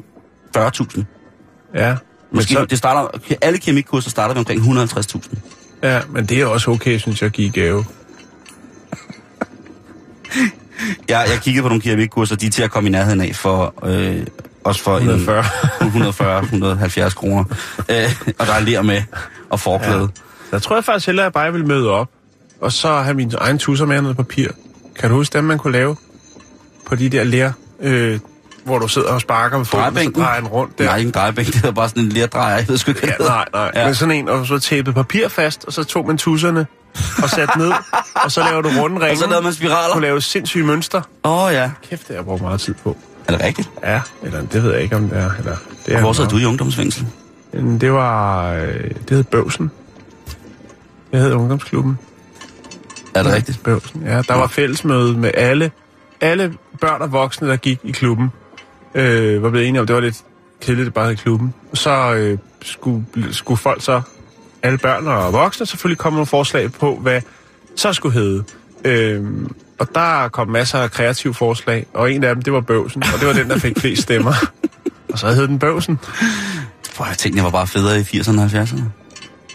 40.000. 0.58 1.04
Ja. 1.76 1.96
Måske, 2.32 2.54
så, 2.54 2.66
det 2.66 2.78
starter, 2.78 3.20
alle 3.42 3.60
keramikkurser 3.60 4.10
starter 4.10 4.34
vi 4.34 4.40
omkring 4.40 4.62
150.000. 4.62 5.38
ja, 5.84 6.02
men 6.10 6.26
det 6.26 6.42
er 6.42 6.46
også 6.46 6.72
okay, 6.72 6.98
synes 6.98 7.22
jeg, 7.22 7.28
at 7.28 7.34
give 7.34 7.50
gave. 7.50 7.86
Jeg, 11.08 11.26
jeg 11.30 11.40
kiggede 11.42 11.64
på 11.64 11.68
nogle 11.70 11.82
keramikkurser, 11.82 12.36
de 12.36 12.46
er 12.46 12.50
til 12.50 12.64
at 12.64 12.72
komme 12.72 12.90
i 12.90 12.92
nærheden 12.92 13.22
af 13.22 13.36
for... 13.36 13.74
Øh, 13.86 14.26
også 14.64 14.84
for 14.84 14.98
140. 14.98 15.44
En 15.82 17.10
140-170 17.10 17.14
kroner. 17.14 17.44
Øh, 17.90 18.34
og 18.40 18.48
der 18.48 18.54
er 18.54 18.60
ler 18.60 18.82
med 18.82 19.02
og 19.50 19.60
forklæde. 19.60 20.00
Ja. 20.00 20.08
Der 20.52 20.60
tror 20.60 20.76
jeg 20.76 20.86
faktisk 20.86 21.06
hellere, 21.06 21.24
at 21.24 21.26
jeg 21.26 21.34
bare 21.34 21.54
vil 21.54 21.68
møde 21.68 21.90
op, 21.90 22.10
og 22.62 22.72
så 22.72 22.94
have 22.94 23.14
min 23.14 23.32
egen 23.38 23.58
tusser 23.58 23.86
med 23.86 24.02
noget 24.02 24.18
papir. 24.18 24.48
Kan 24.96 25.10
du 25.10 25.16
huske 25.16 25.34
dem, 25.34 25.44
man 25.44 25.58
kunne 25.58 25.74
lave 25.74 25.96
på 26.86 26.96
de 26.96 27.10
der 27.10 27.24
lær, 27.24 27.52
øh, 27.82 28.20
hvor 28.64 28.80
du 28.80 28.88
sidder 28.88 29.10
og 29.10 29.22
sparker 29.22 29.58
med 29.58 29.66
foden, 29.66 29.86
og 29.86 30.04
så 30.04 30.12
drejer 30.16 30.40
den 30.40 30.48
rundt 30.48 30.78
der? 30.78 30.86
Nej, 30.86 30.98
ikke 30.98 31.08
en 31.08 31.14
drejebænk, 31.14 31.48
det 31.54 31.66
er 31.66 31.72
bare 31.72 31.90
sådan 31.90 32.04
en 32.04 32.10
lerdrejer. 32.10 32.56
Jeg 32.56 32.68
ved 32.68 32.78
sgu 32.78 32.92
ikke, 32.92 33.08
Ja, 33.08 33.26
nej, 33.26 33.46
nej. 33.54 33.72
Ja. 33.76 33.86
Men 33.86 33.96
sådan 33.96 34.16
en, 34.16 34.30
og 34.30 34.46
så 34.48 34.60
tæppet 34.60 34.96
papir 34.96 35.28
fast, 35.28 35.66
og 35.66 35.74
så 35.74 35.84
tog 35.84 36.08
man 36.08 36.18
tusserne 36.18 36.66
og 37.24 37.30
satte 37.30 37.58
ned, 37.64 37.72
og 38.16 38.32
så 38.32 38.44
laver 38.44 38.62
du 38.62 38.70
runde 38.70 38.96
ringe. 38.96 39.12
Og 39.12 39.18
så 39.18 39.28
lavede 39.28 39.44
man 39.44 39.54
spiraler. 39.54 39.94
kunne 39.94 40.02
lave 40.02 40.22
sindssyge 40.22 40.66
mønster. 40.66 41.02
Åh 41.24 41.44
oh, 41.44 41.54
ja. 41.54 41.72
Kæft, 41.90 42.02
det 42.02 42.08
har 42.08 42.16
jeg 42.16 42.26
brugt 42.26 42.42
meget 42.42 42.60
tid 42.62 42.74
på. 42.84 42.98
Er 43.28 43.32
det 43.38 43.46
rigtigt? 43.46 43.70
Ja, 43.84 44.02
eller 44.24 44.42
det 44.42 44.64
ved 44.64 44.72
jeg 44.74 44.82
ikke, 44.82 44.96
om 44.96 45.10
det 45.10 45.18
er. 45.18 45.32
Eller, 45.40 45.56
det 45.86 45.96
er 45.96 46.00
Hvor 46.00 46.14
sad 46.14 46.28
du 46.28 46.38
i 46.38 46.46
ungdomsfængsel? 46.46 47.06
Det 47.54 47.92
var... 47.94 48.52
Øh, 48.54 48.84
det 48.84 49.10
hed 49.10 49.24
Bøvsen. 49.24 49.72
Det 51.12 51.20
hed 51.20 51.34
Ungdomsklubben. 51.34 51.98
Er 53.16 53.24
det 53.24 53.34
rigtigt? 53.34 53.64
Bøvsen, 53.64 54.04
ja. 54.06 54.22
Der 54.22 54.34
var 54.36 54.48
fællesmøde 54.48 55.18
med 55.18 55.32
alle, 55.34 55.72
alle 56.22 56.54
børn 56.82 57.02
og 57.02 57.12
voksne, 57.12 57.48
der 57.48 57.56
gik 57.56 57.80
i 57.84 57.92
klubben. 57.92 58.32
Øh, 58.96 59.44
var 59.44 59.50
blevet 59.50 59.68
enige 59.68 59.82
om, 59.82 59.88
det 59.88 59.96
var 59.96 60.02
lidt 60.02 60.24
kedeligt, 60.62 60.86
det 60.86 60.94
bare 60.94 61.08
hed 61.08 61.16
klubben. 61.16 61.54
Så 61.74 62.14
øh, 62.14 62.38
skulle, 62.62 63.06
skulle 63.32 63.58
folk 63.58 63.84
så, 63.84 64.02
alle 64.64 64.78
børn 64.78 65.08
og 65.08 65.34
voksne, 65.34 65.66
selvfølgelig 65.66 65.98
komme 65.98 66.16
nogle 66.16 66.28
forslag 66.28 66.72
på, 66.72 66.96
hvad 66.96 67.22
så 67.76 67.94
skulle 67.94 68.14
hedde. 68.14 68.44
Øh, 68.86 69.24
og 69.80 69.88
der 69.96 70.28
kom 70.28 70.48
masser 70.48 70.80
af 70.80 70.92
kreative 70.92 71.34
forslag, 71.34 71.86
og 71.94 72.12
en 72.14 72.24
af 72.24 72.36
dem, 72.36 72.42
det 72.42 72.54
var 72.54 72.62
Bøvsen, 72.62 73.04
og 73.14 73.20
det 73.20 73.28
var 73.28 73.34
den, 73.34 73.50
der 73.50 73.58
fik 73.58 73.80
flest 73.80 74.02
stemmer. 74.02 74.34
og 75.12 75.20
så 75.20 75.28
hed 75.28 75.48
den 75.48 75.60
Bøvsen. 75.60 76.00
For 76.94 77.06
jeg 77.06 77.18
tænkte, 77.18 77.38
jeg 77.38 77.44
var 77.44 77.52
bare 77.52 77.68
federe 77.68 78.00
i 78.00 78.02
80'erne 78.02 78.40
og 78.40 78.46
70'erne. 78.46 78.82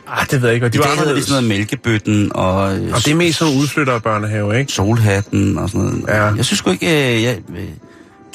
Ah, 0.08 0.26
det 0.30 0.42
ved 0.42 0.48
jeg 0.48 0.54
ikke, 0.54 0.66
og 0.66 0.72
de 0.72 0.76
I 0.76 0.78
var 0.78 0.86
dag 0.86 0.98
hedder 0.98 1.14
det 1.14 1.24
sådan 1.24 1.42
noget 1.42 1.58
mælkebøtten 1.58 2.32
og, 2.34 2.56
Og 2.62 3.04
det 3.04 3.08
er 3.08 3.14
mest 3.14 3.38
sådan 3.38 3.54
udflyttere 3.58 4.00
børnehave, 4.00 4.58
ikke? 4.58 4.72
solhatten 4.72 5.58
og 5.58 5.70
sådan 5.70 5.86
noget. 5.86 6.04
Ja. 6.08 6.24
Jeg 6.24 6.44
synes 6.44 6.58
sgu 6.58 6.70
ikke, 6.70 7.16
øh, 7.16 7.22
jeg 7.22 7.38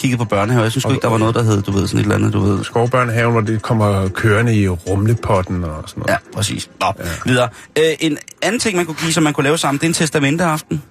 kiggede 0.02 0.18
på 0.18 0.26
børnehave. 0.26 0.64
Jeg 0.64 0.72
synes 0.72 0.86
Og- 0.86 0.92
ikke, 0.92 1.02
der 1.02 1.10
var 1.10 1.18
noget, 1.18 1.36
der 1.36 1.44
hed, 1.44 1.62
du 1.62 1.72
ved, 1.72 1.88
sådan 1.88 2.00
et 2.00 2.04
eller 2.04 2.16
andet, 2.16 2.34
du 2.34 2.40
ved. 2.40 2.64
Skovbørnehaven, 2.64 3.32
hvor 3.32 3.42
det 3.42 3.62
kommer 3.62 4.08
kørende 4.10 4.56
i 4.56 4.68
rumlepotten 4.68 5.64
og 5.64 5.84
sådan 5.88 6.02
noget. 6.02 6.10
Ja, 6.12 6.18
præcis. 6.38 6.70
Nå, 6.80 6.88
ja. 7.00 7.04
videre. 7.26 7.50
Øh, 7.80 7.84
en 8.00 8.18
anden 8.42 8.60
ting, 8.60 8.76
man 8.78 8.86
kunne 8.86 8.96
give, 9.02 9.14
som 9.14 9.24
man 9.24 9.34
kunne 9.34 9.44
lave 9.44 9.58
sammen, 9.58 9.80
det 9.80 9.84
er 9.86 9.88
en 9.90 9.94
testamenteaften, 9.94 10.82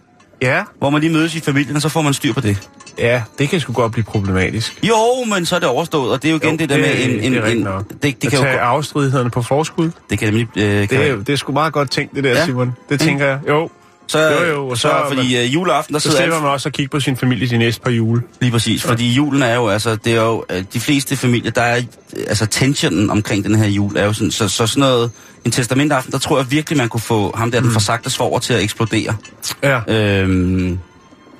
Ja, 0.42 0.62
hvor 0.78 0.90
man 0.90 1.00
lige 1.00 1.12
mødes 1.12 1.34
i 1.34 1.40
familien, 1.40 1.76
og 1.76 1.82
så 1.82 1.88
får 1.88 2.02
man 2.02 2.14
styr 2.14 2.32
på 2.32 2.40
det. 2.40 2.68
ja, 2.98 3.22
det 3.38 3.48
kan 3.48 3.60
sgu 3.60 3.72
godt 3.72 3.92
blive 3.92 4.04
problematisk. 4.04 4.78
Jo, 4.82 5.24
men 5.34 5.46
så 5.46 5.54
er 5.54 5.58
det 5.58 5.68
overstået, 5.68 6.12
og 6.12 6.22
det 6.22 6.28
er 6.28 6.32
jo 6.32 6.36
igen 6.38 6.50
Jo, 6.50 6.56
det 6.56 6.68
der 6.68 6.76
med 6.76 6.84
en... 7.04 7.10
en, 7.10 7.32
det 7.32 7.38
er 7.42 7.46
en 7.46 7.84
det, 8.02 8.02
det, 8.02 8.20
kan 8.20 8.32
jo, 8.32 8.38
tage 8.38 8.52
gå- 8.52 8.58
afstridighederne 8.58 9.30
på 9.30 9.42
forskud, 9.42 9.90
det 10.10 10.18
kan 10.18 10.28
nemlig... 10.28 10.48
Øh, 10.56 10.62
det 10.64 10.92
er, 11.10 11.16
det 11.16 11.28
er 11.28 11.36
sgu 11.36 11.52
meget 11.52 11.72
godt 11.72 11.90
tænkt, 11.90 12.14
det 12.14 12.24
der, 12.24 12.30
Ja. 12.30 12.44
Simon. 12.44 12.72
Det 12.88 13.00
tænker 13.00 13.26
jeg. 13.26 13.38
Jo, 13.48 13.70
så, 14.10 14.18
jo, 14.30 14.44
jo, 14.52 14.68
og 14.68 14.76
så, 14.76 14.80
så- 14.82 15.14
fordi 15.14 15.36
øh, 15.36 15.54
juleaften, 15.54 15.92
der 15.94 15.98
så 16.00 16.10
sidder 16.10 16.22
alt, 16.22 16.42
man 16.42 16.50
også 16.50 16.68
at 16.68 16.72
kigge 16.72 16.90
på 16.90 17.00
sin 17.00 17.16
familie 17.16 17.48
de 17.48 17.58
næste 17.58 17.80
par 17.82 17.90
jule. 17.90 18.22
lige 18.40 18.52
præcis, 18.52 18.82
fordi 18.82 19.12
julen 19.12 19.42
er 19.42 19.54
jo, 19.54 19.68
altså, 19.68 19.96
det 19.96 20.12
er 20.16 20.22
jo, 20.22 20.44
øh, 20.50 20.64
de 20.72 20.80
fleste 20.80 21.16
familier, 21.16 21.50
der 21.50 21.62
er, 21.62 21.76
øh, 22.16 22.24
altså, 22.28 22.46
tensionen 22.46 23.10
omkring 23.10 23.44
den 23.44 23.54
her 23.54 23.66
jul 23.68 23.96
er 23.96 24.04
jo 24.04 24.12
sådan, 24.12 24.30
så, 24.30 24.48
så 24.48 24.66
sådan 24.66 24.80
noget, 24.80 25.10
en 25.44 25.50
testamentaften, 25.50 26.12
der 26.12 26.18
tror 26.18 26.38
jeg 26.38 26.50
virkelig, 26.50 26.76
man 26.78 26.88
kunne 26.88 27.00
få 27.00 27.36
ham 27.36 27.50
der, 27.50 27.60
den 27.60 27.70
forsagte 27.72 28.10
svoger 28.10 28.38
til 28.38 28.54
at 28.54 28.62
eksplodere. 28.62 29.16
Ja. 29.62 29.80
Øhm, 29.88 30.78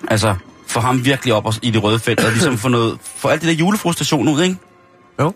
altså, 0.08 0.34
få 0.66 0.80
ham 0.80 1.04
virkelig 1.04 1.34
op 1.34 1.54
i 1.62 1.70
det 1.70 1.82
røde 1.82 1.98
felt, 1.98 2.24
og 2.24 2.30
ligesom 2.32 2.58
få 2.58 2.68
noget, 2.68 2.98
få 3.16 3.28
alt 3.28 3.40
det 3.42 3.48
der 3.48 3.54
julefrustration 3.54 4.28
ud, 4.28 4.42
ikke? 4.42 4.56
Jo. 5.20 5.32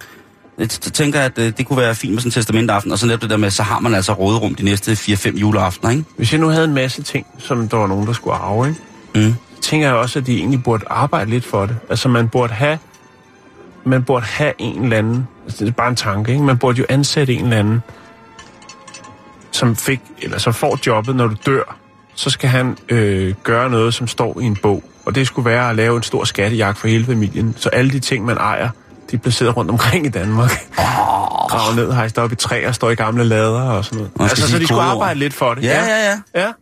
Jeg 0.58 0.68
tænker, 0.68 1.20
at 1.20 1.38
øh, 1.38 1.52
det 1.58 1.66
kunne 1.66 1.76
være 1.76 1.94
fint 1.94 2.12
med 2.12 2.20
sådan 2.20 2.28
en 2.28 2.32
testamentaften, 2.32 2.92
og 2.92 2.98
så 2.98 3.06
netop 3.06 3.22
det 3.22 3.30
der 3.30 3.36
med, 3.36 3.50
så 3.50 3.62
har 3.62 3.80
man 3.80 3.94
altså 3.94 4.12
råderum 4.12 4.54
de 4.54 4.64
næste 4.64 4.92
4-5 4.92 5.38
juleaftener, 5.38 5.90
ikke? 5.90 6.04
Hvis 6.16 6.32
jeg 6.32 6.40
nu 6.40 6.48
havde 6.48 6.64
en 6.64 6.74
masse 6.74 7.02
ting, 7.02 7.26
som 7.38 7.68
der 7.68 7.76
var 7.76 7.86
nogen, 7.86 8.06
der 8.06 8.12
skulle 8.12 8.36
arve, 8.36 8.68
ikke? 8.68 8.80
Mm. 9.14 9.34
tænker 9.60 9.86
jeg 9.86 9.96
også, 9.96 10.18
at 10.18 10.26
de 10.26 10.36
egentlig 10.36 10.62
burde 10.62 10.84
arbejde 10.90 11.30
lidt 11.30 11.44
for 11.44 11.66
det. 11.66 11.76
Altså, 11.90 12.08
man 12.08 12.28
burde 12.28 12.52
have, 12.52 12.78
man 13.84 14.02
burde 14.02 14.26
have 14.26 14.52
en 14.58 14.82
eller 14.82 14.96
anden, 14.96 15.28
altså 15.44 15.64
det 15.64 15.70
er 15.70 15.74
bare 15.74 15.88
en 15.88 15.96
tanke, 15.96 16.32
ikke? 16.32 16.44
Man 16.44 16.58
burde 16.58 16.78
jo 16.78 16.86
ansætte 16.88 17.34
en 17.34 17.44
eller 17.44 17.56
anden, 17.58 17.82
som 19.50 19.76
fik, 19.76 20.00
eller 20.22 20.38
som 20.38 20.54
får 20.54 20.78
jobbet, 20.86 21.16
når 21.16 21.26
du 21.26 21.34
dør. 21.46 21.76
Så 22.14 22.30
skal 22.30 22.50
han 22.50 22.78
øh, 22.88 23.34
gøre 23.42 23.70
noget, 23.70 23.94
som 23.94 24.08
står 24.08 24.40
i 24.40 24.44
en 24.44 24.56
bog. 24.56 24.82
Og 25.06 25.14
det 25.14 25.26
skulle 25.26 25.50
være 25.50 25.70
at 25.70 25.76
lave 25.76 25.96
en 25.96 26.02
stor 26.02 26.24
skattejagt 26.24 26.78
for 26.78 26.88
hele 26.88 27.04
familien. 27.04 27.54
Så 27.58 27.68
alle 27.68 27.90
de 27.90 28.00
ting, 28.00 28.24
man 28.24 28.36
ejer, 28.36 28.68
de 29.10 29.16
er 29.16 29.20
placeret 29.20 29.56
rundt 29.56 29.70
omkring 29.70 30.06
i 30.06 30.08
Danmark. 30.08 30.50
Oh. 30.78 30.84
Gravet 31.48 31.76
ned, 31.76 31.92
hejst 31.92 32.18
op 32.18 32.32
i 32.32 32.34
træer, 32.34 32.72
står 32.72 32.90
i 32.90 32.94
gamle 32.94 33.24
lader 33.24 33.62
og 33.62 33.84
sådan 33.84 33.96
noget. 33.96 34.18
Man 34.18 34.28
Altså, 34.28 34.48
så 34.48 34.58
de 34.58 34.66
skulle 34.66 34.82
arbejde 34.82 35.18
lidt 35.18 35.34
for 35.34 35.54
det. 35.54 35.62
Ja, 35.64 35.84
ja, 35.84 36.10
ja. 36.10 36.42
Ja. 36.42 36.52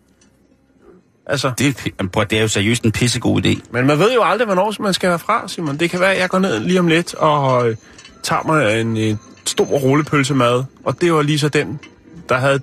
Altså, 1.27 1.53
Det, 1.59 1.93
er 1.99 2.07
prøv, 2.13 2.25
det 2.31 2.39
er 2.39 2.43
jo 2.43 2.49
seriøst 2.49 2.85
en 2.85 2.93
pissegod 2.93 3.47
idé. 3.47 3.61
men 3.71 3.87
man 3.87 3.99
ved 3.99 4.15
jo 4.15 4.23
aldrig, 4.23 4.47
hvornår 4.47 4.75
man 4.83 4.95
skal 4.95 5.09
være 5.09 5.19
fra, 5.19 5.49
Simon. 5.49 5.77
Det 5.77 5.91
kan 5.91 6.01
være, 6.01 6.13
at 6.15 6.21
jeg 6.21 6.29
går 6.29 6.39
ned 6.39 6.61
lige 6.61 6.79
om 6.79 6.87
lidt 6.87 7.15
og 7.15 7.69
øh, 7.69 7.77
tager 8.23 8.43
mig 8.47 8.81
en 8.81 8.97
øh, 8.97 9.17
stor 9.47 9.65
rullepølsemad. 9.65 10.65
Og 10.85 11.01
det 11.01 11.13
var 11.13 11.23
lige 11.23 11.39
så 11.39 11.49
den, 11.49 11.81
der 12.29 12.39
havde 12.39 12.61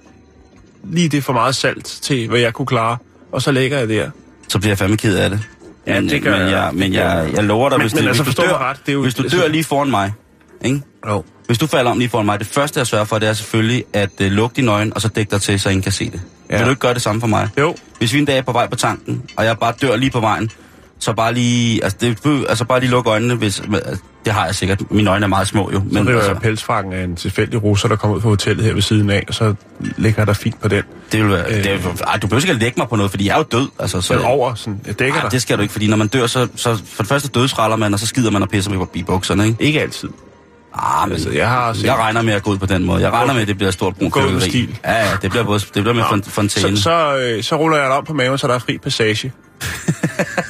lige 0.83 1.09
det 1.09 1.23
for 1.23 1.33
meget 1.33 1.55
salt 1.55 1.85
til, 1.85 2.27
hvad 2.27 2.39
jeg 2.39 2.53
kunne 2.53 2.65
klare. 2.65 2.97
Og 3.31 3.41
så 3.41 3.51
lægger 3.51 3.77
jeg 3.77 3.89
der. 3.89 4.09
Så 4.47 4.59
bliver 4.59 4.71
jeg 4.71 4.77
fandme 4.77 4.97
ked 4.97 5.17
af 5.17 5.29
det. 5.29 5.39
Ja, 5.95 6.01
men, 6.01 6.09
det 6.09 6.21
gør 6.23 6.31
men 6.31 6.41
jeg. 6.41 6.51
jeg. 6.51 6.69
Men 6.73 6.93
jeg, 6.93 7.29
jeg. 7.35 7.43
lover 7.43 7.69
dig, 7.69 7.77
Men- 7.77 7.83
hvis, 7.83 7.93
men 7.93 8.01
det, 8.03 8.07
altså, 8.07 8.23
hvis, 8.23 8.35
du 8.35 8.41
dør, 8.41 8.69
ret, 8.69 8.77
det 8.85 8.89
er 8.89 8.93
jo- 8.93 9.01
hvis 9.01 9.13
du 9.13 9.23
dør 9.31 9.47
lige 9.47 9.63
foran 9.63 9.89
mig, 9.89 10.13
ikke? 10.65 10.81
Jo. 11.07 11.23
Hvis 11.45 11.57
du 11.57 11.67
falder 11.67 11.91
om 11.91 11.97
lige 11.99 12.09
foran 12.09 12.25
mig, 12.25 12.39
det 12.39 12.47
første 12.47 12.77
jeg 12.79 12.87
sørger 12.87 13.05
for, 13.05 13.19
det 13.19 13.29
er 13.29 13.33
selvfølgelig 13.33 13.83
at 13.93 14.09
uh, 14.21 14.27
lukke 14.27 14.55
dine 14.55 14.71
øjne, 14.71 14.93
og 14.93 15.01
så 15.01 15.07
dække 15.07 15.31
dig 15.31 15.41
til, 15.41 15.59
så 15.59 15.69
ingen 15.69 15.83
kan 15.83 15.91
se 15.91 16.11
det. 16.11 16.21
Ja. 16.49 16.57
Vil 16.57 16.65
du 16.65 16.69
ikke 16.69 16.79
gøre 16.79 16.93
det 16.93 17.01
samme 17.01 17.21
for 17.21 17.27
mig? 17.27 17.49
Jo. 17.59 17.75
Hvis 17.97 18.13
vi 18.13 18.19
en 18.19 18.25
dag 18.25 18.37
er 18.37 18.41
på 18.41 18.51
vej 18.51 18.67
på 18.69 18.75
tanken, 18.75 19.23
og 19.37 19.45
jeg 19.45 19.57
bare 19.57 19.73
dør 19.81 19.95
lige 19.95 20.11
på 20.11 20.19
vejen, 20.19 20.51
så 20.99 21.13
bare 21.13 21.33
lige, 21.33 21.83
altså, 21.83 21.97
det, 22.01 22.17
altså 22.49 22.65
bare 22.65 22.79
lige 22.79 22.89
lukke 22.89 23.09
øjnene, 23.09 23.35
hvis, 23.35 23.59
altså, 23.73 24.01
det 24.25 24.33
har 24.33 24.45
jeg 24.45 24.55
sikkert. 24.55 24.91
Mine 24.91 25.09
øjne 25.09 25.23
er 25.23 25.27
meget 25.27 25.47
små 25.47 25.69
jo. 25.73 25.79
Men 25.79 25.93
Men 25.93 26.07
det 26.07 26.15
var 26.15 26.21
altså, 26.21 26.35
pelsfrakken 26.41 26.93
af 26.93 27.03
en 27.03 27.15
tilfældig 27.15 27.63
russer, 27.63 27.87
der 27.87 27.95
kom 27.95 28.11
ud 28.11 28.21
fra 28.21 28.29
hotellet 28.29 28.65
her 28.65 28.73
ved 28.73 28.81
siden 28.81 29.09
af, 29.09 29.23
og 29.27 29.33
så 29.33 29.53
ligger 29.79 30.25
der 30.25 30.33
fint 30.33 30.61
på 30.61 30.67
den. 30.67 30.83
det 31.11 31.23
vil 31.23 31.31
være, 31.31 31.45
øh, 31.49 31.63
det, 31.63 32.01
ej, 32.07 32.17
du 32.17 32.27
behøver 32.27 32.41
ikke 32.43 32.53
at 32.53 32.59
lægge 32.59 32.73
mig 32.79 32.87
på 32.89 32.95
noget, 32.95 33.11
fordi 33.11 33.27
jeg 33.27 33.33
er 33.33 33.37
jo 33.37 33.43
død. 33.51 33.67
Altså, 33.79 34.01
så, 34.01 34.07
Så 34.07 34.19
over, 34.19 34.53
sådan, 34.55 34.81
jeg 34.87 34.99
dækker 34.99 35.15
ej, 35.15 35.21
dig. 35.21 35.31
det 35.31 35.41
skal 35.41 35.57
du 35.57 35.61
ikke, 35.61 35.71
fordi 35.71 35.87
når 35.87 35.97
man 35.97 36.07
dør, 36.07 36.27
så, 36.27 36.47
så 36.55 36.75
for 36.85 37.03
det 37.03 37.07
første 37.07 37.27
dødsraller 37.29 37.77
man, 37.77 37.93
og 37.93 37.99
så 37.99 38.07
skider 38.07 38.31
man 38.31 38.41
og 38.41 38.49
pisser 38.49 38.71
med 38.71 38.85
i 38.93 39.03
bukserne, 39.03 39.45
ikke? 39.47 39.63
Ikke 39.63 39.81
altid. 39.81 40.09
Ah, 40.75 41.07
men 41.07 41.13
Altså, 41.13 41.29
jeg 41.31 41.47
har 41.49 41.73
set... 41.73 41.83
jeg 41.83 41.95
regner 41.95 42.21
med 42.21 42.33
at 42.33 42.43
gå 42.43 42.51
ud 42.51 42.57
på 42.57 42.65
den 42.65 42.85
måde. 42.85 43.01
Jeg 43.01 43.11
regner 43.11 43.23
Okay. 43.23 43.33
med, 43.33 43.41
at 43.41 43.47
det 43.47 43.57
bliver 43.57 43.67
et 43.67 43.73
stort 43.73 43.93
fyrværkeri. 43.99 44.49
stil. 44.49 44.79
Ja, 44.85 44.93
ja, 44.93 45.11
det 45.21 45.29
bliver, 45.31 45.43
både, 45.43 45.59
det 45.59 45.71
bliver 45.73 45.93
med 45.93 46.03
fon- 46.03 46.29
fontæne. 46.29 46.77
så, 46.77 46.83
så, 46.83 47.17
øh, 47.17 47.43
så 47.43 47.55
ruller 47.55 47.77
jeg 47.77 47.85
dig 47.85 47.97
om 47.97 48.05
på 48.05 48.13
maven, 48.13 48.37
så 48.37 48.47
der 48.47 48.53
er 48.53 48.59
fri 48.59 48.77
passage. 48.77 49.31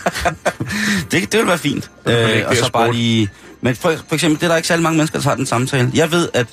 Det, 1.11 1.31
det 1.31 1.39
vil 1.39 1.47
være 1.47 1.57
fint. 1.57 1.91
man 2.05 2.15
Øh, 2.15 2.43
og 2.47 2.55
så 2.55 2.71
bare 2.71 2.91
lige... 2.93 3.29
Men 3.61 3.75
for, 3.75 3.93
for 4.07 4.15
eksempel, 4.15 4.39
det 4.39 4.45
er 4.45 4.47
der 4.47 4.55
ikke 4.55 4.67
særlig 4.67 4.83
mange 4.83 4.97
mennesker, 4.97 5.19
der 5.19 5.23
tager 5.23 5.35
den 5.35 5.45
samtale. 5.45 5.91
Jeg 5.93 6.11
ved, 6.11 6.29
at 6.33 6.47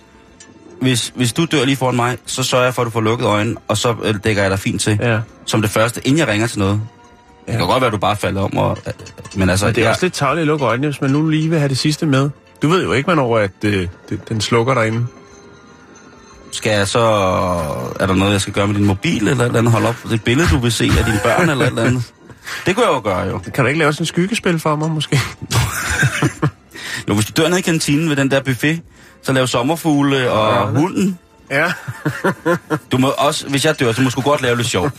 hvis, 0.80 1.12
hvis 1.14 1.32
du 1.32 1.44
dør 1.44 1.64
lige 1.64 1.76
foran 1.76 1.96
mig, 1.96 2.18
så 2.26 2.42
sørger 2.42 2.64
jeg 2.64 2.74
for, 2.74 2.82
at 2.82 2.86
du 2.86 2.90
får 2.90 3.00
lukket 3.00 3.26
øjnene, 3.26 3.56
og 3.68 3.76
så 3.76 3.94
øh, 4.02 4.14
dækker 4.24 4.42
jeg 4.42 4.50
dig 4.50 4.58
fint 4.58 4.80
til. 4.80 4.98
Ja. 5.02 5.18
Som 5.44 5.62
det 5.62 5.70
første, 5.70 6.00
inden 6.04 6.18
jeg 6.18 6.28
ringer 6.28 6.46
til 6.46 6.58
noget. 6.58 6.80
Ja. 7.46 7.52
Det 7.52 7.58
kan 7.58 7.68
godt 7.68 7.80
være, 7.80 7.86
at 7.86 7.92
du 7.92 7.98
bare 7.98 8.16
falder 8.16 8.42
om. 8.42 8.56
Og, 8.56 8.78
øh, 8.86 8.92
men 9.34 9.50
altså, 9.50 9.66
Men 9.66 9.74
det 9.74 9.80
er 9.80 9.84
jeg, 9.84 9.90
også 9.90 10.04
lidt 10.04 10.14
tavligt 10.14 10.42
at 10.42 10.46
lukke 10.46 10.64
øjnene, 10.64 10.86
hvis 10.86 11.00
man 11.00 11.10
nu 11.10 11.28
lige 11.28 11.48
vil 11.50 11.58
have 11.58 11.68
det 11.68 11.78
sidste 11.78 12.06
med. 12.06 12.30
Du 12.62 12.68
ved 12.68 12.84
jo 12.84 12.92
ikke, 12.92 13.06
hvornår 13.06 13.38
at, 13.38 13.50
øh, 13.64 13.88
det, 14.08 14.28
den 14.28 14.40
slukker 14.40 14.74
derinde. 14.74 15.06
skal 16.52 16.72
jeg 16.72 16.88
så... 16.88 17.00
Er 18.00 18.06
der 18.06 18.14
noget, 18.14 18.32
jeg 18.32 18.40
skal 18.40 18.54
gøre 18.54 18.66
med 18.66 18.74
din 18.74 18.84
mobil, 18.84 19.28
eller 19.28 19.44
et 19.44 19.46
eller 19.46 19.58
andet? 19.58 19.72
Hold 19.72 19.84
op. 19.84 19.96
Det 20.02 20.12
et 20.12 20.24
billede, 20.24 20.48
du 20.48 20.58
vil 20.58 20.72
se 20.72 20.84
af 20.98 21.04
dine 21.04 21.20
børn, 21.24 21.48
eller 21.50 21.64
et 21.64 21.68
eller 21.68 21.82
andet. 21.82 22.12
Det 22.66 22.74
kunne 22.74 22.86
jeg 22.86 22.92
jo 22.94 23.00
gøre, 23.04 23.20
jo. 23.20 23.38
Kan 23.38 23.64
du 23.64 23.68
ikke 23.68 23.78
lave 23.78 23.92
sådan 23.92 24.02
en 24.02 24.06
skyggespil 24.06 24.58
for 24.58 24.76
mig, 24.76 24.90
måske? 24.90 25.20
Jo, 27.08 27.14
hvis 27.14 27.26
du 27.26 27.42
dør 27.42 27.48
nede 27.48 27.58
i 27.58 27.62
kantinen 27.62 28.08
ved 28.08 28.16
den 28.16 28.30
der 28.30 28.40
buffet, 28.40 28.80
så 29.22 29.32
lav 29.32 29.46
sommerfugle 29.46 30.30
og 30.30 30.54
Ja. 30.74 30.80
hunden. 30.80 31.18
Ja. 31.50 31.72
Du 32.92 32.98
må 32.98 33.08
også, 33.18 33.48
hvis 33.48 33.64
jeg 33.64 33.80
dør, 33.80 33.92
så 33.92 34.02
må 34.02 34.10
du 34.10 34.20
godt 34.20 34.42
lave 34.42 34.56
lidt 34.56 34.68
sjov. 34.68 34.90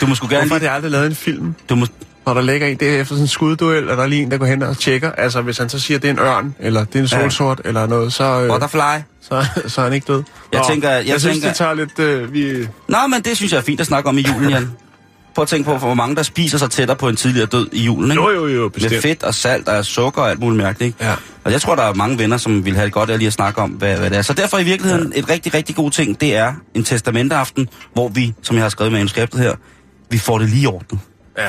Du 0.00 0.06
må 0.06 0.14
sgu 0.14 0.26
gerne 0.30 0.40
Hvorfor 0.48 0.54
har 0.54 0.58
de 0.58 0.70
aldrig 0.70 0.90
lavet 0.92 1.06
en 1.06 1.14
film, 1.14 1.54
Du 1.68 1.74
må, 1.76 1.86
hvor 2.24 2.34
der 2.34 2.40
ligger 2.42 2.66
en, 2.66 2.76
det 2.76 2.88
er 2.96 3.00
efter 3.00 3.14
sådan 3.14 3.24
en 3.24 3.28
skudduel, 3.28 3.90
og 3.90 3.96
der 3.96 4.02
er 4.02 4.06
lige 4.06 4.22
en, 4.22 4.30
der 4.30 4.38
går 4.38 4.46
hen 4.46 4.62
og 4.62 4.78
tjekker. 4.78 5.12
Altså, 5.12 5.40
hvis 5.42 5.58
han 5.58 5.68
så 5.68 5.78
siger, 5.78 5.98
at 5.98 6.02
det 6.02 6.08
er 6.08 6.12
en 6.12 6.18
ørn, 6.18 6.54
eller 6.60 6.84
det 6.84 6.94
er 6.96 7.00
en 7.00 7.08
solsort, 7.08 7.60
ja. 7.64 7.68
eller 7.68 7.86
noget, 7.86 8.12
så, 8.12 8.24
øh, 8.24 8.48
butterfly. 8.48 9.02
så, 9.20 9.46
så 9.72 9.80
er 9.80 9.84
han 9.84 9.92
ikke 9.92 10.12
død. 10.12 10.22
Jeg 10.52 10.62
tænker- 10.68 10.90
jeg 10.90 11.06
jeg 11.06 11.20
synes, 11.20 11.34
tænker- 11.34 11.48
det 11.48 11.56
tager 11.56 11.74
lidt... 11.74 11.98
Øh, 11.98 12.32
vi, 12.32 12.68
Nå, 12.88 12.98
men 13.10 13.22
det 13.22 13.36
synes 13.36 13.52
jeg 13.52 13.58
er 13.58 13.62
fint 13.62 13.80
at 13.80 13.86
snakke 13.86 14.08
om 14.08 14.18
i 14.18 14.20
julen, 14.20 14.50
Jan. 14.50 14.70
Prøv 15.38 15.42
at 15.42 15.48
tænke 15.48 15.64
på, 15.64 15.76
hvor 15.78 15.94
mange 15.94 16.16
der 16.16 16.22
spiser 16.22 16.58
sig 16.58 16.70
tættere 16.70 16.96
på 16.96 17.08
en 17.08 17.16
tidligere 17.16 17.46
død 17.46 17.68
i 17.72 17.82
julen, 17.84 18.10
ikke? 18.10 18.22
jo, 18.22 18.30
jo, 18.30 18.46
jo, 18.46 18.62
Med 18.62 18.70
bestemt. 18.70 19.02
fedt 19.02 19.22
og 19.22 19.34
salt 19.34 19.68
og 19.68 19.84
sukker 19.84 20.22
og 20.22 20.30
alt 20.30 20.40
muligt 20.40 20.62
mærkeligt, 20.62 20.86
ikke? 20.86 21.04
Ja. 21.04 21.14
Og 21.44 21.52
jeg 21.52 21.60
tror, 21.60 21.74
der 21.74 21.82
er 21.82 21.94
mange 21.94 22.18
venner, 22.18 22.36
som 22.36 22.64
vil 22.64 22.74
have 22.74 22.84
det 22.84 22.92
godt 22.92 23.10
af 23.10 23.18
lige 23.18 23.26
at 23.26 23.32
snakke 23.32 23.60
om, 23.60 23.70
hvad, 23.70 23.96
hvad 23.96 24.10
det 24.10 24.18
er. 24.18 24.22
Så 24.22 24.32
derfor 24.32 24.58
i 24.58 24.64
virkeligheden, 24.64 25.12
ja. 25.14 25.18
et 25.18 25.28
rigtig, 25.28 25.54
rigtig 25.54 25.76
god 25.76 25.90
ting, 25.90 26.20
det 26.20 26.36
er 26.36 26.52
en 26.74 26.84
testamentaften, 26.84 27.68
hvor 27.94 28.08
vi, 28.08 28.34
som 28.42 28.56
jeg 28.56 28.64
har 28.64 28.68
skrevet 28.68 28.92
med 28.92 29.00
manuskriptet 29.00 29.40
her, 29.40 29.54
vi 30.10 30.18
får 30.18 30.38
det 30.38 30.48
lige 30.48 30.68
ordnet. 30.68 31.00
Ja. 31.38 31.48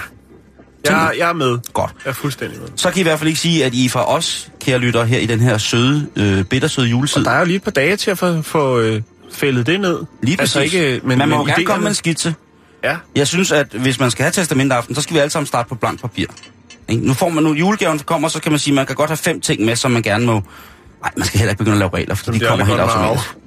Jeg, 0.90 1.12
jeg 1.18 1.30
er 1.30 1.34
med. 1.34 1.58
Godt. 1.74 1.92
Jeg 2.06 2.10
er 2.10 2.14
fuldstændig 2.16 2.60
med. 2.60 2.68
Så 2.76 2.90
kan 2.90 2.98
I 2.98 3.00
i 3.00 3.04
hvert 3.04 3.20
fald 3.20 3.28
ikke 3.28 3.40
sige, 3.40 3.66
at 3.66 3.74
I 3.74 3.90
fra 3.90 4.10
os, 4.16 4.52
kære 4.62 4.78
lytter, 4.80 5.04
her 5.04 5.20
i 5.20 5.26
den 5.26 5.40
her 5.40 5.58
søde, 5.58 6.08
øh, 6.16 6.44
bittersøde 6.44 6.88
juletid, 6.88 7.24
Der 7.24 7.32
er 7.32 7.40
jo 7.40 7.46
lige 7.46 7.56
et 7.56 7.64
par 7.64 7.72
dage 7.72 7.96
til 7.96 8.12
at 8.12 8.18
få, 8.18 8.42
få 8.42 8.80
øh, 8.80 9.02
fældet 9.32 9.68
det 9.68 9.80
ned. 9.80 10.00
lige 10.24 10.38
præcis, 10.38 10.56
Altså 10.56 10.78
ikke, 10.80 11.02
men, 11.04 11.18
man 11.18 11.30
må 11.30 11.36
jo 11.36 11.42
men 11.42 11.48
gerne 11.48 11.62
idéerne- 11.62 11.66
komme 11.66 11.82
med 11.84 11.90
en 11.92 11.96
skitse. 11.96 12.36
Ja. 12.84 12.98
Jeg 13.16 13.28
synes, 13.28 13.52
at 13.52 13.68
hvis 13.68 14.00
man 14.00 14.12
skal 14.12 14.24
have 14.24 14.32
testamentaften, 14.32 14.96
så 14.96 15.02
skal 15.02 15.14
vi 15.14 15.20
alle 15.20 15.30
sammen 15.30 15.48
starte 15.48 15.70
på 15.70 15.76
blank 15.76 16.02
papir. 16.02 16.26
Ikke? 16.88 17.08
Nu 17.08 17.14
får 17.14 17.30
man 17.30 17.44
nu 17.44 17.54
julegaven 17.54 18.00
kommer, 18.00 18.28
så 18.28 18.42
kan 18.42 18.52
man 18.52 18.60
sige, 18.60 18.72
at 18.72 18.76
man 18.76 18.86
kan 18.86 18.96
godt 18.96 19.10
have 19.10 19.18
fem 19.18 19.42
ting 19.42 19.66
med, 19.66 19.76
som 19.76 19.92
man 19.92 20.02
gerne 20.02 20.26
må... 20.26 20.34
Nej, 21.02 21.12
man 21.18 21.26
skal 21.26 21.40
heller 21.40 21.52
ikke 21.52 21.58
begynde 21.60 21.76
at 21.76 21.80
lave 21.80 21.92
regler, 21.94 22.16
for 22.16 22.32
de 22.32 22.40
kommer 22.40 22.66
helt 22.66 22.80
automatisk. 22.80 23.38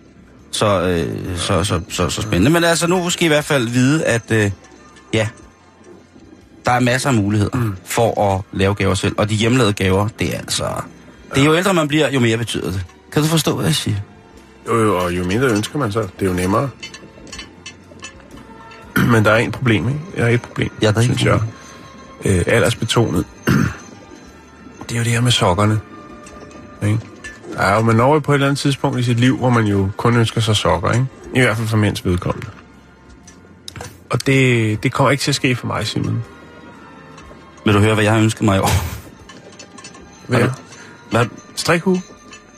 Så, 0.51 0.83
øh, 0.83 1.39
så, 1.39 1.65
så, 1.65 1.81
så, 1.89 2.11
så 2.11 2.23
spændende. 2.23 2.51
Men 2.51 2.65
altså, 2.65 2.87
nu 2.87 3.11
skal 3.11 3.23
I 3.23 3.27
i 3.27 3.29
hvert 3.29 3.45
fald 3.45 3.69
vide, 3.69 4.05
at 4.05 4.31
øh, 4.31 4.51
ja, 5.13 5.29
der 6.65 6.73
er 6.73 6.81
masser 6.81 7.09
af 7.09 7.15
muligheder 7.15 7.57
mm. 7.57 7.77
for 7.85 8.35
at 8.35 8.43
lave 8.53 8.75
gaver 8.75 8.95
selv. 8.95 9.15
Og 9.19 9.31
de 9.31 9.35
hjemmelavede 9.35 9.73
gaver, 9.73 10.09
det 10.19 10.35
er 10.35 10.39
altså... 10.39 10.65
Det 11.35 11.41
er 11.41 11.45
jo 11.45 11.57
ældre 11.57 11.75
man 11.75 11.89
bliver, 11.89 12.11
jo 12.11 12.21
mere 12.21 12.37
betyder 12.37 12.71
det. 12.71 12.85
Kan 13.13 13.23
du 13.23 13.29
forstå, 13.29 13.55
hvad 13.55 13.67
jeg 13.67 13.75
siger? 13.75 13.97
Jo, 14.67 14.83
jo, 14.83 14.99
og 14.99 15.17
jo 15.17 15.25
mindre 15.25 15.49
ønsker 15.49 15.79
man 15.79 15.93
så, 15.93 16.01
det 16.01 16.11
er 16.21 16.27
jo 16.27 16.33
nemmere. 16.33 16.69
Men 19.13 19.25
der 19.25 19.31
er 19.31 19.37
en 19.37 19.53
problem, 19.53 19.89
ikke? 19.89 20.01
Der 20.17 20.25
er 20.25 20.29
et 20.29 20.43
problem, 20.43 20.71
Ja, 20.83 20.87
der 20.87 20.93
er 20.95 20.99
et 20.99 21.05
synes 21.05 21.25
jeg. 21.25 21.41
Øh, 22.25 22.43
aldersbetonet. 22.47 23.25
det 24.89 24.95
er 24.95 24.99
jo 24.99 25.05
det 25.05 25.13
her 25.13 25.21
med 25.21 25.31
sokkerne. 25.31 25.81
Ikke? 26.83 26.99
Der 27.55 27.61
er 27.61 27.75
jo, 27.77 27.81
man 27.83 27.97
når 27.97 28.15
jo 28.15 28.21
på 28.21 28.33
et 28.33 28.35
eller 28.35 28.47
andet 28.47 28.59
tidspunkt 28.59 28.99
i 28.99 29.03
sit 29.03 29.21
liv, 29.21 29.37
hvor 29.37 29.51
man 29.51 29.65
jo 29.65 29.89
kun 29.97 30.17
ønsker 30.17 30.41
sig 30.41 30.57
sokker, 30.57 30.91
ikke? 30.93 31.07
I 31.35 31.41
hvert 31.41 31.57
fald 31.57 31.69
for 31.69 31.77
mænds 31.77 32.05
vedkommende. 32.05 32.47
Og 34.11 34.27
det, 34.27 34.83
det 34.83 34.93
kommer 34.93 35.11
ikke 35.11 35.21
til 35.23 35.31
at 35.31 35.35
ske 35.35 35.57
for 35.57 35.67
mig, 35.67 35.87
Simon. 35.87 36.23
Vil 37.65 37.75
du 37.75 37.79
høre, 37.79 37.95
hvad 37.95 38.05
jeg 38.05 38.13
har 38.13 38.21
ønsket 38.21 38.43
mig 38.43 38.57
i 38.57 38.61
år? 38.61 38.85
Hvad? 40.27 40.41
Du- 40.41 40.51
Hvad? 41.11 41.27
Strikhue? 41.57 42.03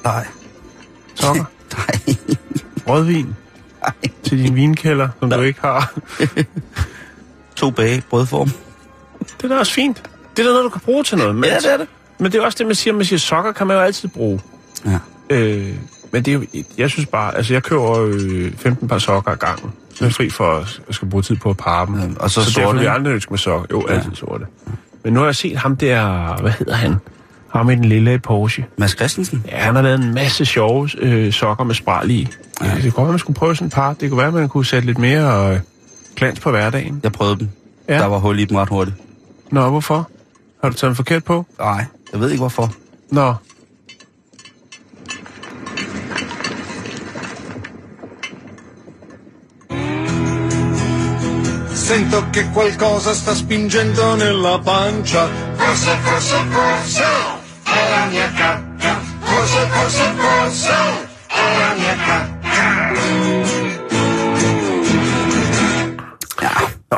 Nej. 0.05 0.27
Sokker? 1.15 1.45
Nej. 1.77 2.17
Rødvin? 2.89 3.35
Nej. 3.87 4.11
Til 4.25 4.45
din 4.45 4.55
vinkælder, 4.55 5.09
som 5.21 5.31
du 5.31 5.41
ikke 5.41 5.61
har? 5.61 5.95
To 7.57 7.71
bage 7.71 8.03
brødform. 8.11 8.51
Det 9.21 9.45
er 9.45 9.49
da 9.49 9.59
også 9.59 9.73
fint. 9.73 10.03
Det 10.37 10.43
er 10.43 10.47
da 10.47 10.53
noget, 10.53 10.65
du 10.65 10.69
kan 10.69 10.81
bruge 10.85 11.05
til 11.05 11.19
noget. 11.19 11.35
Men, 11.35 11.45
Ja, 11.45 11.57
det 11.57 11.73
er 11.73 11.77
det. 11.77 11.87
Men 12.19 12.33
det 12.33 12.39
er 12.41 12.45
også 12.45 12.59
det, 12.59 12.67
man 12.67 12.75
siger, 12.75 12.95
man 12.95 13.05
siger, 13.05 13.19
sokker 13.19 13.53
kan 13.53 13.67
man 13.67 13.77
jo 13.77 13.83
altid 13.83 14.09
bruge. 14.09 14.41
Ja. 14.87 14.99
Øh, 15.31 15.75
men 16.13 16.23
det 16.23 16.29
er 16.29 16.33
jo, 16.35 16.45
jeg 16.79 16.91
synes 16.91 17.07
bare, 17.07 17.37
altså 17.37 17.53
jeg 17.53 17.63
køber 17.63 18.01
øh, 18.01 18.53
15 18.57 18.89
par 18.89 18.99
sokker 18.99 19.31
ad 19.31 19.37
gangen. 19.37 19.73
Så 19.95 20.05
er 20.05 20.09
jeg 20.09 20.15
fri 20.15 20.31
for 20.31 20.53
at 20.53 20.81
at 20.89 20.95
skal 20.95 21.09
bruge 21.09 21.23
tid 21.23 21.37
på 21.37 21.51
at 21.51 21.57
parre 21.57 21.87
dem. 21.87 21.95
Ja, 21.95 22.07
og 22.17 22.31
så 22.31 22.43
så 22.45 22.51
sorte, 22.53 22.61
derfor 22.61 22.73
vil 22.73 22.83
jeg 22.83 22.93
aldrig 22.95 23.13
ønske 23.13 23.33
med 23.33 23.39
sokker. 23.39 23.67
Jo, 23.71 23.87
altid 23.87 24.11
ja. 24.11 24.17
sorte. 24.17 24.45
Men 25.05 25.13
nu 25.13 25.21
har 25.21 25.27
jeg 25.27 25.37
set 25.37 25.57
ham 25.57 25.77
der, 25.77 26.37
hvad 26.41 26.53
hedder 26.53 26.75
han? 26.75 26.95
Ham 27.55 27.71
i 27.71 27.75
den 27.75 27.85
lille 27.85 28.19
Porsche. 28.19 28.65
Mads 28.77 28.91
Christensen? 28.97 29.45
Ja, 29.49 29.57
han 29.57 29.75
har 29.75 29.83
lavet 29.83 29.99
en 30.05 30.15
masse 30.15 30.45
sjove 30.45 30.91
øh, 30.99 31.33
sokker 31.33 31.65
med 31.65 31.75
spral 31.75 32.11
i. 32.11 32.29
Ja. 32.63 32.67
Det 32.83 32.95
kunne 32.95 33.05
være, 33.05 33.13
man 33.13 33.19
skulle 33.19 33.37
prøve 33.37 33.57
sådan 33.57 33.67
et 33.67 33.73
par. 33.73 33.93
Det 33.93 34.11
kunne 34.11 34.19
være, 34.19 34.27
at 34.29 34.35
man 34.35 34.49
kunne 34.49 34.67
sætte 34.67 34.87
lidt 34.87 34.99
mere 34.99 35.53
øh, 35.55 35.61
glans 36.17 36.41
på 36.41 36.51
hverdagen. 36.51 37.01
Jeg 37.03 37.13
prøvede 37.13 37.39
dem. 37.39 37.49
Ja. 37.89 37.95
Ja. 37.95 38.01
Der 38.01 38.07
var 38.07 38.19
hul 38.19 38.39
i 38.39 38.45
dem 38.45 38.57
ret 38.57 38.69
hurtigt. 38.69 38.97
Nå, 39.51 39.71
hvorfor? 39.71 40.11
Har 40.63 40.69
du 40.71 40.77
taget 40.77 40.89
dem 40.89 40.97
forkert 40.97 41.25
på? 41.25 41.47
Nej, 41.59 41.85
jeg 42.13 42.21
ved 42.21 42.31
ikke 42.31 42.41
hvorfor. 42.41 42.73
Nå, 43.11 43.35
Sento 51.75 52.23
che 52.33 52.43
qualcosa 52.53 53.15
sta 53.15 53.35
spingendo 53.35 54.17
nella 54.17 54.59
pancia. 54.59 55.29
Forse, 55.57 55.97
forse, 56.05 56.37
forse 56.53 57.44
Forse, 59.35 59.61
forse, 59.75 60.05
forse 60.23 60.73
è 61.27 61.59
la 61.59 61.75
mia 61.79 61.97
cacca. 62.07 62.69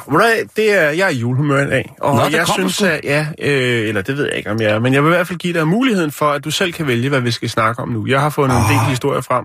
Nå, 0.09 0.21
det 0.57 0.73
er, 0.73 0.91
jeg 0.91 1.05
er 1.05 1.09
i 1.09 1.17
julehumør 1.19 1.67
i 1.67 1.71
dag, 1.71 1.95
og 2.01 2.15
Nå, 2.15 2.23
jeg 2.23 2.47
synes, 2.49 2.83
at, 2.83 3.01
ja, 3.05 3.27
øh, 3.43 3.89
eller 3.89 4.03
det 4.03 4.17
ved 4.17 4.25
jeg 4.25 4.37
ikke, 4.37 4.51
om 4.51 4.61
jeg 4.61 4.71
er, 4.71 4.79
men 4.79 4.95
jeg 4.95 5.03
vil 5.05 5.09
i 5.09 5.15
hvert 5.15 5.27
fald 5.27 5.39
give 5.39 5.55
dig 5.55 5.69
muligheden 5.69 6.13
for, 6.13 6.31
at 6.31 6.45
du 6.45 6.51
selv 6.51 6.73
kan 6.73 6.87
vælge, 6.87 7.09
hvad 7.09 7.21
vi 7.21 7.31
skal 7.31 7.51
snakke 7.51 7.83
om 7.83 7.89
nu. 7.89 8.07
Jeg 8.07 8.21
har 8.21 8.31
fundet 8.31 8.57
oh. 8.57 8.63
en 8.63 8.69
del 8.69 8.81
historier 8.81 9.21
frem. 9.21 9.45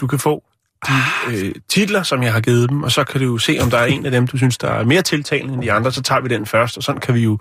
Du 0.00 0.06
kan 0.06 0.18
få 0.18 0.42
de 0.86 0.92
øh, 1.30 1.54
titler, 1.68 2.02
som 2.02 2.22
jeg 2.22 2.32
har 2.32 2.40
givet 2.40 2.70
dem, 2.70 2.82
og 2.82 2.92
så 2.92 3.04
kan 3.04 3.20
du 3.20 3.26
jo 3.26 3.38
se, 3.38 3.58
om 3.62 3.70
der 3.70 3.78
er 3.78 3.86
en 3.86 4.06
af 4.06 4.10
dem, 4.12 4.26
du 4.26 4.36
synes, 4.36 4.58
der 4.58 4.68
er 4.68 4.84
mere 4.84 5.02
tiltalende 5.02 5.54
end 5.54 5.62
de 5.62 5.72
andre, 5.72 5.92
så 5.92 6.02
tager 6.02 6.20
vi 6.20 6.28
den 6.28 6.46
først, 6.46 6.76
og 6.76 6.82
sådan 6.82 7.00
kan 7.00 7.14
vi 7.14 7.20
jo 7.20 7.38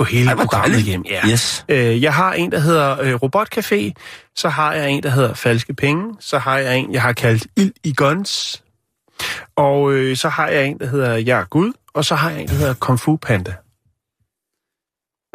gå 0.00 0.04
hele 0.04 0.30
Ej, 0.30 0.36
programmet 0.36 0.68
dejligt. 0.70 0.86
hjem. 0.88 1.04
Ja. 1.10 1.28
Yes. 1.28 1.64
Øh, 1.68 2.02
jeg 2.02 2.14
har 2.14 2.32
en, 2.32 2.52
der 2.52 2.58
hedder 2.58 3.00
øh, 3.00 3.14
Robotcafé, 3.14 3.92
så 4.36 4.48
har 4.48 4.72
jeg 4.72 4.90
en, 4.90 5.02
der 5.02 5.10
hedder 5.10 5.34
Falske 5.34 5.74
Penge, 5.74 6.14
så 6.20 6.38
har 6.38 6.58
jeg 6.58 6.76
en, 6.78 6.92
jeg 6.92 7.02
har 7.02 7.12
kaldt 7.12 7.46
Ild 7.56 7.72
i 7.84 7.92
Guns, 7.94 8.62
og 9.56 9.92
øh, 9.92 10.16
så 10.16 10.28
har 10.28 10.48
jeg 10.48 10.66
en, 10.66 10.78
der 10.78 10.86
hedder 10.86 11.14
Jeg 11.14 11.40
er 11.40 11.44
Gud, 11.44 11.72
og 11.94 12.04
så 12.04 12.14
har 12.14 12.30
jeg 12.30 12.40
en, 12.42 12.48
der 12.48 12.54
hedder 12.54 12.74
Kung 12.74 13.00
Fu 13.00 13.16
Panda. 13.16 13.54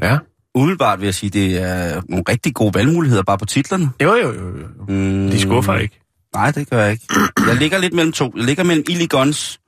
Ja. 0.02 0.18
Umiddelbart 0.56 1.00
vil 1.00 1.06
jeg 1.08 1.16
sige, 1.16 1.30
det 1.30 1.58
er 1.62 2.02
nogle 2.10 2.24
rigtig 2.30 2.54
gode 2.54 2.74
valgmuligheder 2.74 3.24
bare 3.24 3.38
på 3.38 3.46
titlerne. 3.46 3.90
Jo, 4.04 4.14
jo, 4.16 4.34
jo. 4.34 4.60
jo. 4.60 4.68
Mm, 4.88 5.30
De 5.30 5.42
skuffer 5.42 5.76
ikke. 5.76 6.00
Nej, 6.36 6.52
det 6.52 6.70
gør 6.70 6.82
jeg 6.84 6.92
ikke. 6.92 7.06
Jeg 7.48 7.56
ligger 7.56 7.78
lidt 7.78 7.94
mellem 7.94 8.12
to. 8.12 8.34
Jeg 8.36 8.44
ligger 8.46 8.64
mellem 8.64 8.86
Illigons 8.90 9.60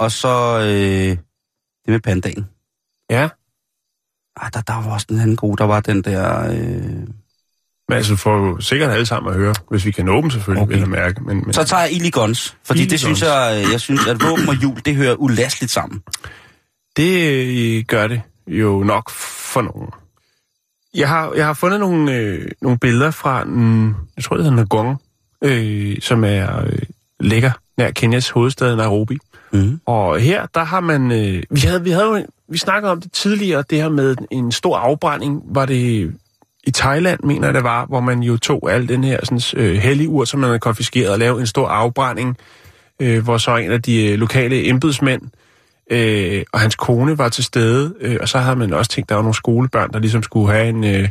og 0.00 0.12
så 0.12 0.58
øh, 0.58 1.16
det 1.84 1.88
med 1.88 2.00
pandaen. 2.00 2.46
Ja. 3.10 3.28
Ej, 4.42 4.48
der, 4.54 4.60
der 4.60 4.74
var 4.84 4.92
også 4.92 5.06
den 5.10 5.20
anden 5.20 5.36
gode. 5.36 5.56
Der 5.56 5.64
var 5.64 5.80
den 5.80 6.02
der... 6.02 6.50
Øh... 6.50 6.82
Men 7.88 7.96
altså, 7.96 8.16
får 8.16 8.36
jo 8.36 8.60
sikkert 8.60 8.90
alle 8.90 9.06
sammen 9.06 9.32
at 9.32 9.38
høre, 9.38 9.54
hvis 9.70 9.84
vi 9.84 9.90
kan 9.90 10.04
nå 10.04 10.20
dem 10.20 10.30
selvfølgelig, 10.30 10.62
Okay. 10.62 10.72
vil 10.72 10.80
jeg 10.80 10.88
mærke. 10.88 11.20
Men, 11.24 11.36
men 11.44 11.52
Så 11.52 11.64
tager 11.64 11.82
jeg 11.82 11.92
Illigons, 11.92 12.56
fordi 12.64 12.78
det 12.80 12.84
Illigons. 12.84 13.00
synes 13.00 13.22
jeg, 13.22 13.62
øh, 13.66 13.72
jeg 13.72 13.80
synes, 13.80 14.06
at 14.06 14.22
våben 14.24 14.48
og 14.48 14.54
jul, 14.62 14.80
det 14.84 14.96
hører 14.96 15.14
ulastligt 15.14 15.72
sammen. 15.72 16.02
det 16.96 17.30
øh, 17.78 17.84
gør 17.84 18.06
det 18.06 18.22
jo 18.46 18.82
nok 18.84 19.10
for 19.10 19.62
nogen. 19.62 19.88
Jeg 20.94 21.08
har, 21.08 21.32
jeg 21.36 21.46
har 21.46 21.52
fundet 21.54 21.80
nogle, 21.80 22.14
øh, 22.14 22.48
nogle 22.62 22.78
billeder 22.78 23.10
fra, 23.10 23.44
mm, 23.44 23.86
jeg 24.16 24.24
tror 24.24 24.36
det 24.36 24.44
hedder 24.44 24.64
Ngong, 24.64 25.00
øh, 25.44 25.96
som 26.00 26.24
er 26.24 26.64
øh, 26.66 26.78
ligger 27.20 27.50
nær 27.80 27.90
Kenyas 27.90 28.30
hovedstad 28.30 28.76
Nairobi. 28.76 29.18
Mm. 29.52 29.80
Og 29.86 30.18
her, 30.18 30.46
der 30.54 30.64
har 30.64 30.80
man... 30.80 31.12
Øh, 31.12 31.42
vi, 31.50 31.60
havde, 31.60 31.84
vi, 31.84 31.90
havde 31.90 32.04
jo, 32.04 32.26
vi 32.48 32.58
snakkede 32.58 32.92
om 32.92 33.00
det 33.00 33.12
tidligere, 33.12 33.64
det 33.70 33.82
her 33.82 33.88
med 33.88 34.16
en 34.30 34.52
stor 34.52 34.76
afbrænding. 34.76 35.42
Var 35.44 35.66
det 35.66 36.10
i 36.64 36.70
Thailand, 36.70 37.20
mener 37.22 37.46
jeg 37.46 37.54
det 37.54 37.64
var, 37.64 37.86
hvor 37.86 38.00
man 38.00 38.22
jo 38.22 38.36
tog 38.36 38.72
al 38.72 38.88
den 38.88 39.04
her 39.04 39.18
sådan, 39.22 39.62
øh, 39.64 39.76
hellige 39.76 40.08
ur, 40.08 40.24
som 40.24 40.40
man 40.40 40.48
havde 40.48 40.58
konfiskeret, 40.58 41.12
og 41.12 41.18
lavede 41.18 41.40
en 41.40 41.46
stor 41.46 41.68
afbrænding, 41.68 42.36
øh, 43.00 43.24
hvor 43.24 43.38
så 43.38 43.56
en 43.56 43.70
af 43.70 43.82
de 43.82 44.06
øh, 44.06 44.18
lokale 44.18 44.68
embedsmænd 44.68 45.22
øh, 45.90 46.42
og 46.52 46.60
hans 46.60 46.76
kone 46.76 47.18
var 47.18 47.28
til 47.28 47.44
stede. 47.44 47.94
Øh, 48.00 48.16
og 48.20 48.28
så 48.28 48.38
havde 48.38 48.56
man 48.56 48.72
også 48.72 48.90
tænkt, 48.90 49.08
der 49.08 49.14
var 49.14 49.22
nogle 49.22 49.34
skolebørn, 49.34 49.92
der 49.92 49.98
ligesom 49.98 50.22
skulle 50.22 50.52
have 50.52 50.68
en... 50.68 50.84
Øh, 50.84 51.08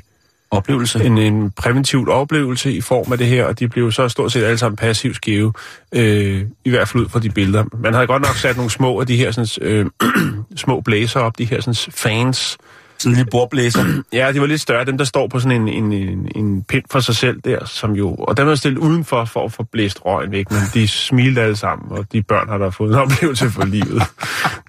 Oplevelse. 0.52 1.04
en, 1.04 1.18
en 1.18 1.52
præventivt 1.52 2.10
oplevelse 2.10 2.72
i 2.72 2.82
form 2.82 3.12
af 3.12 3.18
det 3.18 3.28
her, 3.28 3.46
og 3.46 3.60
de 3.60 3.68
blev 3.68 3.92
så 3.92 4.10
stort 4.10 4.32
set 4.32 4.44
alle 4.44 4.58
sammen 4.58 4.76
passivt 4.76 5.16
skæve, 5.16 5.54
øh, 5.92 6.46
i 6.66 6.70
hvert 6.70 6.88
fald 6.88 7.04
ud 7.04 7.10
fra 7.10 7.20
de 7.20 7.30
billeder. 7.30 7.64
Man 7.84 7.94
havde 7.94 8.08
godt 8.08 8.22
nok 8.22 8.36
sat 8.36 8.56
nogle 8.56 8.72
små 8.72 9.00
af 9.00 9.08
de 9.08 9.18
her 9.18 9.32
sådan, 9.32 9.48
øh, 9.62 9.86
små 10.56 10.82
blæser 10.82 11.20
op, 11.20 11.38
de 11.38 11.46
her 11.46 11.62
sådan, 11.62 11.94
fans. 11.96 12.58
Sådan 12.98 13.12
en 13.12 13.16
lille 13.16 13.30
bordblæser. 13.32 13.86
Ja, 14.14 14.32
de 14.32 14.42
var 14.42 14.48
lidt 14.48 14.62
større, 14.62 14.86
dem 14.86 14.98
der 14.98 15.06
står 15.06 15.28
på 15.28 15.40
sådan 15.40 15.62
en, 15.62 15.68
en, 15.68 15.94
en, 15.94 16.32
en 16.36 16.64
pind 16.64 16.84
for 16.92 17.00
sig 17.00 17.16
selv 17.16 17.42
der, 17.46 17.66
som 17.66 17.92
jo, 17.92 18.16
og 18.16 18.38
dem 18.38 18.48
er 18.48 18.56
stillet 18.56 18.80
udenfor 18.80 19.26
for 19.26 19.46
at 19.46 19.52
få 19.52 19.64
blæst 19.64 20.00
røgen 20.06 20.32
væk, 20.32 20.52
men 20.52 20.62
de 20.74 20.88
smilte 20.88 21.42
alle 21.42 21.56
sammen, 21.56 21.98
og 21.98 22.06
de 22.12 22.22
børn 22.22 22.50
har 22.50 22.58
der 22.58 22.70
fået 22.70 22.90
en 22.90 22.96
oplevelse 23.04 23.50
for 23.50 23.66
livet. 23.66 24.04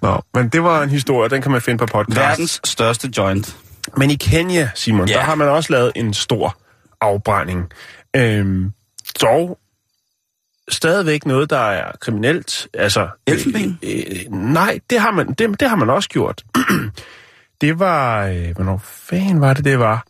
Nå, 0.01 0.21
men 0.33 0.49
det 0.49 0.63
var 0.63 0.83
en 0.83 0.89
historie, 0.89 1.29
den 1.29 1.41
kan 1.41 1.51
man 1.51 1.61
finde 1.61 1.77
på 1.77 1.85
podcast. 1.85 2.19
Verdens 2.19 2.61
største 2.63 3.09
joint. 3.17 3.57
Men 3.97 4.09
i 4.09 4.15
Kenya, 4.15 4.69
Simon, 4.75 5.07
Ja. 5.07 5.13
der 5.13 5.19
har 5.21 5.35
man 5.35 5.47
også 5.47 5.73
lavet 5.73 5.91
en 5.95 6.13
stor 6.13 6.57
afbrænding. 7.01 7.71
Øhm, 8.15 8.71
dog 9.21 9.59
stadigvæk 10.69 11.25
noget, 11.25 11.49
der 11.49 11.59
er 11.59 11.91
kriminelt. 12.01 12.67
Altså, 12.73 13.09
Elfenben? 13.27 13.79
Øh, 13.83 14.03
øh, 14.11 14.31
nej, 14.33 14.79
det 14.89 14.99
har, 14.99 15.11
man, 15.11 15.27
det, 15.33 15.59
det 15.59 15.69
har 15.69 15.75
man 15.75 15.89
også 15.89 16.09
gjort. 16.09 16.43
det 17.61 17.79
var... 17.79 18.25
Øh, 18.27 18.51
hvornår 18.55 18.81
fanden 18.85 19.41
var 19.41 19.53
det, 19.53 19.65
det 19.65 19.79
var, 19.79 20.05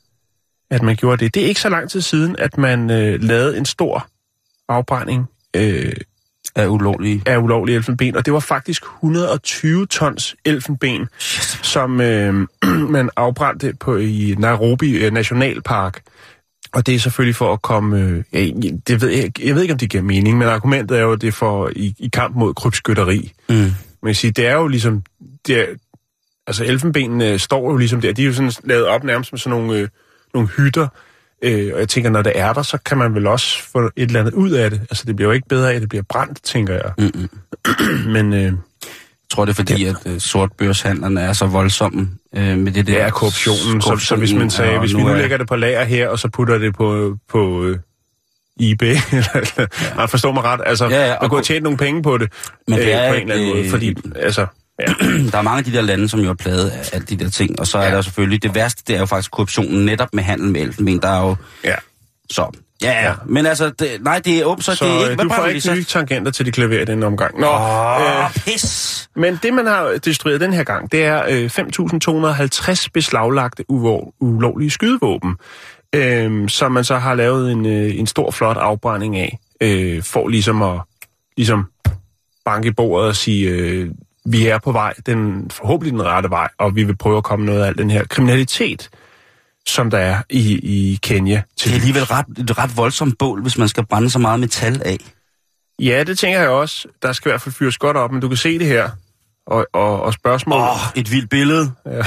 at 0.69 0.81
man 0.81 0.95
gjorde 0.95 1.25
det? 1.25 1.33
Det 1.33 1.43
er 1.43 1.47
ikke 1.47 1.61
så 1.61 1.69
lang 1.69 1.89
tid 1.89 2.01
siden, 2.01 2.35
at 2.39 2.57
man 2.57 2.89
øh, 2.89 3.21
lavede 3.23 3.57
en 3.57 3.65
stor 3.65 4.07
afbrænding 4.69 5.25
øh, 5.55 5.93
Er 6.55 6.67
ulovlige. 6.67 7.21
af 7.25 7.37
ulovlige 7.37 7.75
elfenben, 7.75 8.15
og 8.15 8.25
det 8.25 8.33
var 8.33 8.39
faktisk 8.39 8.83
120 8.83 9.85
tons 9.87 10.35
elfenben, 10.45 11.07
som 11.63 12.01
øh, 12.01 12.47
man 12.95 13.09
afbrændte 13.15 13.73
på 13.79 13.97
i 13.97 14.35
Nairobi 14.37 14.91
øh, 14.91 15.13
Nationalpark. 15.13 16.01
Og 16.73 16.85
det 16.85 16.95
er 16.95 16.99
selvfølgelig 16.99 17.35
for 17.35 17.53
at 17.53 17.61
komme... 17.61 17.99
Øh, 17.99 18.23
ja, 18.33 18.69
det 18.87 19.01
ved 19.01 19.09
jeg, 19.09 19.39
jeg 19.45 19.55
ved 19.55 19.61
ikke, 19.61 19.71
om 19.73 19.77
det 19.77 19.89
giver 19.89 20.03
mening, 20.03 20.37
men 20.37 20.47
argumentet 20.47 20.97
er 20.97 21.01
jo, 21.01 21.11
at 21.11 21.21
det 21.21 21.27
er 21.27 21.31
for 21.31 21.71
i, 21.75 21.95
i 21.99 22.09
kamp 22.13 22.35
mod 22.35 22.53
krybskytteri. 22.53 23.33
Mm. 23.49 23.71
Kan 24.05 24.15
sige, 24.15 24.31
det 24.31 24.47
er 24.47 24.53
jo 24.53 24.67
ligesom... 24.67 25.03
Det 25.47 25.59
er, 25.59 25.65
altså, 26.47 26.65
elfenbenene 26.65 27.39
står 27.39 27.71
jo 27.71 27.77
ligesom 27.77 28.01
der. 28.01 28.13
De 28.13 28.21
er 28.21 28.25
jo 28.25 28.33
sådan 28.33 28.51
lavet 28.63 28.85
op 28.85 29.03
nærmest 29.03 29.29
som 29.29 29.37
sådan 29.37 29.59
nogle, 29.59 29.79
øh, 29.79 29.87
nogle 30.33 30.49
hytter. 30.49 30.87
Øh, 31.43 31.71
og 31.73 31.79
jeg 31.79 31.89
tænker, 31.89 32.09
når 32.09 32.21
det 32.21 32.31
er 32.35 32.53
der, 32.53 32.61
så 32.61 32.77
kan 32.85 32.97
man 32.97 33.15
vel 33.15 33.27
også 33.27 33.63
få 33.71 33.79
et 33.79 33.91
eller 33.97 34.19
andet 34.19 34.33
ud 34.33 34.51
af 34.51 34.69
det. 34.71 34.79
Altså, 34.81 35.03
det 35.07 35.15
bliver 35.15 35.29
jo 35.29 35.33
ikke 35.33 35.47
bedre 35.49 35.71
af, 35.71 35.75
at 35.75 35.81
det 35.81 35.89
bliver 35.89 36.03
brændt, 36.09 36.43
tænker 36.43 36.73
jeg. 36.73 36.91
Mm-mm. 36.97 37.29
Men 38.13 38.33
øh, 38.33 38.41
Jeg 38.43 38.53
tror, 39.35 39.45
det 39.45 39.51
er 39.51 39.55
fordi, 39.55 39.85
at 39.85 39.95
uh, 40.05 40.17
sortbørshandlerne 40.17 41.21
er 41.21 41.33
så 41.33 41.45
voldsomme 41.45 42.09
uh, 42.37 42.41
med 42.57 42.71
det 42.71 42.87
der... 42.87 42.97
er 43.03 43.09
korruptionen. 43.09 43.81
Så, 43.81 43.97
så 43.97 44.15
hvis 44.15 44.33
man 44.33 44.49
sagde, 44.49 44.71
ja, 44.71 44.79
hvis 44.79 44.95
vi 44.95 45.01
nu 45.01 45.07
er- 45.07 45.17
lægger 45.17 45.37
det 45.37 45.47
på 45.47 45.55
lager 45.55 45.83
her, 45.83 46.07
og 46.07 46.19
så 46.19 46.29
putter 46.29 46.57
det 46.57 46.75
på, 46.75 47.17
på 47.29 47.63
øh, 47.63 47.77
eBay, 48.59 48.95
eller, 49.11 49.95
man 49.97 50.09
forstår 50.09 50.31
mig 50.31 50.43
ret, 50.43 50.61
altså, 50.65 50.85
Ja, 50.87 50.95
ja, 50.95 51.05
ja, 51.07 51.13
og 51.13 51.17
man 51.21 51.29
kunne 51.29 51.39
ko- 51.39 51.45
tjene 51.45 51.63
nogle 51.63 51.77
penge 51.77 52.03
på 52.03 52.17
det, 52.17 52.31
Men 52.67 52.77
det 52.79 52.85
øh, 52.85 52.91
er 52.91 53.09
på 53.09 53.15
en 53.15 53.21
eller 53.21 53.35
anden 53.35 53.47
et, 53.47 53.53
måde, 53.55 53.65
øh, 53.65 53.69
fordi, 53.71 53.95
altså, 54.15 54.45
ja, 54.79 54.85
der 55.31 55.37
er 55.37 55.41
mange 55.41 55.57
af 55.57 55.63
de 55.63 55.73
der 55.73 55.81
lande, 55.81 56.09
som 56.09 56.19
jo 56.19 56.29
er 56.29 56.33
plaget 56.33 56.69
af 56.69 56.89
alle 56.93 57.05
de 57.05 57.15
der 57.15 57.29
ting. 57.29 57.59
Og 57.59 57.67
så 57.67 57.77
er 57.77 57.83
Ja. 57.83 57.89
der 57.89 57.95
jo 57.95 58.01
selvfølgelig... 58.01 58.43
Det 58.43 58.55
værste, 58.55 58.83
det 58.87 58.95
er 58.95 58.99
jo 58.99 59.05
faktisk 59.05 59.31
korruptionen 59.31 59.85
netop 59.85 60.09
med 60.13 60.23
handel 60.23 60.49
med 60.51 60.61
elfenben. 60.61 61.01
Der 61.01 61.07
er 61.09 61.21
jo... 61.27 61.35
ja. 61.63 61.75
Så... 62.29 62.57
Ja, 62.83 63.07
ja. 63.07 63.13
Men 63.25 63.45
altså, 63.45 63.69
det, 63.79 63.87
nej, 64.01 64.19
det 64.25 64.37
er 64.39 64.45
åbent, 64.45 64.65
så, 64.65 64.75
Så 64.75 64.85
det 64.85 64.91
er 64.91 64.97
ikke... 64.99 65.09
øh, 65.11 65.15
Hvad 65.15 65.25
du 65.25 65.33
får 65.33 65.45
ikke 65.45 65.61
så? 65.61 65.73
nye 65.73 65.83
tangenter 65.83 66.31
til 66.31 66.45
de 66.45 66.51
klaver 66.51 66.81
i 66.81 66.85
den 66.85 67.03
omgang. 67.03 67.39
Nå, 67.39 67.47
Åh, 67.47 68.01
øh, 68.01 68.33
pis! 68.33 69.09
men 69.15 69.39
det, 69.43 69.53
man 69.53 69.65
har 69.65 69.97
destrueret 70.05 70.41
den 70.41 70.53
her 70.53 70.63
gang, 70.63 70.91
det 70.91 71.03
er 71.05 71.23
øh, 71.29 71.49
5.250 72.79 72.87
beslaglagte 72.93 73.65
ulovlige 74.21 74.69
skydevåben, 74.71 75.35
øh, 75.95 76.49
som 76.49 76.71
man 76.71 76.83
så 76.83 76.97
har 76.97 77.15
lavet 77.15 77.51
en, 77.51 77.65
øh, 77.65 77.99
en 77.99 78.07
stor, 78.07 78.31
flot 78.31 78.57
afbrænding 78.57 79.17
af, 79.17 79.39
øh, 79.61 80.03
for 80.03 80.27
ligesom 80.27 80.61
at 80.61 80.81
ligesom 81.37 81.65
banke 82.45 82.73
bordet 82.73 83.07
og 83.09 83.15
sige, 83.15 83.49
øh, 83.49 83.89
vi 84.25 84.47
er 84.47 84.57
på 84.57 84.71
vej, 84.71 84.93
den 85.05 85.49
forhåbentlig 85.49 85.93
den 85.93 86.03
rette 86.03 86.29
vej, 86.29 86.49
og 86.57 86.75
vi 86.75 86.83
vil 86.83 86.97
prøve 86.97 87.17
at 87.17 87.23
komme 87.23 87.45
noget 87.45 87.63
af 87.63 87.67
al 87.67 87.77
den 87.77 87.89
her 87.89 88.03
kriminalitet, 88.05 88.89
som 89.67 89.89
der 89.89 89.97
er 89.97 90.21
i, 90.29 90.53
i 90.53 90.99
Kenya. 91.03 91.41
Til 91.57 91.69
Det 91.69 91.75
er 91.75 91.79
alligevel 91.79 92.03
ret, 92.03 92.25
et 92.39 92.57
ret 92.57 92.77
voldsomt 92.77 93.17
bål, 93.17 93.41
hvis 93.41 93.57
man 93.57 93.67
skal 93.67 93.85
brænde 93.85 94.09
så 94.09 94.19
meget 94.19 94.39
metal 94.39 94.81
af. 94.85 94.97
Ja, 95.79 96.03
det 96.03 96.19
tænker 96.19 96.39
jeg 96.39 96.49
også. 96.49 96.87
Der 97.01 97.13
skal 97.13 97.29
i 97.29 97.31
hvert 97.31 97.41
fald 97.41 97.53
fyres 97.53 97.77
godt 97.77 97.97
op, 97.97 98.11
men 98.11 98.21
du 98.21 98.27
kan 98.27 98.37
se 98.37 98.59
det 98.59 98.67
her. 98.67 98.89
Og, 99.45 99.67
og, 99.73 100.01
og 100.01 100.13
spørgsmål. 100.13 100.61
Åh, 100.61 100.69
oh, 100.69 100.79
et 100.95 101.11
vildt 101.11 101.29
billede. 101.29 101.71
Ja, 101.85 102.03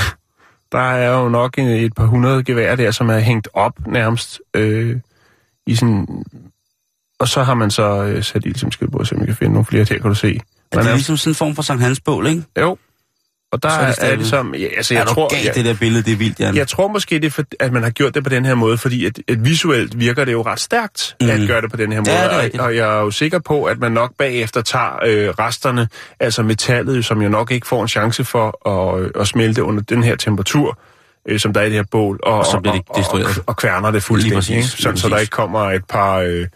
der 0.72 0.79
er 0.79 1.18
jo 1.18 1.29
nok 1.29 1.59
en, 1.59 1.66
et 1.66 1.94
par 1.94 2.07
hundrede 2.07 2.44
geværer 2.44 2.77
der, 2.77 2.90
som 2.90 3.11
er 3.11 3.18
hængt 3.18 3.48
op 3.53 3.87
nærmest 3.87 4.40
øh, 4.55 5.00
i 5.66 5.74
sådan... 5.74 6.24
Og 7.18 7.29
så 7.29 7.42
har 7.42 7.55
man 7.55 7.70
så 7.70 8.05
øh, 8.05 8.22
sat 8.22 8.44
ild 8.46 8.57
som 8.57 8.72
skidbord, 8.72 9.05
så 9.05 9.14
man 9.14 9.27
kan 9.27 9.37
finde 9.37 9.53
nogle 9.53 9.66
flere 9.66 9.85
til, 9.85 10.00
kan 10.00 10.09
du 10.09 10.14
se. 10.14 10.40
Er 10.79 10.83
det 10.83 10.93
ligesom 10.93 11.17
sådan 11.17 11.31
en 11.31 11.35
form 11.35 11.55
for 11.55 11.63
Sankt 11.63 11.83
Hans 11.83 12.01
bål, 12.01 12.27
ikke? 12.27 12.43
jo. 12.61 12.79
Og 13.53 13.63
der 13.63 13.69
Så 13.69 13.75
er 13.75 13.81
det 13.81 13.89
er 13.89 13.93
stadig- 13.93 14.19
det 14.19 14.27
som... 14.27 14.55
Ja, 14.55 14.67
altså, 14.77 14.95
Jeg 14.95 15.01
er 15.01 15.05
tror, 15.07 15.29
gav 15.35 15.45
jeg, 15.45 15.55
det 15.55 15.65
der 15.65 15.75
billede, 15.75 16.03
det 16.03 16.13
er 16.13 16.17
vildt, 16.17 16.41
Jan. 16.41 16.57
jeg 16.57 16.69
tror 16.69 16.89
måske, 16.89 17.15
det 17.15 17.25
er, 17.25 17.31
for, 17.31 17.43
at 17.61 17.73
man 17.73 17.83
har 17.83 17.91
gjort 17.91 18.15
det 18.15 18.25
på 18.25 18.31
den 18.31 18.45
her 18.45 18.55
måde, 18.55 18.79
fordi 18.79 19.07
at, 19.07 19.19
at 19.29 19.45
visuelt 19.45 19.99
virker 20.01 20.25
det 20.25 20.33
jo 20.33 20.43
ret 20.43 20.61
stærkt 20.61 21.17
mm. 21.21 21.31
at 21.31 21.49
gøre 21.49 21.61
det 21.61 21.71
på 21.71 21.77
den 21.77 21.93
her 21.93 22.01
måde. 22.01 22.11
Ja, 22.13 22.25
det 22.45 22.55
er 22.55 22.61
og, 22.61 22.67
og 22.67 22.77
jeg 22.77 22.97
er 22.97 23.01
jo 23.01 23.11
sikker 23.11 23.39
på, 23.39 23.65
at 23.65 23.79
man 23.79 23.93
nok 23.93 24.13
bagefter 24.19 24.61
tager 24.63 24.99
øh, 25.07 25.29
resterne, 25.29 25.89
altså 26.21 26.43
metallet, 26.43 27.05
som 27.05 27.23
jo 27.23 27.29
nok 27.29 27.51
ikke 27.51 27.67
får 27.67 27.83
en 27.83 27.89
chance 27.89 28.25
for 28.25 28.69
at, 28.97 29.01
øh, 29.03 29.11
at 29.21 29.27
smelte 29.29 29.63
under 29.63 29.83
den 29.83 30.03
her 30.03 30.17
temperatur, 30.17 30.79
øh, 31.29 31.41
som 31.41 31.53
der 31.53 31.61
er 31.61 31.65
i 31.65 31.69
det 31.69 31.77
her 31.77 31.85
bål, 31.91 32.21
og, 32.23 32.39
Og 32.39 32.47
så 32.47 32.61
bliver 32.61 32.75
det 32.75 32.83
og, 32.89 33.05
og, 33.13 33.21
og, 33.47 33.57
kværner 33.57 33.91
det 33.91 34.03
fuldstændig, 34.03 34.37
præcis, 34.37 34.57
ikke? 34.57 34.83
Sådan, 34.83 34.97
så 34.97 35.09
der 35.09 35.19
ikke 35.19 35.31
kommer 35.31 35.61
et 35.71 35.85
par... 35.89 36.17
Øh, 36.19 36.47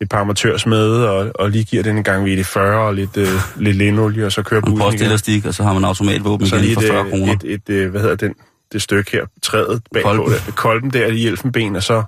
et 0.00 0.08
par 0.08 0.20
amatørsmede, 0.20 1.10
og, 1.10 1.30
og 1.34 1.50
lige 1.50 1.64
giver 1.64 1.82
den 1.82 1.96
en 1.96 2.04
gang 2.04 2.24
ved 2.24 2.36
det 2.36 2.46
40 2.46 2.86
og 2.86 2.94
lidt, 2.94 3.16
øh, 3.16 3.28
lidt 3.56 3.76
linolie, 3.76 4.26
og 4.26 4.32
så 4.32 4.42
kører 4.42 4.60
En 4.60 4.64
bussen 4.64 4.78
igen. 4.88 4.92
postelastik, 4.92 5.44
og 5.46 5.54
så 5.54 5.62
har 5.62 5.72
man 5.72 5.84
automatvåben 5.84 6.46
igen 6.46 6.60
lige 6.60 6.74
for 6.74 6.80
40 6.80 7.10
kroner. 7.10 7.32
et, 7.32 7.44
et, 7.44 7.52
et, 7.68 7.70
øh, 7.74 7.90
hvad 7.90 8.00
hedder 8.00 8.16
den, 8.16 8.34
det 8.72 8.82
stykke 8.82 9.10
her, 9.12 9.26
træet 9.42 9.82
bagpå, 9.92 10.08
Kolben. 10.08 10.32
der, 10.32 10.52
kolben 10.52 10.90
der 10.92 11.06
i 11.06 11.26
elfenben, 11.26 11.76
og 11.76 11.82
så 11.82 12.02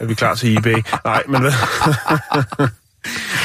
er 0.00 0.04
vi 0.04 0.14
klar 0.14 0.34
til 0.34 0.56
eBay. 0.58 0.82
Nej, 1.04 1.22
men 1.28 1.40
hvad? 1.40 1.52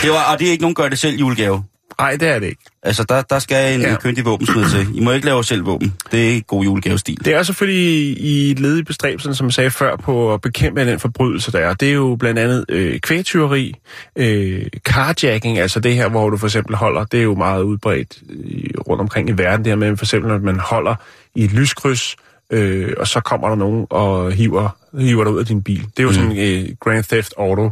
Det 0.01 0.09
var, 0.09 0.33
og 0.33 0.39
det 0.39 0.47
er 0.47 0.51
ikke 0.51 0.61
nogen 0.61 0.75
gør 0.75 0.89
det 0.89 0.99
selv 0.99 1.19
julegave. 1.19 1.63
Nej, 1.99 2.15
det 2.15 2.27
er 2.27 2.39
det 2.39 2.47
ikke. 2.47 2.61
Altså, 2.83 3.03
der, 3.03 3.21
der 3.21 3.39
skal 3.39 3.75
en, 3.75 3.81
Ja. 3.81 3.89
en 3.91 3.95
kyndig 3.97 4.25
våbensmed 4.25 4.69
til. 4.69 4.97
I 4.97 4.99
må 4.99 5.11
ikke 5.11 5.25
lave 5.25 5.43
selv 5.43 5.65
våben. 5.65 5.93
Det 6.11 6.25
er 6.25 6.29
ikke 6.29 6.47
god 6.47 6.63
julegavestil. 6.63 7.25
Det 7.25 7.33
er 7.33 7.43
selvfølgelig 7.43 8.17
i 8.21 8.51
et 8.51 8.59
led 8.59 8.77
i 8.77 8.83
bestræbelsen, 8.83 9.35
som 9.35 9.47
jeg 9.47 9.53
sagde 9.53 9.69
før, 9.71 9.95
på 9.95 10.33
at 10.33 10.41
bekæmpe 10.41 10.85
den 10.85 10.99
forbrydelse, 10.99 11.51
der 11.51 11.59
er. 11.59 11.73
Det 11.73 11.89
er 11.89 11.93
jo 11.93 12.15
blandt 12.19 12.39
andet 12.39 12.65
øh, 12.69 12.99
kvægtyveri, 12.99 13.73
øh, 14.15 14.65
carjacking, 14.79 15.57
altså 15.59 15.79
det 15.79 15.95
her, 15.95 16.09
hvor 16.09 16.29
du 16.29 16.37
for 16.37 16.47
eksempel 16.47 16.75
holder, 16.75 17.03
det 17.03 17.19
er 17.19 17.23
jo 17.23 17.35
meget 17.35 17.63
udbredt 17.63 18.17
i, 18.29 18.71
rundt 18.87 19.01
omkring 19.01 19.29
i 19.29 19.31
verden, 19.31 19.65
det 19.65 19.71
her 19.71 19.77
med 19.77 19.97
for 19.97 20.05
eksempel, 20.05 20.31
at 20.31 20.41
man 20.43 20.59
holder 20.59 20.95
i 21.35 21.43
et 21.43 21.51
lyskryds, 21.51 22.15
øh, 22.51 22.93
og 22.97 23.07
så 23.07 23.19
kommer 23.19 23.47
der 23.49 23.55
nogen 23.55 23.87
og 23.89 24.31
hiver, 24.31 24.69
hiver 24.99 25.23
dig 25.23 25.33
ud 25.33 25.39
af 25.39 25.45
din 25.45 25.63
bil. 25.63 25.81
Det 25.81 25.99
er 25.99 26.03
jo 26.03 26.09
mm. 26.09 26.15
sådan 26.15 26.31
en 26.31 26.63
øh, 26.63 26.69
Grand 26.79 27.03
Theft 27.03 27.33
Auto 27.37 27.71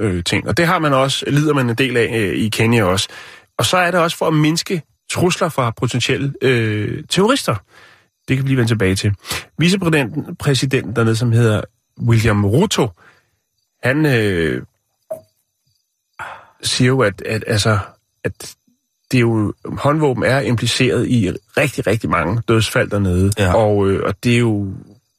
øh, 0.00 0.24
ting. 0.24 0.48
Og 0.48 0.56
det 0.56 0.66
har 0.66 0.78
man 0.78 0.92
også, 0.92 1.24
lider 1.28 1.54
man 1.54 1.70
en 1.70 1.74
del 1.76 1.96
af 1.96 2.10
øh, 2.18 2.34
i 2.36 2.48
Kenya 2.48 2.84
også. 2.84 3.08
Og 3.58 3.64
så 3.66 3.76
er 3.76 3.90
det 3.90 4.00
også 4.00 4.16
for 4.16 4.26
at 4.26 4.34
mindske 4.34 4.82
trusler 5.12 5.48
fra 5.48 5.70
potentielle 5.70 6.34
øh, 6.42 7.04
terrorister. 7.08 7.56
Det 8.28 8.36
kan 8.36 8.44
vi 8.44 8.48
lige 8.48 8.56
vende 8.56 8.70
tilbage 8.70 8.94
til. 8.94 9.14
Vicepræsidenten 9.58 10.36
præsidenten 10.36 10.96
dernede, 10.96 11.16
som 11.16 11.32
hedder 11.32 11.60
William 12.00 12.44
Ruto, 12.44 12.88
han 13.82 14.06
øh, 14.06 14.62
siger 16.62 16.88
jo, 16.88 17.00
at, 17.00 17.22
at, 17.22 17.44
altså, 17.46 17.78
at 18.24 18.54
det 19.10 19.18
er 19.18 19.20
jo, 19.20 19.54
håndvåben 19.64 20.24
er 20.24 20.40
impliceret 20.40 21.08
i 21.08 21.30
rigtig, 21.56 21.86
rigtig 21.86 22.10
mange 22.10 22.42
dødsfald 22.48 22.90
dernede. 22.90 23.32
Ja. 23.38 23.54
Og, 23.54 23.88
øh, 23.88 24.02
og 24.06 24.14
det 24.24 24.34
er 24.34 24.38
jo, 24.38 24.72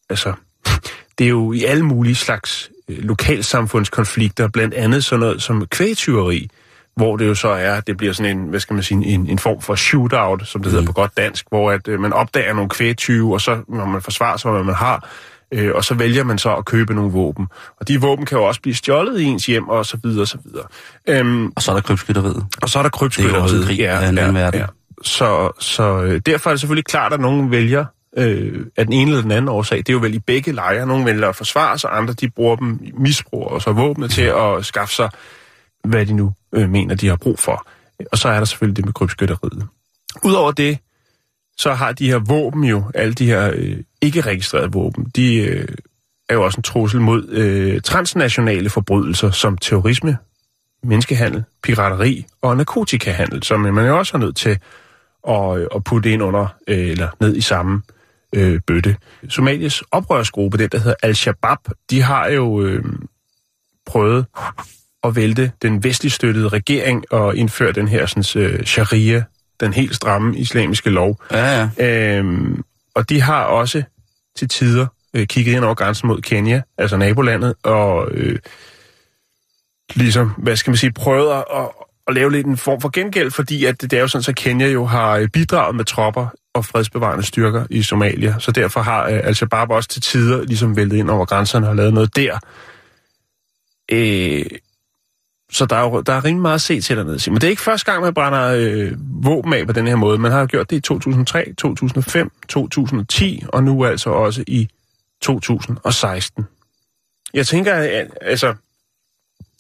altså, 0.10 0.34
det 1.17 1.26
er 1.26 1.30
jo 1.30 1.52
i 1.52 1.63
alle 1.63 1.84
mulige 1.86 2.15
slags 2.15 2.71
øh, 2.88 2.98
lokalsamfundskonflikter, 2.98 4.48
blandt 4.48 4.74
andet 4.74 5.04
sådan 5.04 5.19
noget 5.19 5.41
som 5.41 5.67
kvægtyveri, 5.67 6.50
hvor 6.95 7.17
det 7.17 7.27
jo 7.27 7.36
så 7.36 7.47
er, 7.47 7.79
det 7.79 7.97
bliver 7.97 8.13
sådan 8.13 8.38
en, 8.38 8.43
hvad 8.49 8.60
skal 8.60 8.73
man 8.73 8.84
sige, 8.84 9.05
en, 9.05 9.27
en 9.29 9.39
form 9.39 9.62
for 9.62 9.75
shootout, 9.75 10.47
som 10.47 10.63
det 10.63 10.71
hedder 10.71 10.86
på 10.86 10.91
godt 10.93 11.17
dansk, 11.17 11.45
hvor 11.49 11.71
at, 11.71 11.88
øh, 11.88 11.99
man 11.99 12.13
opdager 12.13 12.53
nogle 12.53 12.69
kvægtyve, 12.69 13.34
og 13.34 13.41
så 13.41 13.58
når 13.69 13.86
man 13.86 14.01
forsvarer 14.01 14.38
sig, 14.38 14.51
hvad 14.51 14.63
man 14.63 14.75
har, 14.75 15.10
øh, 15.51 15.71
og 15.75 15.84
så 15.84 15.93
vælger 15.93 16.23
man 16.23 16.38
så 16.38 16.55
at 16.55 16.65
købe 16.65 16.93
nogle 16.93 17.12
våben. 17.12 17.47
Og 17.79 17.88
de 17.88 18.01
våben 18.01 18.25
kan 18.25 18.38
jo 18.38 18.43
også 18.43 18.62
blive 18.62 18.75
stjålet 18.75 19.19
i 19.19 19.23
ens 19.23 19.45
hjem, 19.45 19.69
og 19.69 19.86
så 19.86 19.97
videre, 20.03 20.21
og 20.21 20.27
så 20.27 20.38
videre. 20.45 20.65
Øhm, 21.10 21.51
Og 21.55 21.62
så 21.62 21.71
er 21.71 21.75
der 21.75 21.81
krybskytteriet. 21.81 22.45
og 22.62 22.69
så 22.69 22.79
er 22.79 22.84
der 22.84 22.89
krybskytteriet. 22.89 23.34
Det 23.34 23.39
er 23.39 23.43
også 23.43 23.55
en 23.55 23.63
krig 23.63 23.89
af 23.89 24.10
en 24.10 24.17
anden 24.17 24.36
verden. 24.36 24.62
Så, 25.03 25.51
så 25.60 26.01
øh, 26.03 26.21
derfor 26.25 26.49
er 26.49 26.53
det 26.53 26.60
selvfølgelig 26.60 26.86
klart, 26.86 27.13
at 27.13 27.19
nogen 27.19 27.51
vælger 27.51 27.86
øh, 28.17 28.65
af 28.77 28.86
den 28.86 28.93
ene 28.93 29.12
eller 29.12 29.21
den 29.21 29.31
anden 29.31 29.49
årsag. 29.49 29.77
Det 29.77 29.89
er 29.89 29.93
jo 29.93 29.99
vel 29.99 30.13
i 30.13 30.19
begge 30.19 30.51
lejre. 30.51 30.86
Nogle 30.86 31.05
vælger 31.05 31.29
at 31.29 31.36
forsvare 31.36 31.77
sig, 31.79 31.89
andre 31.93 32.13
de 32.13 32.29
bruger 32.29 32.55
dem, 32.55 32.79
misbruger 32.97 33.47
og 33.47 33.62
så 33.62 33.71
våbne 33.71 34.08
til 34.08 34.21
at 34.21 34.65
skaffe 34.65 34.95
sig, 34.95 35.10
hvad 35.86 36.06
de 36.06 36.13
nu 36.13 36.34
øh, 36.52 36.69
mener, 36.69 36.95
de 36.95 37.08
har 37.08 37.15
brug 37.15 37.39
for. 37.39 37.67
Og 38.12 38.17
så 38.17 38.30
er 38.30 38.38
der 38.38 38.45
selvfølgelig 38.45 38.78
det 38.78 38.86
med 38.86 38.93
krybskytteriet. 38.93 39.67
Udover 40.24 40.52
det, 40.52 40.78
så 41.58 41.74
har 41.74 41.91
de 41.91 42.08
her 42.08 42.19
våben 42.19 42.63
jo, 42.63 42.91
alle 42.95 43.13
de 43.13 43.26
her 43.26 43.52
øh, 43.56 43.78
ikke 44.02 44.21
registrerede 44.21 44.71
våben, 44.71 45.12
de 45.15 45.36
øh, 45.36 45.67
er 46.30 46.34
jo 46.34 46.43
også 46.43 46.58
en 46.58 46.63
trussel 46.63 47.02
mod 47.02 47.30
øh, 47.30 47.82
transnationale 47.82 48.69
forbrydelser 48.69 49.32
som 49.32 49.58
terrorisme, 49.58 50.17
menneskehandel, 50.84 51.43
pirateri 51.63 52.26
og 52.41 52.58
narkotikahandel, 52.58 53.43
som 53.43 53.60
man 53.60 53.88
jo 53.88 53.98
også 53.98 54.17
er 54.17 54.19
nødt 54.19 54.36
til 54.36 54.60
at, 55.28 55.58
øh, 55.58 55.67
at 55.76 55.84
putte 55.84 56.12
ind 56.12 56.24
under, 56.24 56.48
øh, 56.67 56.89
eller 56.89 57.10
ned 57.19 57.36
i 57.36 57.41
samme 57.41 57.82
øh, 58.36 58.62
bøtte. 58.67 58.95
Somalias 59.30 59.84
oprørsgruppe, 59.91 60.58
den 60.58 60.69
der 60.69 60.78
hedder 60.78 60.95
Al-Shabaab, 61.04 61.60
de 61.89 62.02
har 62.02 62.28
jo 62.28 62.62
øh, 62.62 62.84
prøvet 63.86 64.26
at 65.07 65.15
vælte 65.15 65.51
den 65.61 65.83
vestligt 65.83 66.15
støttede 66.15 66.47
regering 66.47 67.03
og 67.11 67.35
indføre 67.35 67.71
den 67.71 67.87
her 67.87 68.05
sådan, 68.05 68.43
øh, 68.43 68.65
sharia, 68.65 69.23
den 69.59 69.73
helt 69.73 69.95
stramme 69.95 70.37
islamiske 70.37 70.89
lov. 70.89 71.21
Ja, 71.31 71.69
ja. 71.77 72.17
Øhm, 72.17 72.63
og 72.95 73.09
de 73.09 73.21
har 73.21 73.43
også 73.43 73.83
til 74.37 74.49
tider 74.49 74.87
øh, 75.13 75.27
kigget 75.27 75.53
ind 75.53 75.65
over 75.65 75.75
grænsen 75.75 76.07
mod 76.07 76.21
Kenya, 76.21 76.61
altså 76.77 76.97
nabolandet, 76.97 77.53
og 77.63 78.07
øh, 78.11 78.39
ligesom, 79.93 80.29
hvad 80.37 80.55
skal 80.55 80.71
man 80.71 80.77
sige, 80.77 80.91
prøvet 80.91 81.31
at, 81.31 81.43
at, 82.07 82.13
lave 82.13 82.31
lidt 82.31 82.47
en 82.47 82.57
form 82.57 82.81
for 82.81 82.89
gengæld, 82.89 83.31
fordi 83.31 83.65
at 83.65 83.81
det 83.81 83.93
er 83.93 83.99
jo 83.99 84.07
sådan, 84.07 84.25
at 84.29 84.35
Kenya 84.35 84.67
jo 84.67 84.85
har 84.85 85.17
øh, 85.17 85.27
bidraget 85.27 85.75
med 85.75 85.85
tropper 85.85 86.27
og 86.53 86.65
fredsbevarende 86.65 87.25
styrker 87.25 87.65
i 87.69 87.83
Somalia, 87.83 88.35
så 88.39 88.51
derfor 88.51 88.81
har 88.81 89.03
øh, 89.03 89.19
Al-Shabaab 89.23 89.71
også 89.71 89.89
til 89.89 90.01
tider 90.01 90.43
ligesom 90.43 90.75
væltet 90.75 90.97
ind 90.97 91.09
over 91.09 91.25
grænserne 91.25 91.69
og 91.69 91.75
lavet 91.75 91.93
noget 91.93 92.15
der. 92.15 92.39
Øh, 93.91 94.45
så 95.55 95.65
der 95.65 95.75
er, 95.75 95.81
jo, 95.81 96.01
der 96.01 96.13
er 96.13 96.25
rimelig 96.25 96.41
meget 96.41 96.55
at 96.55 96.61
se 96.61 96.81
til 96.81 96.97
dernede. 96.97 97.31
Men 97.31 97.35
det 97.35 97.43
er 97.43 97.49
ikke 97.49 97.61
første 97.61 97.91
gang, 97.91 98.03
man 98.03 98.13
brænder 98.13 98.55
øh, 98.57 98.91
våben 99.23 99.53
af 99.53 99.67
på 99.67 99.73
den 99.73 99.87
her 99.87 99.95
måde. 99.95 100.17
Man 100.17 100.31
har 100.31 100.45
gjort 100.45 100.69
det 100.69 100.75
i 100.75 100.79
2003, 100.79 101.53
2005, 101.57 102.31
2010 102.49 103.43
og 103.47 103.63
nu 103.63 103.85
altså 103.85 104.09
også 104.09 104.43
i 104.47 104.69
2016. 105.21 106.45
Jeg 107.33 107.47
tænker, 107.47 107.73
at, 107.73 108.07
altså, 108.21 108.47
jeg 108.47 108.55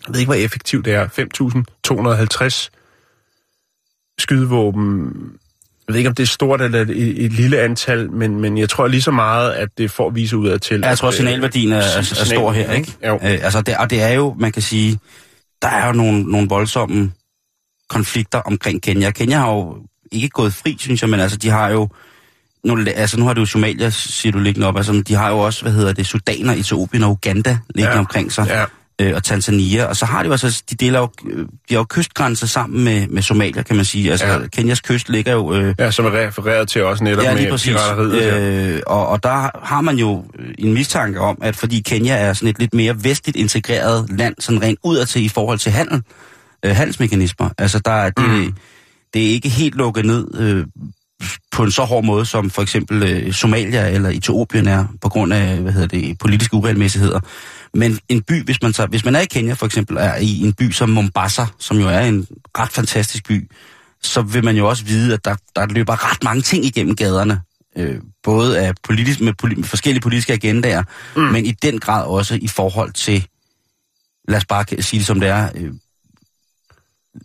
ved 0.07 0.19
ikke, 0.19 0.27
hvor 0.27 0.35
effektivt 0.35 0.85
det 0.85 0.93
er. 0.93 1.07
5.250 1.07 2.69
skydevåben. 4.19 5.11
Jeg 5.87 5.93
ved 5.93 5.97
ikke, 5.97 6.09
om 6.09 6.15
det 6.15 6.23
er 6.23 6.27
stort 6.27 6.61
eller 6.61 6.81
et, 6.81 7.25
et 7.25 7.31
lille 7.33 7.59
antal, 7.59 8.11
men, 8.11 8.41
men 8.41 8.57
jeg 8.57 8.69
tror 8.69 8.87
lige 8.87 9.01
så 9.01 9.11
meget, 9.11 9.51
at 9.51 9.69
det 9.77 9.91
får 9.91 10.09
vise 10.09 10.37
ud 10.37 10.47
af 10.47 10.61
til. 10.61 10.79
Ja, 10.79 10.87
jeg 10.87 10.97
tror, 10.97 11.07
at, 11.07 11.13
øh, 11.13 11.17
signalværdien 11.17 11.71
er, 11.71 11.77
er, 11.77 11.97
er 11.97 12.25
stor 12.25 12.51
her, 12.51 12.71
ikke? 12.71 12.93
Jo. 13.07 13.13
Øh, 13.13 13.19
altså, 13.21 13.61
det, 13.61 13.77
og 13.77 13.89
det 13.89 14.01
er 14.01 14.11
jo, 14.11 14.35
man 14.39 14.51
kan 14.51 14.61
sige, 14.61 14.99
der 15.61 15.67
er 15.67 15.87
jo 15.87 15.93
nogle, 15.93 16.23
nogle 16.23 16.47
voldsomme 16.47 17.11
konflikter 17.89 18.39
omkring 18.39 18.81
Kenya. 18.81 19.11
Kenya 19.11 19.37
har 19.37 19.51
jo 19.51 19.77
ikke 20.11 20.29
gået 20.29 20.53
fri, 20.53 20.77
synes 20.79 21.01
jeg, 21.01 21.09
men 21.09 21.19
altså, 21.19 21.37
de 21.37 21.49
har 21.49 21.69
jo... 21.69 21.89
Nu, 22.63 22.85
altså, 22.95 23.19
nu 23.19 23.25
har 23.25 23.33
det 23.33 23.41
jo 23.41 23.45
Somalia, 23.45 23.89
siger 23.89 24.31
du 24.33 24.39
liggende 24.39 24.67
op. 24.67 24.77
Altså, 24.77 25.03
de 25.07 25.13
har 25.13 25.29
jo 25.29 25.39
også, 25.39 25.61
hvad 25.61 25.71
hedder 25.71 25.93
det, 25.93 26.05
Sudaner, 26.07 26.53
Etiopien 26.53 27.03
og 27.03 27.11
Uganda 27.11 27.57
liggende 27.75 27.93
Ja. 27.93 27.99
omkring 27.99 28.31
sig. 28.31 28.47
Ja. 28.47 28.65
Øh, 29.01 29.15
og 29.15 29.23
Tanzania. 29.23 29.85
Og 29.85 29.95
så 29.95 30.05
har 30.05 30.23
de 30.23 30.27
jo 30.27 30.31
altså, 30.31 30.63
de 30.69 30.75
deler 30.75 30.99
jo, 30.99 31.09
øh, 31.29 31.39
de 31.39 31.47
har 31.69 31.77
jo 31.77 31.83
kystgrænser 31.83 32.47
sammen 32.47 32.83
med, 32.83 33.07
med 33.07 33.21
Somalia, 33.21 33.61
kan 33.61 33.75
man 33.75 33.85
sige. 33.85 34.11
Altså, 34.11 34.25
Ja. 34.25 34.47
Kenyas 34.47 34.81
kyst 34.81 35.09
ligger 35.09 35.33
jo... 35.33 35.53
Øh, 35.53 35.75
Ja, 35.79 35.91
som 35.91 36.05
er 36.05 36.27
refereret 36.27 36.67
til 36.67 36.83
også 36.83 37.03
netop 37.03 37.23
Ja, 37.23 37.33
lige 37.33 37.43
med 37.43 37.51
præcis. 37.51 37.75
Øh, 37.97 38.75
Øh, 38.75 38.81
og, 38.87 39.07
og 39.07 39.23
der 39.23 39.65
har 39.65 39.81
man 39.81 39.95
jo 39.97 40.25
øh, 40.39 40.53
en 40.57 40.73
mistanke 40.73 41.19
om, 41.19 41.37
at 41.41 41.55
fordi 41.55 41.79
Kenya 41.81 42.13
er 42.13 42.33
sådan 42.33 42.49
et 42.49 42.59
lidt 42.59 42.73
mere 42.73 43.03
vestligt 43.03 43.37
integreret 43.37 44.05
land, 44.17 44.35
sådan 44.39 44.61
rent 44.61 44.79
udadtil 44.83 45.25
i 45.25 45.29
forhold 45.29 45.59
til 45.59 45.71
handel, 45.71 46.01
øh, 46.65 46.75
handelsmekanismer, 46.75 47.49
altså 47.57 47.79
der 47.79 47.91
er 47.91 48.09
det, 48.09 48.29
mm. 48.29 48.53
det 49.13 49.25
er 49.25 49.29
ikke 49.29 49.49
helt 49.49 49.75
lukket 49.75 50.05
ned 50.05 50.27
øh, 50.39 50.65
på 51.51 51.63
en 51.63 51.71
så 51.71 51.83
hård 51.83 52.03
måde, 52.03 52.25
som 52.25 52.49
for 52.49 52.61
eksempel 52.61 53.03
øh, 53.03 53.33
Somalia 53.33 53.89
eller 53.89 54.09
Etiopien 54.09 54.67
er, 54.67 54.85
på 55.01 55.09
grund 55.09 55.33
af 55.33 55.57
hvad 55.57 55.71
hedder 55.71 55.87
det, 55.87 56.17
politiske 56.17 56.53
uregelmæssigheder. 56.53 57.19
Men 57.73 57.99
en 58.09 58.21
by, 58.21 58.43
hvis 58.43 58.61
man, 58.61 58.73
tager, 58.73 58.87
hvis 58.87 59.05
man 59.05 59.15
er 59.15 59.19
i 59.19 59.25
Kenya 59.25 59.53
for 59.53 59.65
eksempel, 59.65 59.97
er 59.97 60.15
i 60.15 60.39
en 60.41 60.53
by 60.53 60.71
som 60.71 60.89
Mombasa, 60.89 61.45
som 61.59 61.77
jo 61.77 61.87
er 61.87 61.99
en 61.99 62.27
ret 62.57 62.71
fantastisk 62.71 63.27
by, 63.27 63.51
så 64.03 64.21
vil 64.21 64.43
man 64.43 64.55
jo 64.55 64.69
også 64.69 64.85
vide, 64.85 65.13
at 65.13 65.25
der, 65.25 65.35
der 65.55 65.65
løber 65.65 66.11
ret 66.11 66.23
mange 66.23 66.41
ting 66.41 66.65
igennem 66.65 66.95
gaderne. 66.95 67.41
Øh, 67.77 68.01
både 68.23 68.59
af 68.59 68.73
politisk, 68.83 69.21
med, 69.21 69.33
poli, 69.33 69.55
med 69.55 69.63
forskellige 69.63 70.01
politiske 70.01 70.33
agendaer, 70.33 70.83
mm. 71.15 71.21
men 71.21 71.45
i 71.45 71.51
den 71.51 71.79
grad 71.79 72.05
også 72.05 72.39
i 72.41 72.47
forhold 72.47 72.91
til, 72.93 73.27
lad 74.27 74.37
os 74.37 74.45
bare 74.45 74.65
sige 74.81 74.99
det 74.99 75.07
som 75.07 75.19
det 75.19 75.29
er, 75.29 75.49
øh, 75.55 75.71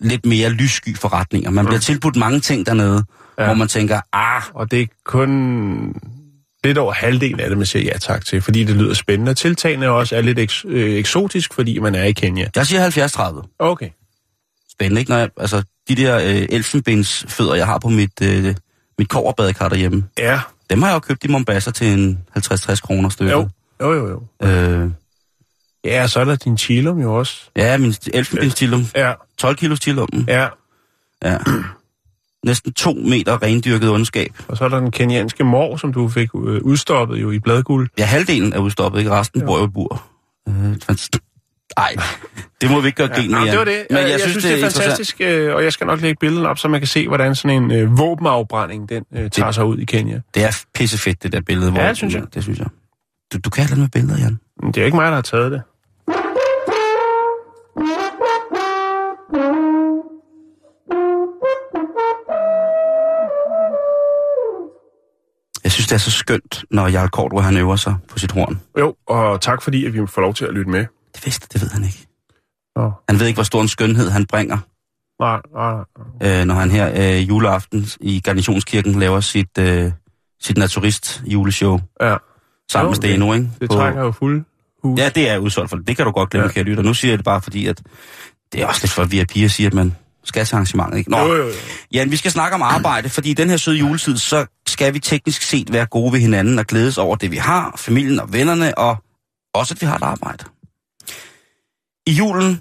lidt 0.00 0.26
mere 0.26 0.50
lyssky 0.50 0.96
forretninger. 0.96 1.50
Man 1.50 1.64
mm. 1.64 1.68
bliver 1.68 1.80
tilbudt 1.80 2.16
mange 2.16 2.40
ting 2.40 2.66
dernede, 2.66 3.04
ja. 3.42 3.48
hvor 3.48 3.54
man 3.54 3.68
tænker, 3.68 4.00
ah, 4.12 4.42
Og 4.54 4.70
det 4.70 4.80
er 4.82 4.86
kun 5.04 5.94
lidt 6.64 6.78
over 6.78 6.92
halvdelen 6.92 7.40
af 7.40 7.48
det, 7.48 7.58
man 7.58 7.66
siger 7.66 7.82
ja 7.92 7.98
tak 7.98 8.24
til, 8.24 8.42
fordi 8.42 8.64
det 8.64 8.76
lyder 8.76 8.94
spændende. 8.94 9.34
Tiltagene 9.34 9.88
også 9.88 10.16
er 10.16 10.20
lidt 10.20 10.38
eks- 10.38 10.68
øh, 10.68 10.94
eksotisk, 10.98 11.54
fordi 11.54 11.78
man 11.78 11.94
er 11.94 12.04
i 12.04 12.12
Kenya. 12.12 12.48
jeg 12.56 12.66
siger 12.66 12.80
70-30. 12.90 13.56
Okay. 13.58 13.88
Spændende, 14.72 15.00
ikke? 15.00 15.10
Når 15.10 15.18
jeg, 15.18 15.30
altså, 15.36 15.62
de 15.88 15.94
der 15.96 16.16
øh, 16.16 16.46
elfenbensfødder, 16.50 17.54
jeg 17.54 17.66
har 17.66 17.78
på 17.78 17.88
mit, 17.88 18.22
øh, 18.22 18.54
mit 18.98 19.08
koverbadekar 19.08 19.68
derhjemme, 19.68 20.04
Ja. 20.18 20.40
dem 20.70 20.82
har 20.82 20.88
jeg 20.88 20.94
jo 20.94 20.98
købt 21.00 21.24
i 21.24 21.28
Mombasa 21.28 21.70
til 21.70 21.86
en 21.98 22.18
50-60 22.38 22.80
kroner 22.80 23.08
stykke. 23.08 23.32
Jo. 23.32 23.48
Jo, 23.80 23.92
jo, 23.92 24.08
jo. 24.08 24.46
Øh, 24.48 24.90
Ja, 25.84 26.06
så 26.06 26.20
er 26.20 26.24
der 26.24 26.36
din 26.36 26.58
chilum 26.58 27.00
jo 27.00 27.14
også. 27.18 27.36
ja, 27.56 27.76
min 27.78 27.94
elfenbenstillum. 28.14 28.86
Ja, 28.96 29.12
12 29.38 29.56
kilos 29.56 29.78
chillummen. 29.80 30.24
ja. 30.28 30.48
Ja. 31.24 31.38
Næsten 32.44 32.72
to 32.72 32.92
meter 32.92 33.42
rendyrket 33.42 33.90
ondskab. 33.90 34.30
Og 34.48 34.56
så 34.56 34.64
er 34.64 34.68
der 34.68 34.80
den 34.80 34.90
kenyanske 34.90 35.44
mor, 35.44 35.76
som 35.76 35.92
du 35.92 36.08
fik 36.08 36.28
øh, 36.34 36.60
udstoppet 36.62 37.16
jo 37.22 37.30
i 37.30 37.38
bladguld. 37.38 37.88
Ja, 37.98 38.04
halvdelen 38.04 38.52
er 38.52 38.58
udstoppet, 38.58 38.98
ikke? 38.98 39.10
Resten 39.10 39.40
bor 39.46 39.58
jo 39.58 39.64
i 39.64 39.68
bur. 39.68 40.02
Øh, 40.48 40.72
fant- 40.90 41.08
Ej, 41.76 41.96
det 42.60 42.70
må 42.70 42.80
vi 42.80 42.86
ikke 42.86 42.96
gøre 42.96 43.08
grin 43.08 43.30
med, 43.30 43.40
det 43.50 43.58
var 43.58 43.64
det. 43.64 43.86
Men 43.90 43.98
jeg, 43.98 44.10
jeg 44.10 44.20
synes, 44.20 44.44
det 44.44 44.52
er, 44.64 44.70
fantastisk, 44.70 45.16
øh, 45.20 45.54
og 45.54 45.64
jeg 45.64 45.72
skal 45.72 45.86
nok 45.86 46.00
lægge 46.00 46.16
billedet 46.20 46.46
op, 46.46 46.58
så 46.58 46.68
man 46.68 46.80
kan 46.80 46.86
se, 46.86 47.08
hvordan 47.08 47.34
sådan 47.34 47.62
en 47.62 47.70
øh, 47.70 47.98
våbenafbrænding, 47.98 48.88
den 48.88 49.04
øh, 49.14 49.30
tager 49.30 49.50
sig 49.52 49.64
ud 49.64 49.78
i 49.78 49.84
Kenya. 49.84 50.20
Det 50.34 50.44
er 50.44 50.62
pissefedt, 50.74 51.22
det 51.22 51.32
der 51.32 51.40
billede. 51.40 51.70
Hvor, 51.70 51.80
Ja, 51.80 51.88
det 51.88 51.96
synes 51.96 52.14
jeg. 52.14 52.22
Det 52.34 52.42
synes 52.42 52.58
jeg. 52.58 52.66
Du, 53.32 53.38
du 53.44 53.50
kan 53.50 53.62
have 53.64 53.68
lidt 53.68 53.80
med 53.80 53.88
billeder, 53.88 54.18
Jan. 54.18 54.40
Men 54.62 54.68
det 54.72 54.76
er 54.76 54.82
jo 54.82 54.86
ikke 54.86 54.96
mig, 54.96 55.06
der 55.06 55.14
har 55.14 55.22
taget 55.22 55.52
det. 55.52 55.62
Det 65.90 65.94
er 65.96 65.98
så 66.00 66.10
skønt, 66.10 66.64
når 66.70 66.88
Jarl 66.88 67.08
Kortrup, 67.08 67.42
han 67.42 67.56
øver 67.56 67.76
sig 67.76 67.96
på 68.08 68.18
sit 68.18 68.32
horn. 68.32 68.60
Jo, 68.78 68.94
og 69.08 69.40
tak 69.40 69.62
fordi, 69.62 69.86
at 69.86 69.94
vi 69.94 70.00
får 70.06 70.20
lov 70.22 70.34
til 70.34 70.44
at 70.44 70.54
lytte 70.54 70.70
med. 70.70 70.86
Det 71.14 71.24
vidste, 71.26 71.48
det 71.52 71.62
ved 71.62 71.68
han 71.70 71.84
ikke. 71.84 72.06
Nå. 72.76 72.92
Han 73.08 73.20
ved 73.20 73.26
ikke, 73.26 73.36
hvor 73.36 73.44
stor 73.44 73.62
en 73.62 73.68
skønhed 73.68 74.10
han 74.10 74.26
bringer, 74.26 74.58
Nej, 75.20 75.40
nej, 75.54 75.74
nej. 76.20 76.40
øh, 76.40 76.44
når 76.46 76.54
han 76.54 76.70
her 76.70 77.16
øh, 77.18 77.28
juleaften 77.28 77.86
i 78.00 78.20
Garnitionskirken 78.20 79.00
laver 79.00 79.20
sit, 79.20 79.58
øh, 79.58 79.92
sit 80.42 80.58
naturist 80.58 81.22
juleshow 81.26 81.78
Ja. 82.00 82.16
sammen 82.70 82.86
Jo, 82.86 82.90
med 82.90 82.94
Steno, 82.96 83.32
ikke? 83.32 83.50
Det 83.60 83.68
På- 83.70 83.76
trækker 83.76 84.00
jo 84.02 84.12
fuld 84.12 84.44
hus. 84.82 84.98
Ja, 85.00 85.08
det 85.08 85.30
er 85.30 85.38
udsolgt 85.38 85.70
for 85.70 85.76
det. 85.76 85.86
Det 85.86 85.96
kan 85.96 86.06
du 86.06 86.10
godt 86.12 86.30
glemme. 86.30 86.46
Ja. 86.46 86.52
kære 86.52 86.64
lytter. 86.64 86.82
Nu 86.82 86.94
siger 86.94 87.12
jeg 87.12 87.18
det 87.18 87.24
bare 87.24 87.40
fordi, 87.42 87.66
at 87.66 87.82
det 88.52 88.62
er 88.62 88.66
også 88.66 88.80
lidt 88.82 88.92
for 88.92 89.04
VIP 89.04 89.36
at 89.44 89.50
sige, 89.50 89.66
at 89.66 89.74
man 89.74 89.96
skal 90.30 90.46
til 90.46 90.54
arrangementet, 90.54 90.98
ikke? 90.98 91.10
Nå, 91.10 91.18
Jo, 91.18 91.34
jo, 91.34 91.46
jo. 91.46 91.52
Jan, 91.92 92.10
vi 92.10 92.16
skal 92.16 92.30
snakke 92.30 92.54
om 92.54 92.62
arbejde, 92.62 93.08
fordi 93.08 93.30
i 93.30 93.34
den 93.34 93.50
her 93.50 93.56
søde 93.56 93.76
juletid, 93.76 94.16
så 94.16 94.46
skal 94.66 94.94
vi 94.94 94.98
teknisk 94.98 95.42
set 95.42 95.72
være 95.72 95.86
gode 95.86 96.12
ved 96.12 96.20
hinanden 96.20 96.58
og 96.58 96.66
glædes 96.66 96.98
over 96.98 97.16
det, 97.16 97.30
vi 97.30 97.36
har, 97.36 97.74
familien 97.78 98.20
og 98.20 98.32
vennerne, 98.32 98.78
og 98.78 98.96
også, 99.54 99.74
at 99.74 99.80
vi 99.80 99.86
har 99.86 99.96
et 99.96 100.02
arbejde. 100.02 100.44
I 102.06 102.12
julen 102.12 102.60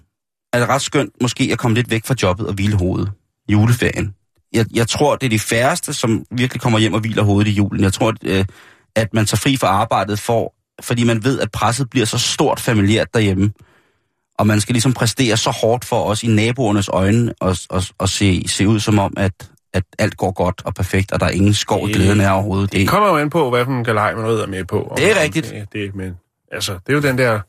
er 0.54 0.60
det 0.60 0.70
ret 0.70 0.82
skønt 0.82 1.14
måske 1.22 1.50
at 1.52 1.58
komme 1.58 1.76
lidt 1.76 1.92
væk 1.92 2.06
fra 2.06 2.16
jobbet 2.24 2.48
og 2.48 2.54
hvile 2.54 2.76
hovedet. 2.76 3.12
Juleferien. 3.50 4.14
Jeg, 4.54 4.66
jeg 4.74 4.88
tror, 4.88 5.16
det 5.16 5.26
er 5.26 5.30
de 5.30 5.40
færreste, 5.40 5.94
som 5.94 6.24
virkelig 6.32 6.62
kommer 6.62 6.80
hjem 6.80 6.94
og 6.94 7.00
hviler 7.00 7.24
hovedet 7.24 7.52
i 7.52 7.54
julen. 7.54 7.84
Jeg 7.84 7.94
tror, 7.94 8.10
at, 8.10 8.18
øh, 8.24 8.46
at 8.96 9.14
man 9.14 9.26
tager 9.26 9.40
fri 9.40 9.58
fra 9.58 9.68
arbejdet, 9.68 10.20
for, 10.20 10.54
fordi 10.82 11.04
man 11.04 11.24
ved, 11.24 11.40
at 11.40 11.52
presset 11.52 11.90
bliver 11.90 12.06
så 12.06 12.18
stort 12.18 12.60
familiært 12.60 13.14
derhjemme. 13.14 13.52
Og 14.40 14.48
man 14.48 14.62
skal 14.62 14.74
ligesom 14.74 14.94
præstere 14.94 15.38
så 15.38 15.50
hårdt 15.50 15.86
for 15.86 16.04
os 16.04 16.24
i 16.24 16.28
naboernes 16.28 16.90
øjne 16.94 17.34
og, 17.40 17.56
og, 17.70 17.84
og 17.98 18.10
se, 18.10 18.44
se 18.48 18.68
ud 18.68 18.80
som 18.80 19.00
om, 19.00 19.14
at, 19.18 19.32
at 19.74 19.84
alt 20.00 20.18
går 20.18 20.32
godt 20.32 20.62
og 20.66 20.74
perfekt, 20.74 21.12
og 21.12 21.20
der 21.20 21.26
er 21.26 21.30
ingen 21.30 21.54
skov 21.54 21.84
i 21.84 21.88
Det- 21.88 21.96
glæden 21.96 22.22
af 22.22 22.34
overhovedet. 22.34 22.72
Det 22.72 22.88
kommer 22.88 23.10
jo 23.10 23.18
an 23.18 23.30
på, 23.30 23.50
hvad 23.50 23.66
for 23.66 23.72
en 23.72 23.84
galej 23.84 24.16
man 24.16 24.26
rider 24.26 24.48
med 24.48 24.64
på. 24.66 24.82
Om- 24.84 24.98
Det 24.98 25.06
er 25.12 25.16
om 25.16 25.22
rigtigt. 25.22 25.50
Det, 25.50 25.74
det, 25.74 25.96
men, 25.96 26.14
altså, 26.52 26.72
det 26.74 26.90
er 26.90 26.94
jo 26.94 27.02
den 27.02 27.18
der... 27.18 27.40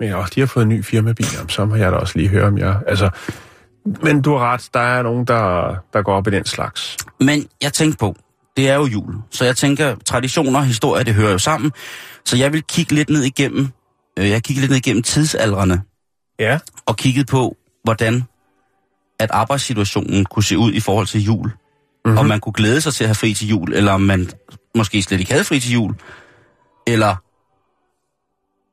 Men 0.00 0.12
åh, 0.14 0.26
de 0.34 0.40
har 0.40 0.46
fået 0.46 0.62
en 0.62 0.68
ny 0.68 0.84
firmabil, 0.84 1.26
jamen, 1.34 1.48
så 1.48 1.64
må 1.64 1.74
jeg 1.74 1.92
da 1.92 1.96
også 1.96 2.18
lige 2.18 2.28
høre 2.28 2.46
om 2.46 2.58
jeg... 2.58 2.76
Altså, 2.88 3.10
men 4.02 4.22
du 4.22 4.36
har 4.36 4.52
ret, 4.52 4.68
der 4.74 4.80
er 4.80 5.02
nogen, 5.02 5.24
der, 5.24 5.74
der 5.92 6.02
går 6.02 6.14
op 6.14 6.26
i 6.26 6.30
den 6.30 6.44
slags. 6.46 6.96
Men 7.20 7.46
jeg 7.62 7.72
tænkte 7.72 7.98
på, 7.98 8.16
det 8.56 8.68
er 8.70 8.74
jo 8.74 8.84
jul, 8.86 9.14
så 9.30 9.44
jeg 9.44 9.56
tænker, 9.56 9.94
traditioner 10.06 10.58
og 10.58 10.66
historie, 10.66 11.04
det 11.04 11.14
hører 11.14 11.32
jo 11.32 11.38
sammen. 11.38 11.72
Så 12.24 12.36
jeg 12.36 12.52
vil 12.52 12.62
kigge 12.62 12.94
lidt 12.94 13.10
ned 13.10 13.22
igennem, 13.22 13.68
øh, 14.18 14.30
jeg 14.30 14.42
kigger 14.42 14.60
lidt 14.60 14.70
ned 14.70 14.78
igennem 14.78 15.02
tidsaldrene, 15.02 15.82
Ja. 16.38 16.58
og 16.86 16.96
kigget 16.96 17.26
på, 17.26 17.56
hvordan 17.84 18.24
at 19.18 19.30
arbejdssituationen 19.30 20.24
kunne 20.24 20.44
se 20.44 20.58
ud 20.58 20.72
i 20.72 20.80
forhold 20.80 21.06
til 21.06 21.24
jul. 21.24 21.46
Mm-hmm. 22.04 22.18
Om 22.18 22.26
man 22.26 22.40
kunne 22.40 22.52
glæde 22.52 22.80
sig 22.80 22.94
til 22.94 23.04
at 23.04 23.08
have 23.08 23.14
fri 23.14 23.34
til 23.34 23.48
jul, 23.48 23.72
eller 23.72 23.92
om 23.92 24.00
man 24.00 24.30
måske 24.74 25.02
slet 25.02 25.20
ikke 25.20 25.32
havde 25.32 25.44
fri 25.44 25.60
til 25.60 25.72
jul, 25.72 25.94
eller 26.86 27.16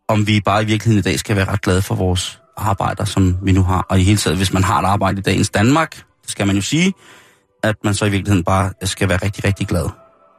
om 0.08 0.28
vi 0.28 0.42
bare 0.46 0.64
i 0.64 0.66
virkeligheden 0.66 1.00
i 1.00 1.02
dag 1.02 1.20
skal 1.20 1.36
være 1.36 1.46
ret 1.46 1.62
glade 1.62 1.82
for 1.82 1.96
vores 1.96 2.42
arbejder, 2.58 3.06
som 3.06 3.38
vi 3.44 3.52
nu 3.52 3.64
har. 3.64 3.86
Og 3.90 4.00
i 4.00 4.04
hele 4.04 4.18
taget, 4.18 4.38
hvis 4.38 4.54
man 4.54 4.64
har 4.64 4.80
et 4.80 4.86
arbejde 4.86 5.20
i 5.20 5.22
dagens 5.22 5.50
Danmark, 5.50 5.96
det 5.96 6.32
skal 6.32 6.48
man 6.48 6.56
jo 6.56 6.62
sige, 6.62 6.94
at 7.64 7.76
man 7.84 7.94
så 7.94 8.06
i 8.06 8.10
virkeligheden 8.10 8.44
bare 8.44 8.74
skal 8.84 9.10
være 9.10 9.18
rigtig, 9.18 9.44
rigtig 9.46 9.68
glad. 9.68 9.90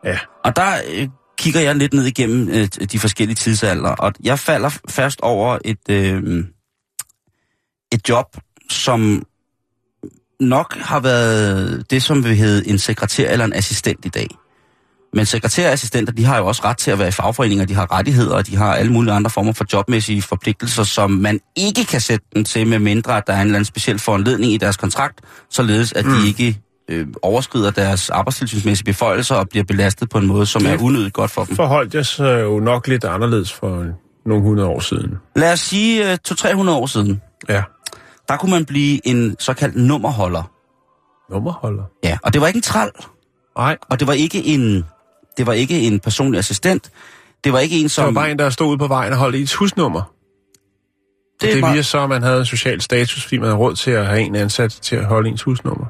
Ja. 0.05 0.19
Og 0.45 0.57
der 0.57 0.73
øh, 0.93 1.09
kigger 1.39 1.61
jeg 1.61 1.77
lidt 1.77 1.95
ned 1.95 2.05
igennem 2.05 2.49
øh, 2.49 2.69
de 2.93 2.99
forskellige 2.99 3.37
tidsalder, 3.37 3.91
og 3.91 4.13
jeg 4.25 4.39
falder 4.39 4.71
først 4.89 5.21
over 5.21 5.59
et, 5.65 5.91
øh, 5.91 6.45
et 7.93 8.09
job, 8.09 8.37
som 8.71 9.23
nok 10.41 10.77
har 10.77 11.01
været 11.01 11.91
det, 11.91 12.03
som 12.03 12.25
vil 12.25 12.37
hedde 12.37 12.69
en 12.69 12.79
sekretær 12.79 13.31
eller 13.31 13.45
en 13.45 13.53
assistent 13.53 14.05
i 14.05 14.09
dag. 14.09 14.29
Men 15.15 15.27
sekretærer 15.27 15.67
og 15.67 15.73
assistenter, 15.73 16.13
de 16.13 16.25
har 16.25 16.39
jo 16.39 16.47
også 16.47 16.63
ret 16.65 16.79
til 16.79 16.91
at 16.91 16.99
være 16.99 17.09
i 17.09 17.11
fagforeninger, 17.11 17.65
de 17.65 17.75
har 17.75 17.93
rettigheder, 17.93 18.35
og 18.37 18.47
de 18.47 18.57
har 18.57 18.75
alle 18.75 18.93
mulige 18.93 19.13
andre 19.15 19.31
former 19.31 19.53
for 19.53 19.65
jobmæssige 19.73 20.23
forpligtelser, 20.23 20.83
som 20.83 21.11
man 21.11 21.41
ikke 21.57 21.85
kan 21.85 22.01
sætte 22.01 22.27
dem 22.35 22.45
til, 22.45 22.67
med 22.67 22.79
mindre 22.79 23.17
at 23.17 23.27
der 23.27 23.33
er 23.33 23.37
en 23.41 23.47
eller 23.47 23.57
anden 23.57 23.65
speciel 23.65 23.99
foranledning 23.99 24.53
i 24.53 24.57
deres 24.57 24.77
kontrakt, 24.77 25.21
således 25.51 25.93
at 25.93 26.05
mm. 26.07 26.13
de 26.13 26.27
ikke 26.27 26.61
øh, 26.91 27.07
overskrider 27.23 27.71
deres 27.71 28.11
arbejdstilsynsmæssige 28.11 28.85
beføjelser 28.85 29.35
og 29.35 29.49
bliver 29.49 29.65
belastet 29.65 30.11
på 30.11 30.19
en 30.19 30.27
måde, 30.27 30.47
som 30.47 30.67
er 30.67 30.83
unødigt 30.83 31.15
godt 31.15 31.31
for 31.31 31.45
dem. 31.45 31.57
Forholdt 31.57 31.95
jeg 31.95 32.07
så 32.07 32.25
jo 32.25 32.61
nok 32.61 32.89
lidt 32.89 33.05
anderledes 33.05 33.53
for 33.53 33.87
nogle 34.27 34.43
hundrede 34.43 34.69
år 34.69 34.81
siden. 34.81 35.15
Lad 35.37 35.53
os 35.53 35.61
sige 35.61 36.13
øh, 36.13 36.19
200-300 36.29 36.71
år 36.71 36.87
siden, 36.87 37.21
Ja. 37.49 37.63
Der 38.29 38.37
kunne 38.37 38.51
man 38.51 38.65
blive 38.65 39.07
en 39.07 39.37
såkaldt 39.39 39.77
nummerholder. 39.77 40.43
Nummerholder. 41.31 41.83
Ja, 42.05 42.19
og 42.23 42.33
det 42.33 42.41
var 42.41 42.47
ikke 42.47 42.57
en 42.57 42.63
træl, 42.63 42.91
Nej, 43.59 43.77
og 43.91 44.01
det 44.01 44.07
var 44.09 44.13
ikke 44.13 44.45
en, 44.45 44.85
det 45.37 45.47
var 45.47 45.53
ikke 45.53 45.81
en 45.81 46.01
personlig 46.01 46.39
assistent. 46.39 46.91
Det 47.45 47.53
var 47.53 47.59
ikke 47.59 47.77
en, 47.81 47.89
så 47.89 48.03
var 48.03 48.09
som... 48.09 48.15
bare 48.15 48.31
en, 48.31 48.39
der 48.39 48.51
stod 48.51 48.69
ude 48.69 48.79
på 48.79 48.87
vejen 48.87 49.13
og 49.13 49.19
holdt 49.19 49.37
ens 49.37 49.55
husnummer. 49.55 50.03
Det, 51.41 51.49
er 51.51 51.55
det 51.55 51.63
bare- 51.63 51.83
så, 51.83 52.03
at 52.03 52.09
man 52.09 52.23
havde 52.23 52.39
en 52.41 52.47
social 52.47 52.81
status, 52.81 53.23
fordi 53.23 53.37
man 53.39 53.45
havde 53.47 53.57
råd 53.59 53.75
til 53.77 53.91
at 53.91 54.07
have 54.07 54.21
en 54.21 54.35
ansat 54.37 54.71
til 54.71 54.97
at 54.97 55.05
holde 55.05 55.29
ens 55.29 55.43
husnummer. 55.43 55.87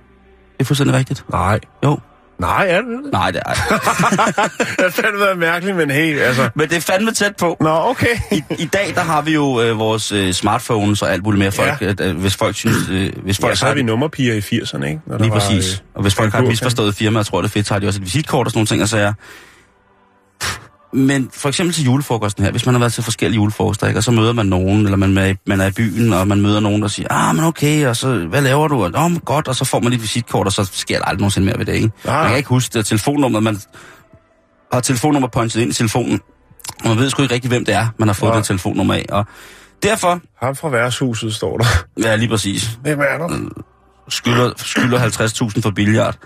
Det 0.53 0.61
er 0.61 0.65
fuldstændig 0.65 0.97
rigtigt. 0.97 1.25
Nej. 1.31 1.61
Jo. 1.85 1.99
Nej, 2.39 2.67
er 2.69 2.77
det 2.81 2.87
det? 3.05 3.13
Nej, 3.13 3.31
det 3.31 3.41
er 3.47 3.53
Det 3.53 4.81
har 4.81 4.91
fandme 4.91 5.21
været 5.21 5.39
mærkeligt, 5.39 5.77
men 5.77 5.91
hey, 5.91 6.19
altså... 6.19 6.49
Men 6.55 6.69
det 6.69 6.77
er 6.77 6.81
fandme 6.81 7.13
tæt 7.13 7.37
på. 7.37 7.57
Nå, 7.61 7.71
okay. 7.71 8.17
I, 8.31 8.43
I 8.59 8.65
dag, 8.65 8.93
der 8.95 9.01
har 9.01 9.23
vi 9.23 9.33
jo 9.35 9.61
øh, 9.63 9.79
vores 9.79 10.13
øh, 10.13 10.33
smartphones 10.33 11.03
og 11.03 11.13
alt 11.13 11.23
muligt 11.23 11.39
mere. 11.39 11.53
Folk, 11.53 11.81
Ja. 11.81 11.95
ja. 11.99 12.09
øh, 12.09 12.17
hvis 12.17 12.37
folk 12.37 12.57
synes... 12.57 12.77
Øh, 12.91 13.13
hvis 13.25 13.39
folk 13.41 13.51
Ja, 13.51 13.55
så 13.55 13.67
har 13.67 13.75
vi 13.75 13.83
nummerpiger 13.83 14.35
i 14.35 14.39
80'erne, 14.39 14.85
ikke? 14.85 15.01
Når 15.07 15.19
Lige 15.19 15.31
var, 15.31 15.39
præcis. 15.39 15.73
øh, 15.75 15.79
Og 15.95 16.03
hvis 16.03 16.15
folk 16.15 16.33
har 16.33 16.43
et 16.43 16.49
misforstået 16.49 16.95
firma, 16.95 17.19
og 17.19 17.27
tror, 17.27 17.41
det 17.43 17.49
er 17.49 17.53
fedt, 17.53 17.67
så 17.67 17.75
har 17.75 17.79
de 17.79 17.87
også 17.87 18.01
et 18.01 18.05
visitkort 18.05 18.47
og 18.47 18.51
sådan 18.51 18.59
nogle 18.59 18.67
ting, 18.67 18.83
og 18.83 18.89
så 18.89 18.99
er... 18.99 19.13
Men 20.95 21.31
for 21.33 21.49
eksempel 21.49 21.75
til 21.75 21.85
julefrokosten 21.85 22.45
her, 22.45 22.51
hvis 22.51 22.67
man 22.67 22.75
har 22.75 22.79
været 22.79 22.93
til 22.93 23.03
forskellige 23.05 23.37
julefrokoster, 23.37 23.87
ikke, 23.87 23.99
og 24.01 24.05
så 24.05 24.11
møder 24.11 24.33
man 24.33 24.47
nogen, 24.47 24.85
eller 24.85 24.97
man, 24.97 25.19
er 25.19 25.27
i- 25.27 25.35
man 25.47 25.61
er 25.61 25.67
i 25.67 25.71
byen, 25.71 26.13
og 26.13 26.29
man 26.29 26.41
møder 26.41 26.61
nogen, 26.61 26.83
der 26.83 26.89
siger, 26.89 27.07
ah, 27.11 27.35
men 27.37 27.45
okay, 27.45 27.87
og 27.87 27.97
så, 27.97 28.15
hvad 28.29 28.43
laver 28.43 28.69
du? 28.69 28.85
Og, 28.85 28.91
oh, 28.95 29.13
godt, 29.25 29.49
og 29.49 29.55
så 29.57 29.65
får 29.65 29.81
man 29.81 29.93
et 29.93 30.03
visitkort, 30.03 30.47
og 30.47 30.53
så 30.53 30.65
sker 30.73 30.99
der 30.99 31.05
aldrig 31.05 31.21
nogensinde 31.21 31.47
mere 31.47 31.59
ved 31.59 31.67
det, 31.67 31.75
ikke? 31.75 31.91
Nej. 32.05 32.17
Man 32.21 32.29
kan 32.29 32.37
ikke 32.37 32.49
huske 32.49 32.79
det, 32.79 32.87
telefonnummeret, 32.87 33.43
man 33.43 33.59
har 34.73 34.81
telefonnummer 34.81 35.29
pointet 35.29 35.61
ind 35.61 35.71
i 35.71 35.75
telefonen, 35.75 36.21
og 36.85 36.89
man 36.89 36.99
ved 36.99 37.11
sgu 37.11 37.23
ikke 37.23 37.35
rigtig, 37.35 37.49
hvem 37.49 37.65
det 37.65 37.75
er, 37.75 37.87
man 37.99 38.09
har 38.09 38.13
fået 38.15 38.31
Nej. 38.31 38.37
det 38.39 38.47
telefonnummer 38.47 38.95
af, 38.95 39.05
og 39.09 39.25
derfor, 39.83 40.21
Ham 40.43 40.57
fra 40.57 40.69
værtshuset 40.69 41.35
står 41.35 41.59
der. 41.59 41.65
ja, 42.03 42.17
lige 42.17 42.29
præcis, 42.29 42.79
Hvem 42.83 43.01
er 43.01 43.19
der? 43.19 43.39
skylder, 44.09 44.51
skylder 44.57 44.99
50.000 44.99 45.61
for 45.63 45.71
billiard. 45.71 46.17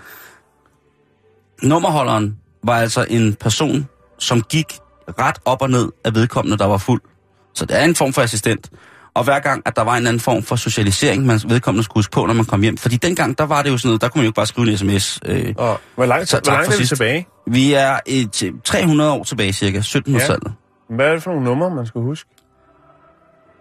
Nummerholderen 1.63 2.35
var 2.63 2.73
altså 2.77 3.05
en 3.09 3.33
person, 3.33 3.87
som 4.19 4.41
gik 4.41 4.65
ret 5.19 5.37
op 5.45 5.61
og 5.61 5.69
ned 5.69 5.89
af 6.05 6.15
vedkommende, 6.15 6.57
der 6.57 6.65
var 6.65 6.77
fuld. 6.77 7.01
Så 7.53 7.65
det 7.65 7.79
er 7.79 7.83
en 7.83 7.95
form 7.95 8.13
for 8.13 8.21
assistent. 8.21 8.69
Og 9.13 9.23
hver 9.23 9.39
gang, 9.39 9.61
at 9.65 9.75
der 9.75 9.81
var 9.81 9.97
en 9.97 10.07
anden 10.07 10.19
form 10.19 10.43
for 10.43 10.55
socialisering, 10.55 11.25
man 11.25 11.39
vedkommende 11.47 11.83
skulle 11.83 11.97
huske 11.97 12.11
på, 12.11 12.25
når 12.25 12.33
man 12.33 12.45
kom 12.45 12.61
hjem. 12.61 12.77
Fordi 12.77 12.95
dengang, 12.97 13.37
der 13.37 13.43
var 13.43 13.61
det 13.61 13.69
jo 13.69 13.77
sådan 13.77 13.87
noget, 13.89 14.01
der 14.01 14.07
kunne 14.09 14.19
man 14.19 14.25
jo 14.25 14.29
ikke 14.29 14.35
bare 14.35 14.45
skrive 14.45 14.71
en 14.71 14.77
sms. 14.77 15.19
Øh, 15.25 15.53
Og 15.57 15.79
hvor 15.95 16.05
langt, 16.05 16.29
Så 16.29 16.39
hvor 16.43 16.51
langt 16.53 16.73
er 16.73 16.77
vi 16.77 16.85
tilbage? 16.85 17.27
vi 17.47 17.73
er 17.73 17.99
et, 18.05 18.53
300 18.63 19.11
år 19.11 19.23
tilbage 19.23 19.53
cirka, 19.53 19.79
1700-tallet. 19.79 20.53
Hvad 20.89 21.05
er 21.07 21.13
det 21.13 21.23
for 21.23 21.31
nogle 21.31 21.45
numre, 21.45 21.69
man 21.69 21.85
skal 21.85 22.01
huske? 22.01 22.29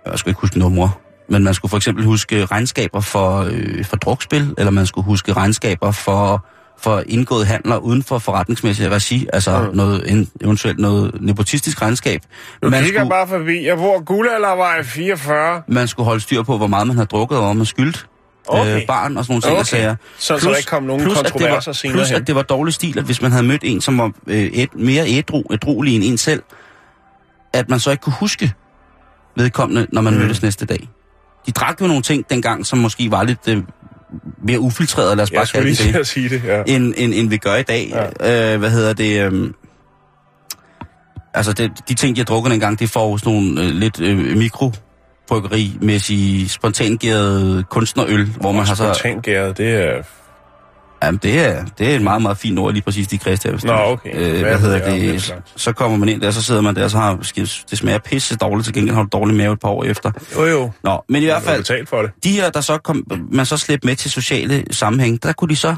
Jeg 0.07 0.19
skulle 0.19 0.31
ikke 0.31 0.41
huske 0.41 0.59
numre. 0.59 0.91
Men 1.29 1.45
man 1.45 1.55
skulle 1.55 1.71
for 1.71 1.77
eksempel 1.77 2.05
huske 2.05 2.45
regnskaber 2.45 3.01
for, 3.01 3.39
øh, 3.51 3.85
for 3.85 3.97
drukspil, 3.97 4.55
eller 4.59 4.71
man 4.71 4.87
skulle 4.87 5.05
huske 5.05 5.33
regnskaber 5.33 5.91
for, 5.91 6.47
for 6.83 7.03
indgået 7.09 7.47
handler 7.47 7.77
uden 7.77 8.03
for 8.03 8.19
forretningsmæssig 8.19 8.91
regi, 8.91 9.27
altså 9.33 9.61
Mm. 9.71 9.77
noget, 9.77 10.11
en, 10.13 10.31
eventuelt 10.41 10.79
noget 10.79 11.17
nepotistisk 11.21 11.83
regnskab. 11.83 12.21
Du 12.63 12.71
Man 12.71 12.83
kigger 12.85 13.01
skulle, 13.01 13.11
bare 13.11 13.29
forbi. 13.29 13.67
Jeg 13.67 13.77
bor 13.77 14.05
Guldaldervej 14.05 14.83
44. 14.83 15.63
man 15.69 15.89
skulle 15.89 16.05
holde 16.05 16.21
styr 16.21 16.43
på, 16.43 16.57
hvor 16.57 16.67
meget 16.67 16.87
man 16.87 16.97
havde 16.97 17.07
drukket, 17.07 17.39
og 17.39 17.45
hvor 17.45 17.53
man 17.53 17.67
skyldt 17.67 18.07
Okay. 18.49 18.77
øh, 18.81 18.87
barn 18.87 19.17
og 19.17 19.25
sådan 19.25 19.33
nogle 19.33 19.43
ting, 19.43 19.53
Okay. 19.53 19.65
sager. 19.65 19.97
Så- 20.19 20.39
så 20.39 20.49
der 20.51 20.57
ikke 20.57 20.69
kom 20.69 20.83
nogen 20.83 21.03
plus, 21.03 21.17
kontroverser 21.17 21.71
var, 21.71 21.73
senere 21.73 21.97
Plus, 21.97 22.09
hen. 22.09 22.21
at 22.21 22.27
det 22.27 22.35
var 22.35 22.43
dårlig 22.43 22.75
stil, 22.75 22.99
at 22.99 23.05
hvis 23.05 23.23
man 23.23 23.31
havde 23.31 23.45
mødt 23.47 23.61
en, 23.65 23.81
som 23.81 23.99
var 23.99 24.13
øh, 24.27 24.37
et, 24.43 24.75
mere 24.75 25.05
ædru, 25.09 25.43
ædruelig 25.53 25.95
end 25.97 26.05
en 26.05 26.19
selv, 26.19 26.43
at 27.53 27.69
man 27.69 27.81
så 27.81 27.91
ikke 27.91 28.01
kunne 28.03 28.13
huske 28.21 28.53
vedkommende, 29.37 29.87
når 29.93 30.01
man 30.01 30.13
mm. 30.13 30.19
mødtes 30.19 30.43
næste 30.43 30.67
dag. 30.67 30.89
De 31.47 31.53
drak 31.53 31.81
jo 31.81 31.87
nogle 31.87 32.03
ting 32.03 32.31
dengang, 32.31 32.67
som 32.67 32.79
måske 32.79 33.11
var 33.11 33.23
lidt 33.23 33.39
øh, 33.49 33.63
mere 34.43 34.61
ufiltreret, 34.61 35.17
lad 35.17 35.23
os 35.23 35.31
bare 35.31 35.41
Jeg 35.41 35.49
kalde 35.49 35.71
det 35.71 35.95
det, 35.95 36.07
sige 36.07 36.29
det, 36.29 36.43
ja. 36.45 36.63
end, 36.67 36.95
end, 36.97 37.15
end 37.15 37.29
vi 37.29 37.37
gør 37.37 37.55
i 37.55 37.63
dag. 37.63 38.11
Ja. 38.23 38.53
Øh, 38.53 38.59
hvad 38.59 38.71
hedder 38.71 38.93
det? 38.93 39.33
Øh, 39.33 39.51
altså, 41.35 41.53
det, 41.53 41.71
de 41.89 41.95
ting, 41.95 42.17
de 42.17 42.21
har 42.21 42.25
drukket 42.25 42.53
engang, 42.53 42.79
det 42.79 42.91
får 42.91 43.17
sådan 43.17 43.33
nogle 43.33 43.63
øh, 43.63 43.69
lidt 43.69 44.01
øh, 44.01 44.37
mikrobryggeri-mæssige 44.37 46.49
spontangæret 46.49 47.69
kunstnerøl, 47.69 48.27
hvor 48.27 48.53
man 48.53 48.67
har 48.67 48.75
så... 48.75 48.95
Spontangæret, 48.95 49.59
det 49.59 49.75
er... 49.75 50.03
Jamen, 51.03 51.21
det 51.23 51.41
er, 51.41 51.65
det 51.79 51.91
er 51.91 51.97
et 51.97 52.03
meget, 52.03 52.23
meget 52.23 52.39
fint 52.39 52.59
ord, 52.59 52.73
lige 52.73 52.83
præcis 52.83 53.09
de 53.09 53.19
kreds 53.19 53.41
der. 53.41 53.67
Nå, 53.67 53.73
okay. 53.73 54.11
Øh, 54.15 54.41
Hvad 54.41 54.59
hedder 54.59 54.91
det? 54.91 55.35
Så 55.57 55.73
kommer 55.73 55.97
man 55.97 56.09
ind 56.09 56.21
der, 56.21 56.31
så 56.31 56.43
sidder 56.43 56.61
man 56.61 56.77
der, 56.77 56.89
så 56.89 56.99
har 56.99 57.17
det 57.71 57.79
smager 57.79 57.99
pisse 57.99 58.37
dårligt, 58.37 58.65
til 58.65 58.75
gengæld 58.75 58.95
har 58.95 59.03
du 59.03 59.09
dårlig 59.13 59.37
mave 59.37 59.53
et 59.53 59.61
par 59.61 59.69
år 59.69 59.85
efter. 59.85 60.11
Jo, 60.37 60.45
jo. 60.45 60.71
Nå, 60.85 61.05
men 61.09 61.23
i 61.23 61.25
hvert 61.25 61.43
fald, 61.43 61.59
betalt 61.61 61.89
for 61.89 62.03
det. 62.03 62.11
de 62.25 62.31
her, 62.31 62.51
der 62.51 62.61
så 62.61 62.79
kom, 62.79 63.05
man 63.33 63.47
så 63.47 63.57
slæbte 63.57 63.87
med 63.87 63.97
til 63.97 64.11
sociale 64.11 64.65
sammenhæng, 64.71 65.23
der 65.23 65.33
kunne 65.33 65.49
de 65.49 65.57
så, 65.57 65.77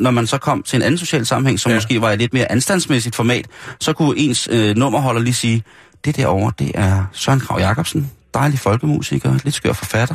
når 0.00 0.10
man 0.10 0.26
så 0.26 0.38
kom 0.38 0.62
til 0.62 0.76
en 0.76 0.82
anden 0.82 0.98
social 0.98 1.26
sammenhæng, 1.26 1.60
som 1.60 1.70
ja. 1.70 1.76
måske 1.76 2.00
var 2.00 2.10
i 2.10 2.16
lidt 2.16 2.32
mere 2.32 2.52
anstandsmæssigt 2.52 3.16
format, 3.16 3.46
så 3.80 3.92
kunne 3.92 4.18
ens 4.18 4.48
øh, 4.52 4.76
nummerholder 4.76 5.20
lige 5.20 5.34
sige, 5.34 5.62
det 6.04 6.16
derovre, 6.16 6.52
det 6.58 6.70
er 6.74 7.04
Søren 7.12 7.40
Krav 7.40 7.60
Jacobsen, 7.60 8.10
dejlig 8.34 8.58
folkemusiker, 8.58 9.38
lidt 9.44 9.54
skør 9.54 9.72
forfatter. 9.72 10.14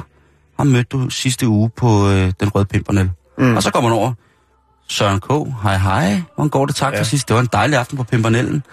Ham 0.57 0.67
mødte 0.67 0.87
du 0.91 1.09
sidste 1.09 1.47
uge 1.47 1.69
på 1.77 2.09
øh, 2.09 2.31
Den 2.39 2.49
Røde 2.55 2.65
Pimpernel. 2.65 3.09
Mm. 3.41 3.55
Og 3.55 3.63
så 3.63 3.71
går 3.71 3.81
man 3.81 3.91
over, 3.91 4.13
Søren 4.87 5.19
K. 5.19 5.27
Hej 5.63 5.77
hej. 5.77 6.21
Hvordan 6.35 6.49
går 6.49 6.65
det? 6.65 6.75
Tak 6.75 6.93
ja. 6.93 6.99
For 6.99 7.03
sidst. 7.03 7.27
Det 7.27 7.33
var 7.33 7.41
en 7.41 7.49
dejlig 7.53 7.77
aften 7.77 7.97
på 7.97 8.03
Pimpernellen. 8.03 8.63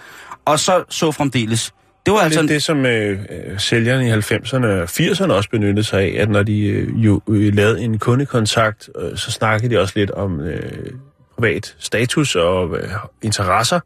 Og 0.45 0.59
så 0.59 0.83
så 0.89 1.11
fremdeles. 1.11 1.73
Det 2.05 2.13
var 2.13 2.19
altså... 2.19 2.41
Lidt 2.41 2.51
det, 2.51 2.63
som 2.63 2.85
øh, 2.85 3.19
sælgerne 3.57 4.07
i 4.07 4.11
90'erne 4.11 4.65
og 4.65 4.83
80'erne 4.83 5.31
også 5.31 5.49
benyttede 5.49 5.83
sig 5.83 5.99
af, 6.01 6.21
at 6.21 6.29
når 6.29 6.43
de 6.43 6.61
øh, 6.61 7.05
jo 7.05 7.21
øh, 7.29 7.55
lavede 7.55 7.81
en 7.81 7.99
kundekontakt, 7.99 8.89
øh, 8.99 9.17
så 9.17 9.31
snakkede 9.31 9.75
de 9.75 9.81
også 9.81 9.93
lidt 9.95 10.11
om 10.11 10.39
øh, 10.39 10.91
privat 11.35 11.75
status 11.79 12.35
og 12.35 12.77
øh, 12.77 12.89
interesser, 13.21 13.79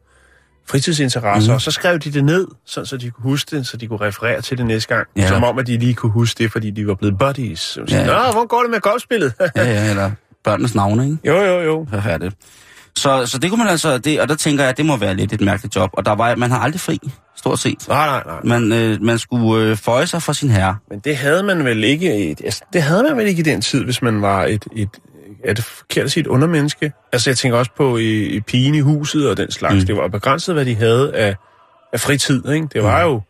fritidsinteresser, 0.70 1.52
mm. 1.52 1.54
og 1.54 1.60
så 1.60 1.70
skrev 1.70 1.98
de 1.98 2.12
det 2.12 2.24
ned, 2.24 2.46
så, 2.66 2.84
så 2.84 2.96
de 2.96 3.10
kunne 3.10 3.22
huske 3.22 3.56
det, 3.56 3.66
så 3.66 3.76
de 3.76 3.86
kunne 3.86 4.00
referere 4.00 4.40
til 4.40 4.58
det 4.58 4.66
næste 4.66 4.94
gang. 4.94 5.06
Ja. 5.16 5.28
Som 5.28 5.44
om, 5.44 5.58
at 5.58 5.66
de 5.66 5.78
lige 5.78 5.94
kunne 5.94 6.12
huske 6.12 6.42
det, 6.42 6.52
fordi 6.52 6.70
de 6.70 6.86
var 6.86 6.94
blevet 6.94 7.18
buddies. 7.18 7.60
Så 7.60 7.84
ja. 7.90 8.06
Nå, 8.06 8.32
hvor 8.32 8.46
går 8.46 8.62
det 8.62 8.70
med 8.70 8.80
golfspillet? 8.80 9.32
Ja, 9.40 9.46
ja, 9.56 9.90
eller 9.90 10.10
børnenes 10.44 10.74
navne, 10.74 11.04
ikke? 11.04 11.18
jo, 11.26 11.34
jo, 11.42 11.60
jo. 11.60 11.86
Så 11.90 12.02
er 12.08 12.18
det. 12.18 12.34
Så, 12.96 13.26
så 13.26 13.38
det 13.38 13.50
kunne 13.50 13.58
man 13.58 13.68
altså, 13.68 13.98
det, 13.98 14.20
og 14.20 14.28
der 14.28 14.34
tænker 14.34 14.64
jeg, 14.64 14.70
at 14.70 14.76
det 14.76 14.86
må 14.86 14.96
være 14.96 15.14
lidt 15.14 15.32
et 15.32 15.40
mærkeligt 15.40 15.76
job. 15.76 15.90
Og 15.92 16.06
der 16.06 16.12
var, 16.12 16.34
man 16.36 16.50
har 16.50 16.58
aldrig 16.58 16.80
fri, 16.80 16.98
stort 17.36 17.58
set. 17.58 17.88
Nej, 17.88 18.06
nej, 18.06 18.22
nej. 18.26 18.40
Man, 18.58 18.72
øh, 18.72 19.02
man 19.02 19.18
skulle 19.18 19.64
øh, 19.70 19.76
føje 19.76 20.06
sig 20.06 20.22
for 20.22 20.32
sin 20.32 20.50
herre. 20.50 20.76
Men 20.90 20.98
det 20.98 21.16
havde 21.16 21.42
man 21.42 21.64
vel 21.64 21.84
ikke, 21.84 22.30
et, 22.30 22.40
altså, 22.44 22.62
det 22.72 22.82
havde 22.82 23.02
man 23.02 23.16
vel 23.16 23.26
ikke 23.26 23.40
i 23.40 23.42
den 23.42 23.60
tid, 23.60 23.84
hvis 23.84 24.02
man 24.02 24.22
var 24.22 24.44
et, 24.44 24.64
et 24.76 24.88
er 25.44 25.52
det 25.52 25.64
forkert 25.64 26.04
at 26.04 26.12
sige 26.12 26.20
et 26.20 26.26
undermenneske? 26.26 26.92
Altså 27.12 27.30
jeg 27.30 27.36
tænker 27.38 27.58
også 27.58 27.70
på 27.76 27.96
i, 27.96 28.24
i 28.24 28.40
pigen 28.40 28.74
i 28.74 28.80
huset 28.80 29.30
og 29.30 29.36
den 29.36 29.50
slags. 29.50 29.74
Mm. 29.74 29.86
Det 29.86 29.96
var 29.96 30.08
begrænset, 30.08 30.54
hvad 30.54 30.64
de 30.64 30.74
havde 30.74 31.14
af, 31.14 31.36
af 31.92 32.00
fritid, 32.00 32.48
ikke? 32.48 32.68
Det 32.72 32.82
var 32.82 33.04
Mm. 33.04 33.10
jo... 33.10 33.20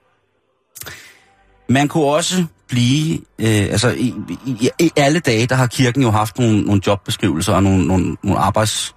Man 1.68 1.88
kunne 1.88 2.04
også 2.04 2.44
blive, 2.68 3.18
øh, 3.38 3.46
altså 3.48 3.88
i, 3.90 4.14
i, 4.46 4.70
i 4.78 4.90
alle 4.96 5.20
dage, 5.20 5.46
der 5.46 5.54
har 5.54 5.66
kirken 5.66 6.02
jo 6.02 6.10
haft 6.10 6.38
nogle, 6.38 6.62
nogle 6.62 6.80
jobbeskrivelser 6.86 7.54
og 7.54 7.62
nogle, 7.62 7.86
nogle, 7.86 8.16
nogle 8.22 8.38
arbejds, 8.40 8.94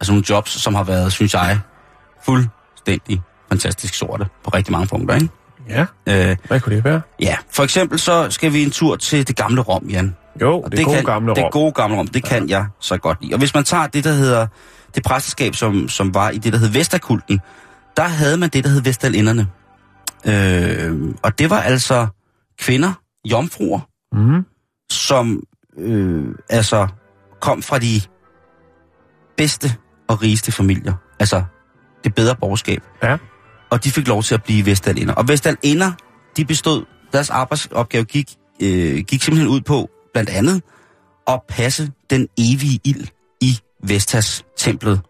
altså 0.00 0.12
nogle 0.12 0.24
jobs, 0.30 0.50
som 0.50 0.74
har 0.74 0.84
været, 0.84 1.12
synes 1.12 1.34
jeg, 1.34 1.60
fuldstændig 2.24 3.20
fantastisk 3.48 3.94
sorte 3.94 4.26
på 4.44 4.50
rigtig 4.50 4.72
mange 4.72 4.86
punkter, 4.86 5.14
ikke? 5.14 5.28
Ja, 5.68 5.86
Øh, 6.06 6.36
hvad 6.48 6.60
kunne 6.60 6.76
det 6.76 6.84
være? 6.84 7.00
ja, 7.20 7.36
for 7.50 7.62
eksempel 7.64 7.98
så 7.98 8.26
skal 8.30 8.52
vi 8.52 8.62
en 8.62 8.70
tur 8.70 8.96
til 8.96 9.28
det 9.28 9.36
gamle 9.36 9.60
Rom, 9.60 9.84
Jan. 9.90 10.16
Jo, 10.40 10.60
Og 10.60 10.70
det, 10.70 10.78
det 10.78 10.86
gode 10.86 10.96
kan, 10.96 11.04
gamle 11.04 11.34
Det 11.34 11.44
Rom. 11.44 11.50
gode 11.50 11.72
gamle 11.72 11.96
Rom, 11.96 12.06
det 12.06 12.24
kan 12.24 12.48
jeg 12.48 12.66
så 12.80 12.96
godt 12.96 13.18
lide. 13.22 13.34
Og 13.34 13.38
hvis 13.38 13.54
man 13.54 13.64
tager 13.64 13.86
det, 13.86 14.04
der 14.04 14.12
hedder 14.12 14.46
det 14.94 15.02
præsteskab, 15.02 15.54
som, 15.54 15.88
som 15.88 16.14
var 16.14 16.30
i 16.30 16.38
det, 16.38 16.52
der 16.52 16.58
hed 16.58 16.68
Vesterkulten, 16.68 17.40
der 17.96 18.02
havde 18.02 18.36
man 18.36 18.48
det, 18.48 18.64
der 18.64 18.70
hed 18.70 18.82
Vestalinderne. 18.82 19.46
Øh, 20.24 21.14
og 21.22 21.38
det 21.38 21.50
var 21.50 21.60
altså 21.60 22.06
kvinder, 22.58 22.92
jomfruer, 23.30 23.80
Mm. 24.12 24.44
som 24.92 25.42
øh, 25.78 26.26
altså 26.48 26.88
kom 27.40 27.62
fra 27.62 27.78
de 27.78 28.00
bedste 29.36 29.74
og 30.08 30.22
rigeste 30.22 30.52
familier. 30.52 30.94
Altså 31.20 31.44
det 32.04 32.14
bedre 32.14 32.36
borgerskab. 32.36 32.82
Ja. 33.02 33.16
Og 33.70 33.84
de 33.84 33.90
fik 33.90 34.08
lov 34.08 34.22
til 34.22 34.34
at 34.34 34.42
blive 34.42 34.66
Vestalinder. 34.66 35.14
Og 35.14 35.28
Vestalinder, 35.28 35.92
de 36.36 36.44
bestod, 36.44 36.84
deres 37.12 37.30
arbejdsopgave 37.30 38.04
gik, 38.04 38.30
øh, 38.62 38.98
gik 38.98 39.22
simpelthen 39.22 39.48
ud 39.48 39.60
på, 39.60 39.88
blandt 40.12 40.30
andet, 40.30 40.62
at 41.28 41.40
passe 41.48 41.90
den 42.10 42.28
evige 42.38 42.80
ild 42.84 43.06
i 43.40 43.58
Vestas-templet. 43.84 45.00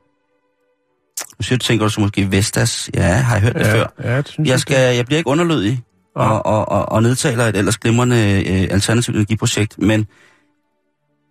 Nu 1.38 1.42
siger 1.42 1.58
du, 1.58 1.64
tænker 1.64 1.84
du 1.86 1.90
så 1.90 2.00
måske 2.00 2.30
Vestas? 2.30 2.90
Ja, 2.94 3.02
har 3.12 3.34
jeg 3.34 3.42
hørt 3.42 3.54
det 3.54 3.60
Ja, 3.66 3.74
før. 3.74 3.86
ja, 4.02 4.16
det 4.16 4.28
synes 4.28 4.48
Jeg, 4.48 4.60
skal, 4.60 4.96
jeg 4.96 5.06
bliver 5.06 5.18
ikke 5.18 5.30
underlødig 5.30 5.82
og, 6.18 6.46
og, 6.46 6.68
og, 6.68 6.92
og 6.92 7.02
nedtaler 7.02 7.44
et 7.44 7.56
ellers 7.56 7.78
glimrende 7.78 8.16
øh, 8.46 8.68
alternativt 8.70 9.16
energiprojekt, 9.16 9.78
men 9.78 10.06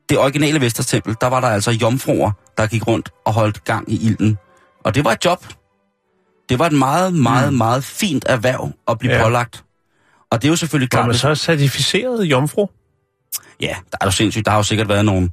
det 0.09 0.17
originale 0.17 0.61
Vestas-tempel, 0.61 1.15
der 1.21 1.27
var 1.27 1.39
der 1.39 1.47
altså 1.47 1.71
jomfruer, 1.71 2.31
der 2.57 2.67
gik 2.67 2.87
rundt 2.87 3.09
og 3.25 3.33
holdt 3.33 3.63
gang 3.63 3.91
i 3.91 4.05
ilden. 4.05 4.37
Og 4.85 4.95
det 4.95 5.05
var 5.05 5.11
et 5.11 5.25
job. 5.25 5.45
Det 6.49 6.59
var 6.59 6.65
et 6.65 6.73
meget, 6.73 7.13
meget, 7.13 7.53
mm. 7.53 7.57
meget 7.57 7.83
fint 7.83 8.25
erhverv 8.29 8.71
at 8.87 8.99
blive 8.99 9.13
ja. 9.13 9.23
Pålagt. 9.23 9.63
Og 10.31 10.41
det 10.41 10.47
er 10.47 10.49
jo 10.51 10.55
selvfølgelig 10.55 10.89
Var 10.91 10.97
klart... 10.97 11.05
man 11.07 11.13
hvis- 11.13 11.21
så 11.21 11.35
certificeret 11.35 12.25
jomfru? 12.25 12.67
Ja, 13.61 13.75
der 13.91 13.97
er 14.01 14.05
jo 14.05 14.11
sindssygt. 14.11 14.45
Der 14.45 14.51
har 14.51 14.59
jo 14.59 14.63
sikkert 14.63 14.89
været 14.89 15.05
nogle... 15.05 15.29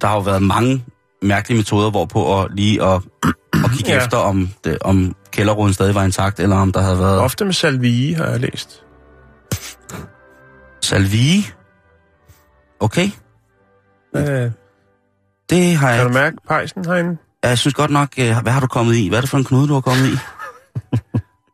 Der 0.00 0.06
har 0.06 0.14
jo 0.14 0.20
været 0.20 0.42
mange 0.42 0.84
mærkelige 1.22 1.56
metoder, 1.58 1.90
hvorpå 1.90 2.40
at 2.40 2.48
lige 2.54 2.82
at, 2.84 3.02
at 3.52 3.70
kigge. 3.76 3.92
Ja. 3.92 4.04
efter, 4.04 4.16
om, 4.16 4.48
det, 4.64 4.78
om 4.80 5.14
kælderruden 5.32 5.74
stadig 5.74 5.94
var 5.94 6.04
intakt, 6.04 6.40
eller 6.40 6.56
om 6.56 6.72
der 6.72 6.80
havde 6.80 6.98
været 6.98 7.20
Ofte 7.20 7.44
med 7.44 7.52
salvie, 7.52 8.14
har 8.16 8.26
jeg 8.26 8.40
læst. 8.40 8.84
Salvie. 10.82 11.42
Okay, 12.80 13.10
Øh, 14.16 14.50
det 15.50 15.76
har 15.76 15.88
kan 15.88 15.96
jeg... 15.98 16.04
du 16.04 16.12
mærke 16.12 16.36
pejsen 16.48 16.84
herinde? 16.84 17.16
Jeg 17.42 17.58
synes 17.58 17.74
godt 17.74 17.90
nok... 17.90 18.08
øh, 18.18 18.36
Hvad 18.42 18.52
har 18.52 18.60
du 18.60 18.66
kommet 18.66 18.94
i? 18.96 19.08
Hvad 19.08 19.18
er 19.18 19.20
det 19.20 19.30
for 19.30 19.38
en 19.38 19.44
knude, 19.44 19.68
du 19.68 19.74
har 19.74 19.80
kommet 19.80 20.06
i? 20.06 20.10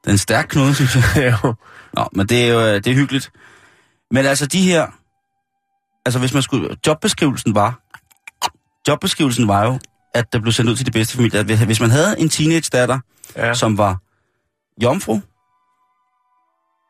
det 0.05 0.07
er 0.07 0.11
en 0.11 0.18
stærk 0.18 0.47
knude, 0.49 0.75
synes 0.75 0.95
jeg. 0.97 1.05
Ja, 1.16 1.37
jo. 1.45 1.55
Nå, 1.93 2.09
men 2.12 2.27
det 2.27 2.45
er 2.49 2.53
jo 2.53 2.61
øh, 2.61 2.75
det 2.75 2.87
er 2.87 2.95
hyggeligt. 2.95 3.33
Men 4.11 4.27
altså 4.27 4.47
de 4.47 4.62
her... 4.62 4.87
Altså 6.07 6.18
hvis 6.18 6.35
man 6.35 6.43
skulle... 6.43 6.77
Jobbeskrivelsen 6.87 7.55
var... 7.55 7.81
Jobbeskrivelsen 8.89 9.49
var 9.49 9.64
jo, 9.64 9.79
at 10.14 10.33
der 10.33 10.39
blev 10.41 10.53
sendt 10.53 10.70
ud 10.70 10.77
til 10.77 10.87
de 10.87 10.91
bedste 10.91 11.16
familier. 11.16 11.64
Hvis- 11.64 11.81
man 11.81 11.91
havde 11.91 12.20
en 12.20 12.29
teenage-datter, 12.29 12.99
ja. 13.37 13.47
ja. 13.47 13.55
som 13.55 13.79
var 13.79 13.99
jomfru, 14.83 15.20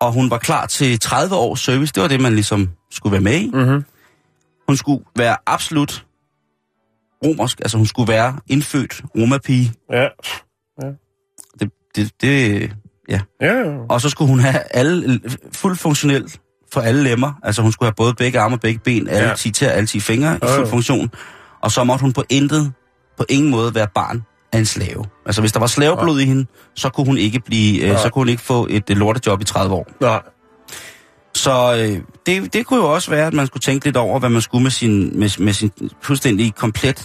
og 0.07 0.13
hun 0.13 0.31
var 0.31 0.39
klar 0.39 0.67
til 0.67 1.01
30 1.01 1.35
års 1.35 1.61
service, 1.61 1.93
det 1.93 2.03
var 2.03 2.09
det, 2.09 2.21
man 2.21 2.35
ligesom 2.35 2.71
skulle 2.91 3.13
være 3.13 3.21
med 3.21 3.41
i. 3.41 3.51
Mm-hmm. 3.55 3.85
Hun 4.69 4.77
skulle 4.77 5.05
være 5.17 5.37
absolut 5.47 6.07
romersk, 7.25 7.61
altså 7.61 7.77
hun 7.77 7.87
skulle 7.87 8.13
være 8.13 8.37
indfødt 8.47 9.03
romapige. 9.17 9.73
Ja. 9.93 10.09
Det, 11.61 11.71
det, 11.97 12.13
det, 12.21 12.73
ja. 13.09 13.21
Ja. 13.41 13.63
Og 13.89 14.01
så 14.01 14.09
skulle 14.09 14.29
hun 14.29 14.41
have 14.41 14.61
alle, 14.71 15.21
fuldt 15.53 15.79
funktionel 15.79 16.33
for 16.73 16.81
alle 16.81 17.03
lemmer. 17.03 17.33
Altså 17.43 17.63
hun 17.63 17.73
skulle 17.73 17.87
have 17.87 17.95
både 17.95 18.15
begge 18.15 18.41
arme 18.41 18.57
og 18.57 18.61
begge 18.61 18.81
ben, 18.85 19.09
alle 19.09 19.29
Ja. 19.29 19.35
10 19.35 19.51
tæer, 19.51 19.71
alle 19.71 19.87
10 19.87 20.01
fingre 20.01 20.35
i 20.35 20.39
Jo, 20.43 20.49
fuld 20.49 20.67
funktion. 20.67 21.11
Og 21.63 21.71
så 21.71 21.85
måtte 21.85 22.03
hun 22.03 22.13
på 22.13 22.25
intet, 22.29 22.73
på 23.19 23.25
ingen 23.29 23.51
måde 23.51 23.75
være 23.75 23.89
barn 23.95 24.23
af 24.55 24.59
en 24.59 24.67
slave. 24.67 25.05
Altså 25.27 25.41
hvis 25.41 25.53
der 25.53 25.61
var 25.61 25.67
slaveblod 25.67 26.21
i 26.21 26.25
hende, 26.25 26.47
så 26.75 26.89
kunne 26.89 27.07
hun 27.07 27.19
ikke 27.19 27.41
blive, 27.41 27.83
øh, 27.83 27.89
Nej. 27.89 28.03
så 28.03 28.09
kunne 28.11 28.21
hun 28.21 28.29
ikke 28.29 28.43
få 28.43 28.67
et 28.71 28.91
øh, 28.91 28.97
lortejob 28.97 29.41
i 29.41 29.45
30 29.45 29.75
år. 29.75 29.87
Nej. 30.01 30.23
Så 31.35 31.77
øh, 31.79 32.01
det, 32.27 32.53
det 32.55 32.67
kunne 32.67 32.81
jo 32.81 32.93
også 32.95 33.11
være, 33.11 33.27
at 33.27 33.33
man 33.35 33.47
skulle 33.47 33.61
tænke 33.61 33.85
lidt 33.85 33.97
over, 33.97 34.19
hvad 34.19 34.31
man 34.31 34.41
skulle 34.43 34.63
med 34.63 34.71
sin, 34.71 35.19
med, 35.19 35.41
med 35.45 35.53
sin 35.53 35.71
fuldstændig 36.03 36.55
komplet 36.55 37.05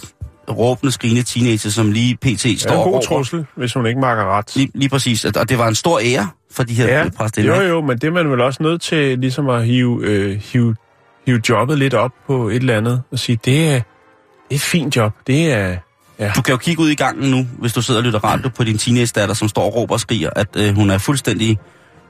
råbende, 0.50 0.92
skrigende 0.92 1.22
teenager, 1.22 1.70
som 1.70 1.92
lige 1.92 2.16
pt. 2.16 2.60
Står 2.60 2.70
en 2.72 2.78
og 2.78 2.84
god 2.84 3.02
trussel, 3.02 3.46
hvis 3.56 3.74
hun 3.74 3.86
ikke 3.86 4.00
makker 4.00 4.38
ret. 4.38 4.56
Lige, 4.56 4.70
lige 4.74 4.88
præcis. 4.88 5.24
Og 5.24 5.48
det 5.48 5.58
var 5.58 5.68
en 5.68 5.74
stor 5.74 6.00
ære 6.04 6.28
for 6.52 6.62
de 6.62 6.74
her 6.74 6.86
Ja, 6.86 6.98
ja, 7.02 7.08
præstinder. 7.16 7.62
jo 7.62 7.68
jo, 7.68 7.80
men 7.80 7.98
det 7.98 8.04
er 8.04 8.10
man 8.10 8.30
vel 8.30 8.40
også 8.40 8.62
nødt 8.62 8.82
til 8.82 9.18
ligesom 9.18 9.48
at 9.48 9.64
hive, 9.66 10.06
øh, 10.06 10.40
hive, 10.40 10.76
hive 11.26 11.40
jobbet 11.48 11.78
lidt 11.78 11.94
op 11.94 12.10
på 12.26 12.48
et 12.48 12.56
eller 12.56 12.76
andet 12.76 13.02
og 13.12 13.18
sige, 13.18 13.38
det 13.44 13.68
er, 13.68 13.72
det 13.72 13.80
er 14.50 14.54
et 14.54 14.60
fint 14.60 14.96
job. 14.96 15.12
Det 15.26 15.52
er... 15.52 15.76
Ja. 16.20 16.32
Du 16.36 16.42
kan 16.42 16.52
jo 16.52 16.58
kigge 16.58 16.82
ud 16.82 16.88
i 16.88 16.94
gangen 16.94 17.30
nu, 17.30 17.46
hvis 17.58 17.72
du 17.72 17.82
sidder 17.82 18.00
og 18.00 18.04
lytter 18.04 18.24
radio 18.24 18.48
på 18.48 18.64
din 18.64 18.78
teenage-datter, 18.78 19.34
som 19.34 19.48
står 19.48 19.62
og 19.62 19.74
råber 19.74 19.94
og 19.94 20.00
skriger, 20.00 20.30
at 20.36 20.48
øh, 20.56 20.74
hun 20.74 20.90
er 20.90 20.98
fuldstændig, 20.98 21.58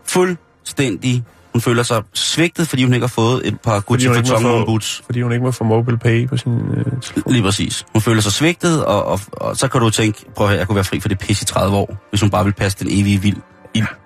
fuldstændig, 0.05 1.25
hun 1.53 1.61
føler 1.61 1.83
sig 1.83 2.03
svigtet, 2.15 2.69
fordi 2.69 2.85
hun 2.85 2.95
ikke 2.95 3.05
har 3.05 3.09
fået 3.09 3.47
et 3.49 3.61
par 3.61 3.81
Gucci 3.81 4.07
Vuitton 4.07 4.67
boots. 4.67 5.03
Fordi 5.05 5.23
hun 5.23 5.33
ikke 5.33 5.45
må 5.45 5.51
få 5.51 5.65
mobile 5.65 5.99
pay 5.99 6.29
på 6.29 6.37
sin 6.37 6.53
øh, 6.53 6.85
telefon. 6.85 7.33
Lige 7.33 7.43
præcis. 7.43 7.87
Hun 7.93 8.03
føler 8.03 8.21
sig 8.21 8.33
svigtet, 8.33 8.85
og, 8.85 9.05
og, 9.05 9.21
og 9.33 9.57
så 9.57 9.69
kan 9.69 9.81
du 9.81 9.91
tænke, 9.91 10.25
prøv 10.37 10.51
at 10.51 10.59
jeg 10.59 10.67
kunne 10.67 10.77
være 10.77 10.85
fri 10.85 11.01
for 11.01 11.09
det 11.09 11.19
pis 11.19 11.43
i 11.43 11.45
30 11.45 11.77
år, 11.77 12.07
hvis 12.11 12.21
hun 12.21 12.31
bare 12.31 12.45
vil 12.45 12.53
passe 12.53 12.79
den 12.79 12.87
evige 12.91 13.23
vild. 13.23 13.37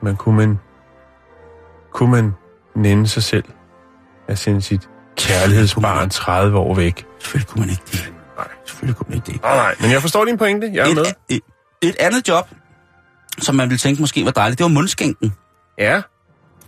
Men 0.03 0.17
kunne 0.17 0.37
man, 0.37 0.59
kunne 1.93 2.11
man 2.11 2.33
nænde 2.77 3.09
sig 3.09 3.23
selv 3.23 3.45
at 4.29 4.39
sende 4.39 4.63
sit 4.63 4.89
kærlighedsbarn 5.17 6.11
30 6.11 6.59
år 6.59 6.75
væk? 6.75 7.07
Selvfølgelig 7.21 7.49
kunne 7.49 7.61
man 7.61 7.71
ikke 7.71 7.83
det. 7.93 8.13
Selvfølgelig 8.85 8.97
kunne 8.97 9.07
man 9.09 9.17
ikke 9.17 9.33
det. 9.33 9.43
Nej, 9.43 9.57
nej, 9.57 9.75
men 9.81 9.91
jeg 9.91 10.01
forstår 10.01 10.25
din 10.25 10.39
pointe. 10.39 10.71
Jeg 10.75 10.91
er 10.91 10.95
med. 10.95 11.05
Et, 11.05 11.15
et, 11.29 11.41
et 11.83 11.97
andet 12.01 12.29
job, 12.29 12.49
som 13.39 13.55
man 13.55 13.69
ville 13.69 13.79
tænke 13.79 14.01
måske 14.01 14.25
var 14.25 14.31
dejligt, 14.31 14.59
det 14.59 14.65
var 14.65 14.69
mundskænken. 14.69 15.33
Ja. 15.79 16.01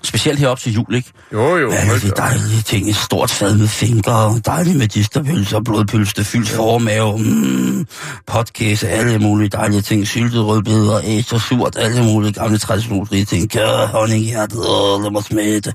Specielt 0.03 0.39
herop 0.39 0.59
til 0.59 0.73
jul, 0.73 0.95
ikke? 0.95 1.13
Jo, 1.33 1.57
jo. 1.57 1.71
Ja, 1.71 1.77
alle 1.77 2.01
de 2.01 2.11
dejlige 2.11 2.63
ting. 2.63 2.89
Et 2.89 2.97
stort 2.97 3.31
fad 3.31 3.57
med 3.57 3.69
fingre, 3.69 4.41
dejlige 4.47 4.79
medisterpølser, 4.79 5.61
blodpølse, 5.61 6.15
det 6.17 6.27
fyldt 6.27 6.49
formave, 6.49 7.19
mm, 7.19 7.87
podcast, 8.27 8.85
alle 8.85 9.19
mulige 9.19 9.49
dejlige 9.49 9.81
ting, 9.81 10.07
syltet 10.07 10.45
rødbeder, 10.45 11.01
æs 11.05 11.33
og 11.33 11.41
surt, 11.41 11.77
alle 11.77 12.05
mulige 12.05 12.33
gamle 12.33 12.59
traditionsrige 12.59 13.25
ting, 13.25 13.51
kør, 13.51 13.87
honning 13.87 14.23
i 14.23 14.27
hjertet, 14.27 14.59
åh, 14.59 15.03
lad 15.03 15.11
mig 15.11 15.25
smage 15.25 15.61
det. 15.61 15.75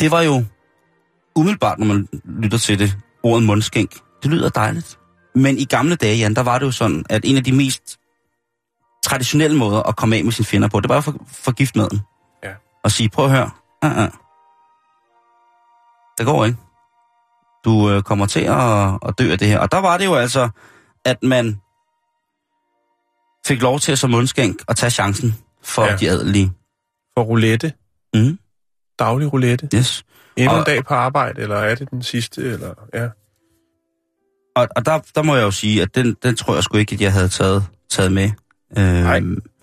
Det 0.00 0.10
var 0.10 0.22
jo 0.22 0.44
umiddelbart, 1.36 1.78
når 1.78 1.86
man 1.86 2.08
lytter 2.42 2.58
til 2.58 2.78
det, 2.78 2.96
ordet 3.22 3.46
mundskænk. 3.46 3.90
Det 4.26 4.34
lyder 4.34 4.48
dejligt. 4.48 4.98
Men 5.34 5.58
i 5.58 5.64
gamle 5.64 5.96
dage, 5.96 6.16
Jan, 6.16 6.34
der 6.34 6.42
var 6.42 6.58
det 6.58 6.66
jo 6.66 6.70
sådan, 6.70 7.04
at 7.10 7.20
en 7.24 7.36
af 7.36 7.44
de 7.44 7.52
mest 7.52 7.98
traditionelle 9.04 9.56
måder 9.56 9.82
at 9.82 9.96
komme 9.96 10.16
af 10.16 10.24
med 10.24 10.32
sine 10.32 10.46
fjender 10.46 10.68
på, 10.68 10.80
det 10.80 10.88
var 10.88 11.00
for, 11.00 11.14
for 11.28 11.52
giftmaden. 11.52 12.00
Ja. 12.44 12.50
Og 12.84 12.90
sige, 12.90 13.08
prøv 13.08 13.24
at 13.24 13.30
høre, 13.30 13.50
uh 13.84 13.90
-uh. 13.90 14.10
det 16.18 16.26
går 16.26 16.44
ikke. 16.44 16.58
Du 17.64 17.90
øh, 17.90 18.02
kommer 18.02 18.26
til 18.26 18.40
at, 18.40 18.98
at 19.08 19.18
dø 19.18 19.32
af 19.32 19.38
det 19.38 19.48
her. 19.48 19.58
Og 19.58 19.72
der 19.72 19.78
var 19.78 19.96
det 19.98 20.04
jo 20.04 20.14
altså 20.14 20.48
at 21.04 21.22
man 21.22 21.60
fik 23.46 23.62
lov 23.62 23.80
til 23.80 23.92
at 23.92 23.98
som 23.98 24.10
mundskænk 24.10 24.62
at 24.68 24.76
tage 24.76 24.90
chancen 24.90 25.34
for 25.62 25.84
Ja. 25.84 25.96
de 25.96 26.10
adelige. 26.10 26.52
For 27.18 27.22
roulette. 27.22 27.72
Mm. 28.14 28.38
Daglig 28.98 29.32
roulette. 29.32 29.68
Yes. 29.74 30.04
Endnu 30.36 30.58
en 30.58 30.64
dag 30.64 30.84
på 30.84 30.94
arbejde, 30.94 31.42
eller 31.42 31.56
er 31.56 31.74
det 31.74 31.90
den 31.90 32.02
sidste? 32.02 32.42
Eller, 32.42 32.74
ja. 32.94 33.08
Og, 34.56 34.68
og 34.76 34.86
der, 34.86 35.00
der 35.14 35.22
må 35.22 35.36
jeg 35.36 35.42
jo 35.42 35.50
sige, 35.50 35.82
at 35.82 35.94
den, 35.94 36.16
den 36.22 36.36
tror 36.36 36.54
jeg 36.54 36.62
sgu 36.62 36.76
ikke, 36.76 36.94
at 36.94 37.00
jeg 37.00 37.12
havde 37.12 37.28
taget, 37.28 37.64
taget 37.90 38.12
med. 38.12 38.30
Øhm, 38.78 38.86
Nej. 38.86 39.20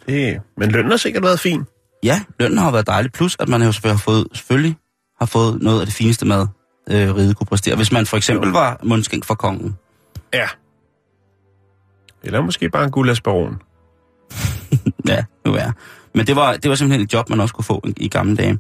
Det, 0.08 0.42
men 0.58 0.72
lønnen 0.72 0.92
har 0.92 0.98
sikkert 0.98 1.24
været 1.24 1.40
fin. 1.40 1.64
Ja, 2.04 2.22
lønnen 2.40 2.58
har 2.58 2.72
været 2.72 2.88
dejlig, 2.88 3.12
plus 3.12 3.38
at 3.40 3.50
man 3.50 3.62
jo 3.62 3.72
selvfølgelig 3.72 3.96
har 3.96 4.04
fået, 4.04 4.28
selvfølgelig 4.34 4.76
har 5.20 5.26
fået 5.26 5.62
noget 5.62 5.80
af 5.80 5.86
det 5.86 5.96
fineste 5.96 6.26
mad, 6.26 6.48
øh, 6.90 7.16
ride 7.16 7.34
kunne 7.34 7.48
præstere. 7.48 7.76
Hvis 7.76 7.92
man 7.92 8.06
for 8.06 8.18
eksempel 8.18 8.50
var 8.50 8.80
mundskænk 8.84 9.26
for 9.26 9.36
kongen. 9.36 9.78
Ja. 10.34 10.48
Eller 12.24 12.42
måske 12.42 12.70
bare 12.70 12.84
en 12.84 12.92
gulasbaron. 12.92 13.62
Ja, 15.08 15.24
nu 15.46 15.54
er. 15.54 15.72
Men 16.16 16.28
det 16.28 16.36
var, 16.36 16.54
det 16.54 16.70
var 16.70 16.76
simpelthen 16.76 17.06
et 17.06 17.14
job, 17.14 17.30
man 17.30 17.40
også 17.40 17.56
kunne 17.56 17.66
få 17.66 17.82
i, 17.88 17.94
i 17.98 18.08
gamle 18.08 18.36
dage. 18.36 18.60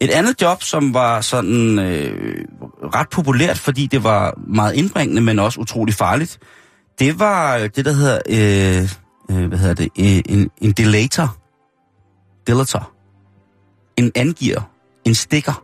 Et 0.00 0.10
andet 0.10 0.42
job, 0.42 0.62
som 0.62 0.94
var 0.94 1.20
sådan 1.20 1.78
øh, 1.78 2.44
ret 2.94 3.08
populært, 3.08 3.58
fordi 3.58 3.86
det 3.86 4.04
var 4.04 4.34
meget 4.46 4.74
indbringende, 4.74 5.22
men 5.22 5.38
også 5.38 5.60
utrolig 5.60 5.94
farligt, 5.94 6.38
det 6.98 7.18
var 7.18 7.56
øh, 7.56 7.70
det, 7.76 7.84
der 7.84 7.92
hedder, 7.92 8.18
øh, 8.28 8.88
øh, 9.30 9.48
hvad 9.48 9.58
hedder 9.58 9.74
det, 9.74 9.88
øh, 9.98 10.34
en, 10.36 10.50
en 10.60 10.72
delator. 10.72 11.36
Delator. 12.46 12.92
En 13.96 14.12
angiver. 14.14 14.60
En 15.04 15.14
stikker. 15.14 15.62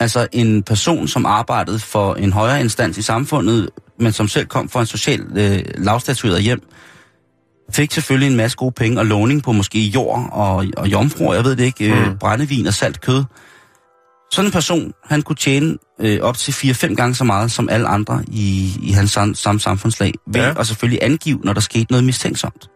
Altså 0.00 0.28
en 0.32 0.62
person, 0.62 1.08
som 1.08 1.26
arbejdede 1.26 1.78
for 1.78 2.14
en 2.14 2.32
højere 2.32 2.60
instans 2.60 2.98
i 2.98 3.02
samfundet, 3.02 3.70
men 3.98 4.12
som 4.12 4.28
selv 4.28 4.46
kom 4.46 4.68
fra 4.68 4.80
en 4.80 4.86
social 4.86 5.20
øh, 5.36 5.64
lavstatueret 5.74 6.42
hjem, 6.42 6.62
fik 7.72 7.92
selvfølgelig 7.92 8.30
en 8.30 8.36
masse 8.36 8.56
gode 8.56 8.72
penge 8.72 8.98
og 8.98 9.06
låning 9.06 9.42
på 9.42 9.52
måske 9.52 9.78
jord 9.80 10.28
og, 10.32 10.64
og 10.76 10.88
jomfruer, 10.88 11.34
jeg 11.34 11.44
ved 11.44 11.56
det 11.56 11.64
ikke, 11.64 11.92
øh, 11.92 12.06
Mm. 12.08 12.18
brændevin 12.18 12.66
og 12.66 12.74
salt 12.74 13.00
kød. 13.00 13.24
Sådan 14.32 14.48
en 14.48 14.52
person, 14.52 14.92
han 15.04 15.22
kunne 15.22 15.36
tjene 15.36 15.76
øh, 16.00 16.20
op 16.22 16.36
til 16.36 16.52
4-5 16.52 16.94
gange 16.94 17.14
så 17.14 17.24
meget 17.24 17.52
som 17.52 17.68
alle 17.68 17.86
andre 17.88 18.22
i, 18.28 18.72
i 18.82 18.92
hans 18.92 19.10
sam, 19.10 19.34
samme 19.34 19.60
samfundslag, 19.60 20.12
ved 20.26 20.40
Ja. 20.40 20.60
at 20.60 20.66
selvfølgelig 20.66 20.98
angive, 21.02 21.40
når 21.44 21.52
der 21.52 21.60
skete 21.60 21.86
noget 21.90 22.04
mistænksomt. 22.04 22.68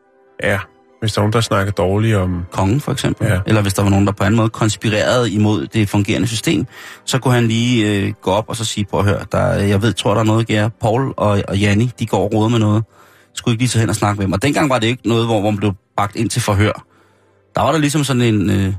Ja, 0.42 0.58
hvis 1.00 1.12
der 1.12 1.18
er 1.18 1.22
nogen, 1.22 1.32
der 1.32 1.40
snakker 1.40 1.72
dårligt 1.72 2.16
om... 2.16 2.44
Kongen 2.52 2.80
for 2.80 2.92
eksempel, 2.92 3.26
Ja. 3.26 3.38
eller 3.46 3.62
hvis 3.62 3.74
der 3.74 3.82
var 3.82 3.90
nogen, 3.90 4.06
der 4.06 4.12
på 4.12 4.24
anden 4.24 4.36
måde 4.36 4.48
konspirerede 4.48 5.30
imod 5.30 5.66
det 5.66 5.88
fungerende 5.88 6.26
system, 6.28 6.66
så 7.04 7.18
kunne 7.18 7.34
han 7.34 7.48
lige 7.48 7.86
øh, 8.06 8.12
gå 8.22 8.30
op 8.30 8.44
og 8.48 8.56
så 8.56 8.64
sige, 8.64 8.84
prøv 8.84 9.00
at 9.00 9.06
høre, 9.06 9.24
der, 9.32 9.52
jeg 9.52 9.82
ved, 9.82 9.92
tror 9.92 10.14
der 10.14 10.20
er 10.20 10.24
noget, 10.24 10.46
Gere. 10.46 10.70
Paul 10.80 11.12
og, 11.16 11.42
og 11.48 11.58
Janni, 11.58 11.90
de 11.98 12.06
går 12.06 12.24
og 12.24 12.34
roder 12.34 12.48
med 12.48 12.58
noget. 12.58 12.84
Skulle 13.38 13.52
ikke 13.52 13.62
lige 13.62 13.68
tage 13.68 13.80
hen 13.80 13.88
og 13.88 13.96
snakke 13.96 14.18
med 14.18 14.26
dem. 14.26 14.32
Og 14.32 14.42
dengang 14.42 14.70
var 14.70 14.78
det 14.78 14.86
ikke 14.86 15.08
noget, 15.08 15.26
hvor, 15.26 15.40
man 15.40 15.56
blev 15.56 15.72
bragt 15.96 16.16
ind 16.16 16.30
til 16.30 16.42
forhør. 16.42 16.84
Der 17.54 17.60
var 17.60 17.72
der 17.72 17.78
ligesom 17.78 18.04
sådan 18.04 18.22
en... 18.22 18.50
Øh, 18.50 18.74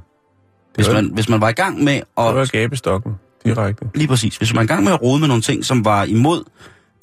hvis, 0.75 0.87
man, 0.89 1.11
hvis 1.13 1.29
man 1.29 1.41
var 1.41 1.49
i 1.49 1.53
gang 1.53 1.83
med 1.83 1.93
Det 1.93 2.03
var 2.15 2.41
at... 2.41 2.51
gabestokken 2.51 3.11
direkte. 3.45 3.85
Lige 3.95 4.07
præcis. 4.07 4.37
Hvis 4.37 4.53
man 4.53 4.57
var 4.57 4.63
i 4.63 4.67
gang 4.67 4.83
med 4.83 4.91
at 4.91 5.01
rode 5.01 5.19
med 5.19 5.27
nogle 5.27 5.41
ting, 5.41 5.65
som 5.65 5.85
var 5.85 6.03
imod 6.03 6.43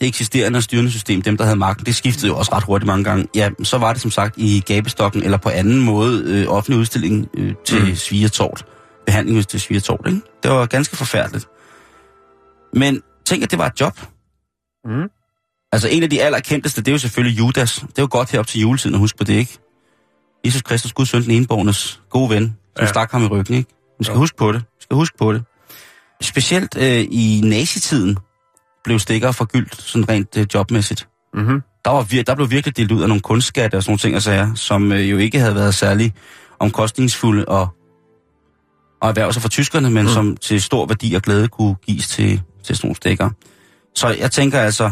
det 0.00 0.08
eksisterende 0.08 0.62
styrende 0.62 0.90
system, 0.90 1.22
dem 1.22 1.36
der 1.36 1.44
havde 1.44 1.56
magten, 1.56 1.86
det 1.86 1.96
skiftede 1.96 2.26
jo 2.26 2.36
også 2.36 2.54
ret 2.54 2.64
hurtigt 2.64 2.86
mange 2.86 3.04
gange. 3.04 3.28
Ja, 3.34 3.50
så 3.62 3.78
var 3.78 3.92
det 3.92 4.02
som 4.02 4.10
sagt 4.10 4.34
i 4.38 4.62
gabestokken, 4.66 5.22
eller 5.22 5.38
på 5.38 5.48
anden 5.48 5.80
måde 5.80 6.22
øh, 6.26 6.48
offentlig 6.48 6.80
udstilling 6.80 7.28
øh, 7.34 7.54
til 7.64 7.88
mm. 7.88 7.94
svigertort. 7.94 8.64
Behandling 9.06 9.48
til 9.48 9.60
svigertort, 9.60 10.04
ikke? 10.06 10.20
Det 10.42 10.50
var 10.50 10.66
ganske 10.66 10.96
forfærdeligt. 10.96 11.48
Men 12.72 13.02
tænk, 13.24 13.42
at 13.42 13.50
det 13.50 13.58
var 13.58 13.66
et 13.66 13.80
job. 13.80 14.00
Mm. 14.84 15.08
Altså 15.72 15.88
en 15.88 16.02
af 16.02 16.10
de 16.10 16.22
allerkendteste, 16.22 16.80
det 16.80 16.88
er 16.88 16.92
jo 16.92 16.98
selvfølgelig 16.98 17.38
Judas. 17.38 17.74
Det 17.74 17.98
er 17.98 18.02
jo 18.02 18.08
godt 18.10 18.30
herop 18.30 18.46
til 18.46 18.60
juletiden 18.60 18.94
at 18.94 18.98
huske 18.98 19.18
på 19.18 19.24
det, 19.24 19.34
ikke? 19.34 19.58
Jesus 20.46 20.62
Kristus, 20.62 20.92
Guds 20.92 21.08
søn, 21.08 21.22
den 21.22 21.30
enbornes 21.30 22.00
gode 22.10 22.30
ven, 22.30 22.56
som 22.76 22.82
Ja. 22.84 22.86
stak 22.86 23.12
ham 23.12 23.22
i 23.22 23.26
ryggen, 23.26 23.54
ikke? 23.54 23.70
Vi 23.98 24.04
skal 24.04 24.14
Jo. 24.14 24.18
huske 24.18 24.36
på 24.36 24.52
det. 24.52 24.60
Vi 24.60 24.82
skal 24.82 24.94
huske 24.94 25.18
på 25.18 25.32
det. 25.32 25.44
Specielt 26.22 26.76
øh, 26.76 27.04
i 27.10 27.40
nazitiden 27.44 28.16
blev 28.84 28.98
stikker 28.98 29.32
forgyldt, 29.32 29.82
sådan 29.82 30.08
rent 30.08 30.36
øh, 30.36 30.46
jobmæssigt. 30.54 31.08
Mm-hmm. 31.34 31.62
Der, 31.84 31.90
var 31.90 32.02
vir- 32.02 32.22
der 32.22 32.34
blev 32.34 32.50
virkelig 32.50 32.76
delt 32.76 32.92
ud 32.92 33.02
af 33.02 33.08
nogle 33.08 33.20
kunstskatte 33.22 33.76
og 33.76 33.82
sådan 33.82 33.90
nogle 33.90 33.98
ting 33.98 34.16
og 34.16 34.22
sager, 34.22 34.54
som 34.54 34.92
øh, 34.92 35.10
jo 35.10 35.16
ikke 35.18 35.38
havde 35.38 35.54
været 35.54 35.74
særlig 35.74 36.12
omkostningsfulde 36.58 37.44
og, 37.44 37.68
og 39.02 39.08
erhverve 39.08 39.32
sig 39.32 39.42
for 39.42 39.48
tyskerne, 39.48 39.90
men 39.90 40.02
mm. 40.02 40.08
som 40.08 40.36
til 40.36 40.62
stor 40.62 40.86
værdi 40.86 41.14
og 41.14 41.22
glæde 41.22 41.48
kunne 41.48 41.74
gives 41.86 42.08
til, 42.08 42.42
til 42.64 42.76
sådan 42.76 42.86
nogle 42.88 42.96
stikker. 42.96 43.30
Så 43.94 44.08
jeg 44.08 44.30
tænker 44.30 44.60
altså, 44.60 44.90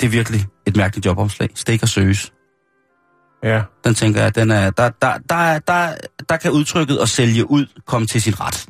det 0.00 0.06
er 0.06 0.10
virkelig 0.10 0.46
et 0.66 0.76
mærkeligt 0.76 1.06
jobopslag. 1.06 1.48
Stikker 1.54 1.86
søges. 1.86 2.32
Ja. 3.42 3.62
Den 3.84 3.94
tænker 3.94 4.22
jeg, 4.22 4.34
den 4.34 4.50
er, 4.50 4.70
der, 4.70 4.90
der, 5.02 5.18
der, 5.28 5.58
der, 5.58 5.94
der 6.28 6.36
kan 6.36 6.50
udtrykket 6.50 6.98
at 6.98 7.08
sælge 7.08 7.50
ud 7.50 7.66
komme 7.86 8.06
til 8.06 8.22
sin 8.22 8.40
ret. 8.40 8.66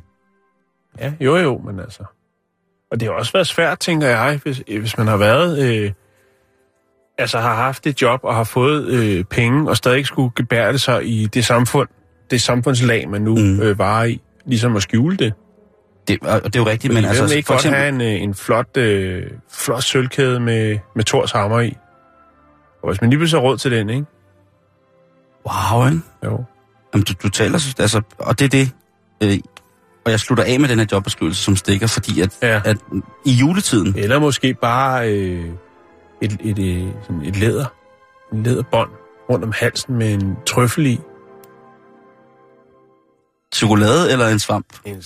Ja, 0.98 1.12
jo 1.20 1.36
jo, 1.36 1.58
men 1.58 1.80
altså... 1.80 2.04
Og 2.90 3.00
det 3.00 3.08
har 3.08 3.14
også 3.14 3.32
været 3.32 3.46
svært, 3.46 3.78
tænker 3.78 4.08
jeg, 4.08 4.40
hvis, 4.42 4.62
hvis 4.66 4.98
man 4.98 5.06
har 5.06 5.16
været... 5.16 5.68
Øh, 5.68 5.92
altså 7.18 7.38
har 7.38 7.54
haft 7.54 7.86
et 7.86 8.02
job 8.02 8.20
og 8.22 8.34
har 8.34 8.44
fået 8.44 8.86
øh, 8.86 9.24
penge, 9.24 9.70
og 9.70 9.76
stadig 9.76 10.06
skulle 10.06 10.30
gebære 10.36 10.72
det 10.72 10.80
sig 10.80 11.06
i 11.06 11.26
det 11.26 11.44
samfund, 11.44 11.88
det 12.30 12.40
samfundslag, 12.40 13.08
man 13.08 13.22
nu. 13.22 13.36
Mm. 13.36 13.60
øh, 13.60 13.78
var 13.78 14.04
i, 14.04 14.20
ligesom 14.46 14.76
at 14.76 14.82
skjule 14.82 15.16
det. 15.16 15.34
Det, 16.08 16.18
og 16.22 16.44
det 16.44 16.56
er 16.56 16.60
jo 16.60 16.66
rigtigt, 16.66 16.94
Men 16.94 17.02
men 17.02 17.08
altså... 17.10 17.36
ikke 17.36 17.46
for 17.46 17.54
godt 17.54 17.60
eksempel, 17.60 17.78
have 17.80 17.88
en, 17.88 18.00
øh, 18.00 18.22
en 18.22 18.34
flot, 18.34 18.76
øh, 18.76 19.22
flot 19.52 19.82
sølvkæde 19.82 20.40
med, 20.40 20.78
med 20.96 21.04
Thors 21.04 21.32
hammer 21.32 21.60
i. 21.60 21.76
Og 22.82 22.88
hvis 22.90 23.00
man 23.00 23.10
lige 23.10 23.18
pludselig 23.18 23.40
har 23.42 23.48
råd 23.48 23.56
til 23.58 23.70
den, 23.70 23.90
ikke? 23.90 24.06
Wow, 25.50 25.86
ikke? 25.86 26.00
Jo. 26.24 26.44
Jamen, 26.94 27.04
du, 27.04 27.12
du 27.22 27.28
taler, 27.28 27.58
så- 27.58 27.74
altså, 27.78 28.02
og 28.18 28.38
det 28.38 28.44
er 28.44 28.48
det, 28.48 28.70
øh, 29.22 29.38
og 30.04 30.10
jeg 30.10 30.20
slutter 30.20 30.44
af 30.44 30.60
med 30.60 30.68
den 30.68 30.78
her 30.78 30.86
jobbeskrivelse 30.92 31.42
som 31.44 31.56
stikker, 31.56 31.86
fordi 31.86 32.20
at, 32.20 32.38
Ja. 32.42 32.60
at 32.64 32.76
i 33.24 33.32
juletiden, 33.32 33.94
Eller 33.98 34.18
måske 34.18 34.54
bare 34.54 35.12
øh, 35.12 35.44
et, 36.22 36.32
et, 36.44 36.58
et, 36.58 36.92
sådan 37.02 37.22
et 37.22 37.36
læder. 37.36 37.66
En 38.32 38.42
læderbånd 38.42 38.90
rundt 39.30 39.44
om 39.44 39.52
halsen 39.60 39.94
med 39.98 40.14
en 40.14 40.36
trøffel 40.46 40.86
i. 40.86 41.00
chokolade 43.54 44.12
eller 44.12 44.28
en 44.28 44.38
svamp. 44.38 44.66
En 44.84 45.02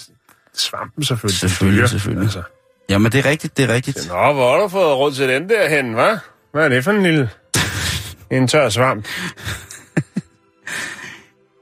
svampen 0.54 1.04
selvfølgelig. 1.04 1.38
Selvfølgelig, 1.38 1.88
selvfølgelig. 1.88 2.22
Altså. 2.22 2.42
Jamen, 2.88 3.12
det 3.12 3.26
er 3.26 3.30
rigtigt, 3.30 3.56
det 3.56 3.70
er 3.70 3.74
rigtigt. 3.74 4.08
Nå, 4.08 4.32
hvor 4.32 4.52
har 4.52 4.60
du 4.62 4.68
fået 4.68 4.96
råd 4.96 5.12
til 5.12 5.28
den 5.28 5.48
der 5.48 5.68
hen, 5.68 5.94
hva'? 5.94 6.18
Hvad 6.52 6.64
er 6.64 6.68
det 6.68 6.84
for 6.84 6.90
en 6.90 7.02
lille... 7.02 7.30
En 8.30 8.48
tør 8.48 8.68
svamp. 8.68 9.06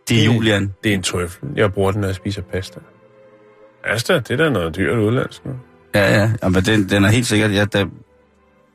Det 0.08 0.20
er 0.20 0.24
Julian. 0.24 0.74
Det 0.84 0.90
er 0.90 0.94
en 0.94 1.02
trøffel. 1.02 1.48
Jeg 1.56 1.72
bruger 1.72 1.92
den, 1.92 2.00
når 2.00 2.08
jeg 2.08 2.14
spiser 2.14 2.42
pasta. 2.42 2.80
Pasta, 3.84 4.14
det 4.14 4.30
er 4.30 4.36
da 4.36 4.50
noget 4.50 4.76
dyrt 4.76 4.98
udlandsk 4.98 5.44
nu. 5.44 5.52
Ja, 5.94 6.20
ja, 6.20 6.30
Jamen, 6.42 6.64
den, 6.64 6.88
den 6.88 7.04
er 7.04 7.08
helt 7.08 7.26
sikkert, 7.26 7.52
ja, 7.52 7.64
der, 7.64 7.86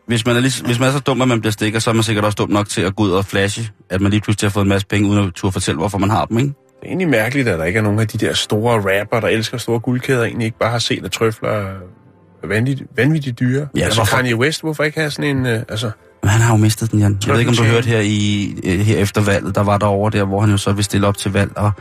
hvis 0.07 0.26
man, 0.26 0.36
er 0.36 0.39
lige, 0.39 0.66
hvis 0.66 0.80
man 0.80 0.89
er 0.89 0.93
så 0.93 0.99
dum, 0.99 1.22
at 1.22 1.28
man 1.28 1.39
bliver 1.41 1.51
stikker, 1.51 1.80
så 1.80 1.89
er 1.89 1.93
man 1.93 2.03
sikkert 2.03 2.26
også 2.26 2.36
dum 2.36 2.49
nok 2.49 2.70
til 2.70 2.82
at 2.82 2.95
gå 2.95 3.03
ud 3.03 3.11
og 3.11 3.26
flashe, 3.26 3.70
at 3.89 4.01
man 4.01 4.11
lige 4.11 4.22
pludselig 4.22 4.49
har 4.49 4.53
fået 4.53 4.64
en 4.64 4.70
masse 4.70 4.88
penge, 4.88 5.09
uden 5.09 5.28
at 5.28 5.34
turde 5.34 5.51
fortælle, 5.51 5.78
hvorfor 5.78 5.97
man 5.97 6.09
har 6.09 6.26
dem, 6.26 6.38
ikke? 6.38 6.53
Det 6.84 6.88
er 6.88 6.91
egentlig 6.91 7.09
mærkeligt, 7.09 7.47
at 7.47 7.59
der 7.59 7.65
ikke 7.65 7.77
er 7.77 7.84
nogen 7.84 7.99
af 7.99 8.07
de 8.07 8.17
der 8.25 8.34
store 8.34 8.99
rapper, 8.99 9.19
der 9.19 9.27
elsker 9.27 9.57
store 9.57 9.79
guldkæder, 9.79 10.23
egentlig 10.23 10.45
ikke 10.45 10.57
bare 10.59 10.71
har 10.71 10.79
set, 10.79 11.05
at 11.05 11.11
trøfler 11.11 11.49
er 11.49 12.47
vanvittigt, 12.47 12.89
vanvittigt 12.97 13.39
dyre. 13.39 13.67
Ja, 13.75 13.81
altså 13.84 13.99
hvorfor- 13.99 14.15
Kanye 14.17 14.36
West, 14.36 14.61
hvorfor 14.61 14.84
ikke 14.84 14.99
have 14.99 15.11
sådan 15.11 15.38
en... 15.38 15.45
Øh, 15.45 15.61
altså, 15.69 15.91
Men 16.21 16.29
han 16.29 16.41
har 16.41 16.53
jo 16.53 16.57
mistet 16.57 16.91
den, 16.91 16.99
Jan. 16.99 17.17
Jeg 17.25 17.34
ved 17.34 17.39
ikke, 17.39 17.49
om 17.49 17.55
du 17.55 17.57
Tropical 17.57 17.75
hørte 17.75 17.88
her, 17.89 17.99
i, 18.03 18.53
øh, 18.63 18.79
her 18.79 18.97
efter 18.97 19.21
valget, 19.21 19.55
der 19.55 19.63
var 19.63 19.77
der 19.77 19.86
over 19.86 20.09
der, 20.09 20.23
hvor 20.23 20.39
han 20.41 20.49
jo 20.49 20.57
så 20.57 20.71
vil 20.71 20.84
stille 20.84 21.07
op 21.07 21.17
til 21.17 21.34
valg, 21.34 21.51
og 21.57 21.71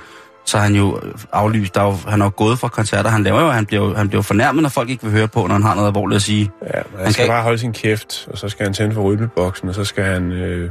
så 0.47 0.57
har 0.57 0.65
han 0.65 0.75
jo 0.75 1.01
aflyst, 1.33 1.75
der 1.75 1.81
er 1.81 1.85
jo, 1.85 1.97
han 2.09 2.21
er 2.21 2.25
jo 2.27 2.33
gået 2.37 2.59
fra 2.59 2.69
koncerter, 2.69 3.11
han 3.11 3.23
laver 3.23 3.41
jo, 3.41 3.51
han 3.51 3.67
bliver 3.67 3.85
jo, 3.89 3.95
han 3.95 4.09
bliver 4.09 4.19
jo 4.19 4.23
fornærmet, 4.23 4.63
når 4.63 4.69
folk 4.71 4.91
ikke 4.91 5.03
vil 5.05 5.13
høre 5.13 5.29
på, 5.29 5.47
når 5.47 5.53
han 5.55 5.63
har 5.63 5.75
noget 5.75 5.89
alvorligt 5.89 6.17
at 6.17 6.23
sige. 6.23 6.51
ja, 6.63 6.67
han, 6.77 6.85
han 6.97 7.05
kan 7.05 7.13
skal 7.13 7.29
bare 7.29 7.43
holde 7.43 7.59
sin 7.59 7.73
kæft, 7.73 8.29
og 8.31 8.39
så 8.39 8.49
skal 8.49 8.67
han 8.67 8.75
tænde 8.75 8.95
for 8.95 9.03
rytmeboksen, 9.03 9.69
og 9.69 9.75
så 9.75 9.85
skal 9.85 10.05
han... 10.05 10.33
Øh, 10.33 10.71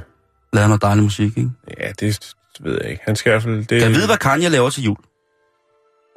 Lave 0.53 0.67
noget 0.67 0.81
dejlig 0.81 1.03
musik, 1.03 1.37
ikke? 1.37 1.49
ja, 1.79 1.89
det 1.99 2.19
ved 2.63 2.79
jeg 2.81 2.91
ikke. 2.91 3.03
Han 3.05 3.15
skal 3.15 3.29
i 3.29 3.31
hvert 3.31 3.43
fald... 3.43 3.57
Det, 3.57 3.67
Kan 3.67 3.81
jeg 3.81 3.89
vide, 3.91 4.05
hvad 4.05 4.17
Kanye 4.17 4.49
laver 4.49 4.69
til 4.69 4.83
jul? 4.83 4.97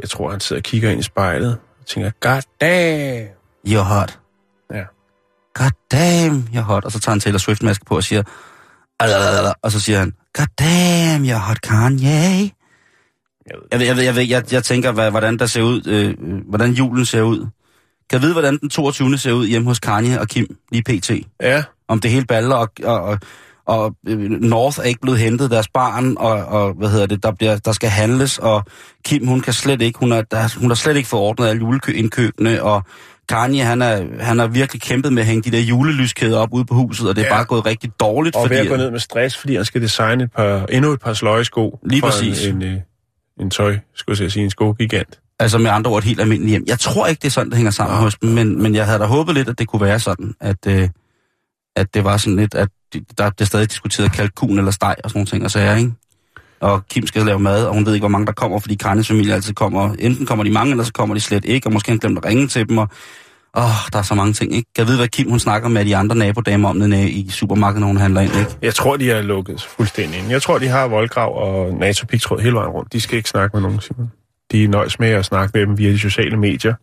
Jeg 0.02 0.10
tror, 0.10 0.30
han 0.30 0.40
sidder 0.40 0.60
og 0.60 0.64
kigger 0.64 0.90
ind 0.90 1.00
i 1.00 1.02
spejlet 1.02 1.58
og 1.80 1.86
tænker, 1.86 2.10
god 2.20 2.42
damn! 2.60 3.28
You're 3.68 3.78
hot. 3.78 4.18
Ja. 4.74 4.84
God 5.54 5.70
damn, 5.92 6.48
you're 6.54 6.60
hot. 6.60 6.84
Og 6.84 6.92
så 6.92 7.00
tager 7.00 7.14
han 7.14 7.20
Taylor 7.20 7.38
Swift-maske 7.38 7.84
på 7.84 7.96
og 7.96 8.04
siger, 8.04 8.22
og 9.62 9.72
så 9.72 9.80
siger 9.80 9.98
han, 9.98 10.12
God 10.34 10.46
damn, 10.58 11.24
you're 11.24 11.38
hot, 11.38 11.60
Kanye. 11.60 12.50
Jeg 13.50 13.56
ved, 13.56 13.62
Jeg, 13.70 13.80
ved, 13.80 13.86
jeg, 13.86 13.96
ved, 13.96 14.22
jeg, 14.22 14.42
ved, 14.42 14.52
jeg, 14.52 14.64
tænker, 14.64 14.92
hvad, 14.92 15.10
hvordan 15.10 15.38
der 15.38 15.46
ser 15.46 15.62
ud, 15.62 15.86
øh, 15.86 16.14
hvordan 16.48 16.72
julen 16.72 17.04
ser 17.06 17.22
ud. 17.22 17.38
Kan 18.10 18.16
jeg 18.16 18.22
vide, 18.22 18.32
hvordan 18.32 18.58
den 18.58 18.70
22. 18.70 19.18
ser 19.18 19.32
ud 19.32 19.46
hjemme 19.46 19.68
hos 19.68 19.80
Kanye 19.80 20.20
og 20.20 20.28
Kim, 20.28 20.56
lige 20.72 20.82
pt? 20.82 21.10
ja, 21.40 21.64
Om 21.88 22.00
det 22.00 22.10
hele 22.10 22.26
baller, 22.26 22.56
og, 22.56 22.68
og, 22.84 23.02
og, 23.02 23.18
og 23.66 23.94
øh, 24.08 24.18
North 24.30 24.78
er 24.78 24.82
ikke 24.82 25.00
blevet 25.00 25.18
hentet, 25.20 25.50
deres 25.50 25.68
barn, 25.68 26.16
og, 26.18 26.32
og 26.44 26.72
hvad 26.72 26.88
hedder 26.88 27.06
det, 27.06 27.22
der, 27.22 27.32
bliver, 27.32 27.56
der 27.56 27.72
skal 27.72 27.88
handles, 27.90 28.38
og 28.38 28.64
Kim, 29.04 29.26
hun 29.26 29.40
kan 29.40 29.52
slet 29.52 29.82
ikke, 29.82 29.98
hun 29.98 30.10
har, 30.10 30.22
der, 30.22 30.58
hun 30.60 30.70
har 30.70 30.74
slet 30.74 30.96
ikke 30.96 31.08
fået 31.08 31.22
ordnet 31.22 31.46
alle 31.48 31.60
juleindkøbene, 31.60 32.62
og 32.62 32.82
Kanye, 33.28 33.62
han 33.62 33.82
er, 33.82 34.04
han 34.20 34.38
har 34.38 34.46
virkelig 34.46 34.82
kæmpet 34.82 35.12
med 35.12 35.22
at 35.22 35.26
hænge 35.28 35.50
de 35.50 35.56
der 35.56 35.62
julelyskæder 35.62 36.38
op 36.38 36.48
ude 36.52 36.64
på 36.64 36.74
huset, 36.74 37.08
og 37.08 37.16
det 37.16 37.22
er 37.22 37.26
Ja. 37.26 37.34
bare 37.34 37.44
gået 37.44 37.66
rigtig 37.66 37.90
dårligt, 38.00 38.36
Og 38.36 38.42
fordi... 38.42 38.54
ved 38.54 38.60
at 38.60 38.68
gå 38.68 38.76
ned 38.76 38.90
med 38.90 39.00
stress, 39.00 39.36
fordi 39.36 39.56
han 39.56 39.64
skal 39.64 39.82
designe 39.82 40.24
et 40.24 40.32
par, 40.36 40.66
endnu 40.66 40.92
et 40.92 41.00
par 41.00 41.12
sløjesko. 41.12 41.78
Lige 41.86 42.02
præcis. 42.02 42.46
En, 42.46 42.54
en, 42.54 42.62
øh, 42.62 42.80
en 43.40 43.50
tøj, 43.50 43.78
skulle 43.94 44.22
jeg 44.22 44.32
sige, 44.32 44.44
en 44.44 44.50
skogigant. 44.50 45.20
Altså 45.38 45.58
med 45.58 45.70
andre 45.70 45.90
ord 45.90 45.98
et 45.98 46.04
helt 46.04 46.20
almindeligt 46.20 46.50
hjem. 46.50 46.64
Jeg 46.66 46.78
tror 46.78 47.06
ikke, 47.06 47.20
det 47.20 47.26
er 47.26 47.30
sådan, 47.32 47.48
det 47.50 47.56
hænger 47.56 47.70
sammen 47.70 47.98
hos 47.98 48.14
dem, 48.14 48.30
men, 48.30 48.62
men 48.62 48.74
jeg 48.74 48.86
havde 48.86 48.98
da 48.98 49.04
håbet 49.04 49.34
lidt, 49.34 49.48
at 49.48 49.58
det 49.58 49.68
kunne 49.68 49.82
være 49.82 49.98
sådan, 49.98 50.34
at, 50.40 50.56
øh, 50.66 50.88
at 51.76 51.94
det 51.94 52.04
var 52.04 52.16
sådan 52.16 52.36
lidt, 52.36 52.54
at 52.54 52.68
de- 52.92 53.04
der 53.18 53.30
blev 53.36 53.46
stadig 53.46 53.70
diskuteret 53.70 54.12
kalkun 54.12 54.58
eller 54.58 54.70
steg 54.70 54.94
og 55.04 55.10
sådan 55.10 55.18
nogle 55.18 55.26
ting 55.26 55.44
og 55.44 55.50
sager, 55.50 55.76
ikke? 55.76 55.92
Og 56.60 56.86
Kim 56.88 57.06
skal 57.06 57.22
lave 57.26 57.38
mad, 57.38 57.66
og 57.66 57.74
hun 57.74 57.86
ved 57.86 57.94
ikke, 57.94 58.02
hvor 58.02 58.08
mange 58.08 58.26
der 58.26 58.32
kommer, 58.32 58.58
fordi 58.58 58.74
Kanyes 58.74 59.08
familie 59.08 59.34
altid 59.34 59.54
kommer. 59.54 59.94
Enten 59.98 60.26
kommer 60.26 60.44
de 60.44 60.50
mange, 60.50 60.70
eller 60.70 60.84
så 60.84 60.92
kommer 60.92 61.14
de 61.14 61.20
slet 61.20 61.44
ikke, 61.44 61.66
og 61.68 61.72
måske 61.72 61.88
har 61.88 61.92
han 61.92 61.98
glemt 61.98 62.18
at 62.18 62.24
ringe 62.24 62.48
til 62.48 62.68
dem, 62.68 62.78
og 62.78 62.88
åh, 63.56 63.62
der 63.92 63.98
er 63.98 64.02
så 64.02 64.14
mange 64.14 64.32
ting, 64.32 64.54
ikke? 64.54 64.70
Jeg 64.78 64.86
ved, 64.88 64.96
hvad 64.96 65.08
Kim 65.08 65.30
hun 65.30 65.38
snakker 65.38 65.68
med 65.68 65.84
de 65.84 65.96
andre 65.96 66.16
nabodamer 66.16 66.68
om 66.68 66.76
nede 66.76 67.10
i 67.10 67.30
supermarkedet, 67.30 67.80
når 67.80 67.86
hun 67.86 67.96
handler 67.96 68.20
ind, 68.20 68.32
ikke? 68.36 68.56
Jeg 68.62 68.74
tror, 68.74 68.96
de 68.96 69.10
er 69.10 69.22
lukket 69.22 69.62
fuldstændig 69.62 70.18
ind. 70.18 70.28
Jeg 70.30 70.42
tror, 70.42 70.58
de 70.58 70.68
har 70.68 70.88
voldgrav 70.88 71.36
og 71.36 71.74
NATO-pigtråd 71.74 72.40
hele 72.40 72.54
vejen 72.54 72.70
rundt. 72.70 72.92
De 72.92 73.00
skal 73.00 73.16
ikke 73.16 73.28
snakke 73.28 73.56
med 73.56 73.62
nogen, 73.62 73.80
Simon. 73.80 74.10
De 74.52 74.66
nøjes 74.66 74.98
med 74.98 75.08
at 75.08 75.24
snakke 75.24 75.58
med 75.58 75.66
dem 75.66 75.78
via 75.78 75.90
de 75.90 75.98
sociale 75.98 76.36
medier. 76.36 76.74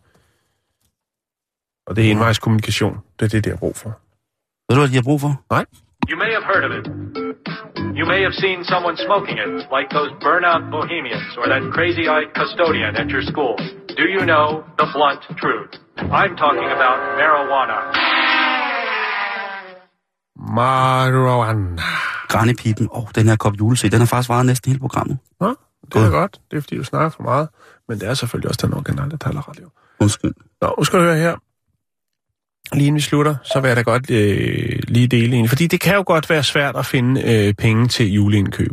Og 1.86 1.96
det 1.96 2.06
er 2.06 2.10
envejskommunikation. 2.10 2.96
Det 3.20 3.24
er 3.24 3.28
det, 3.28 3.44
de 3.44 3.50
har 3.50 3.56
brug 3.56 3.76
for. 3.76 3.98
Ved 4.72 4.76
du, 4.76 4.82
hvad 4.84 4.92
de 4.94 5.00
har 5.02 5.08
brug 5.10 5.20
for? 5.26 5.32
You 6.10 6.16
may 6.24 6.30
have 6.36 6.46
heard 6.52 6.64
of 6.68 6.72
it. 6.78 6.86
You 7.98 8.04
may 8.12 8.20
have 8.26 8.36
seen 8.44 8.58
someone 8.72 8.96
smoking 9.06 9.36
it, 9.44 9.50
like 9.76 9.88
those 9.96 10.10
burnout 10.24 10.62
bohemians 10.76 11.30
or 11.40 11.46
that 11.52 11.62
crazy-eyed 11.76 12.30
custodian 12.38 12.92
at 13.02 13.08
your 13.14 13.24
school. 13.32 13.54
Do 14.00 14.04
you 14.14 14.22
know 14.30 14.46
the 14.80 14.86
blunt 14.94 15.22
truth? 15.42 15.72
I'm 16.20 16.34
talking 16.44 16.70
about 16.76 16.98
marijuana. 17.20 17.78
Marijuana. 20.58 21.82
Grannipipen. 22.32 22.84
Åh, 22.92 22.98
oh, 22.98 23.08
den 23.16 23.24
her 23.30 23.36
kop 23.36 23.54
julese, 23.60 23.88
den 23.94 23.98
har 23.98 24.06
faktisk 24.06 24.28
varet 24.28 24.46
næsten 24.46 24.68
hele 24.70 24.80
programmet. 24.80 25.18
Nå, 25.40 25.48
det 25.48 25.96
er 25.96 26.00
God. 26.00 26.10
godt. 26.10 26.40
Det 26.50 26.56
er, 26.56 26.60
fordi 26.60 26.76
du 26.76 26.84
snakker 26.84 27.10
for 27.16 27.22
meget. 27.22 27.48
Men 27.88 28.00
det 28.00 28.08
er 28.08 28.14
selvfølgelig 28.14 28.48
også 28.48 28.66
den 28.66 28.74
originale 28.74 29.16
talerradio. 29.24 29.66
Undskyld. 30.00 30.34
Nå, 30.62 30.74
nu 30.78 30.84
skal 30.84 30.98
du 30.98 31.04
høre 31.04 31.16
her. 31.16 31.36
Lige 32.72 32.86
inden 32.86 32.96
vi 32.96 33.00
slutter, 33.00 33.36
så 33.44 33.60
vil 33.60 33.68
jeg 33.68 33.76
da 33.76 33.82
godt 33.82 34.10
øh, 34.10 34.78
lige 34.88 35.06
dele 35.06 35.36
en. 35.36 35.48
Fordi 35.48 35.66
det 35.66 35.80
kan 35.80 35.94
jo 35.94 36.04
godt 36.06 36.30
være 36.30 36.42
svært 36.42 36.76
at 36.76 36.86
finde 36.86 37.22
øh, 37.22 37.54
penge 37.54 37.88
til 37.88 38.12
juleindkøb. 38.12 38.72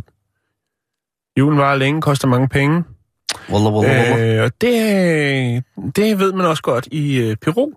Julen 1.38 1.58
var 1.58 1.74
længe, 1.74 2.02
koster 2.02 2.28
mange 2.28 2.48
penge. 2.48 2.84
Walla, 3.50 3.70
walla, 3.70 4.10
walla. 4.10 4.36
Øh, 4.36 4.44
og 4.44 4.52
det, 4.60 5.64
det 5.96 6.18
ved 6.18 6.32
man 6.32 6.46
også 6.46 6.62
godt 6.62 6.88
i 6.92 7.16
øh, 7.16 7.36
Peru. 7.36 7.72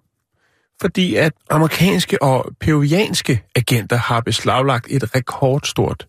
Fordi 0.81 1.15
at 1.15 1.33
amerikanske 1.49 2.21
og 2.21 2.51
peruvianske 2.59 3.43
agenter 3.55 3.95
har 3.95 4.21
beslaglagt 4.21 4.87
et 4.89 5.15
rekordstort 5.15 6.07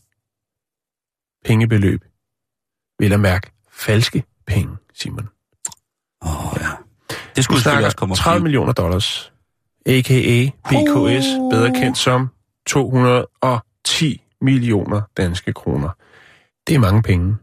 pengebeløb. 1.44 2.04
Vil 2.98 3.12
at 3.12 3.20
mærke 3.20 3.50
falske 3.72 4.24
penge, 4.46 4.76
Simon. 4.94 5.28
Åh, 6.22 6.46
oh, 6.46 6.60
ja. 6.60 6.68
Det 7.36 7.44
skulle 7.44 7.60
selvfølgelig 7.60 7.86
også 7.86 7.96
komme 7.96 8.14
30 8.14 8.42
millioner 8.42 8.72
dollars. 8.72 9.33
A.k.a. 9.86 10.50
BKS, 10.68 11.26
bedre 11.50 11.70
kendt 11.74 11.98
som 11.98 12.28
210 12.66 14.22
millioner 14.40 15.00
danske 15.16 15.52
kroner. 15.52 15.88
Det 16.66 16.74
er 16.74 16.78
mange 16.78 17.02
penge. 17.02 17.36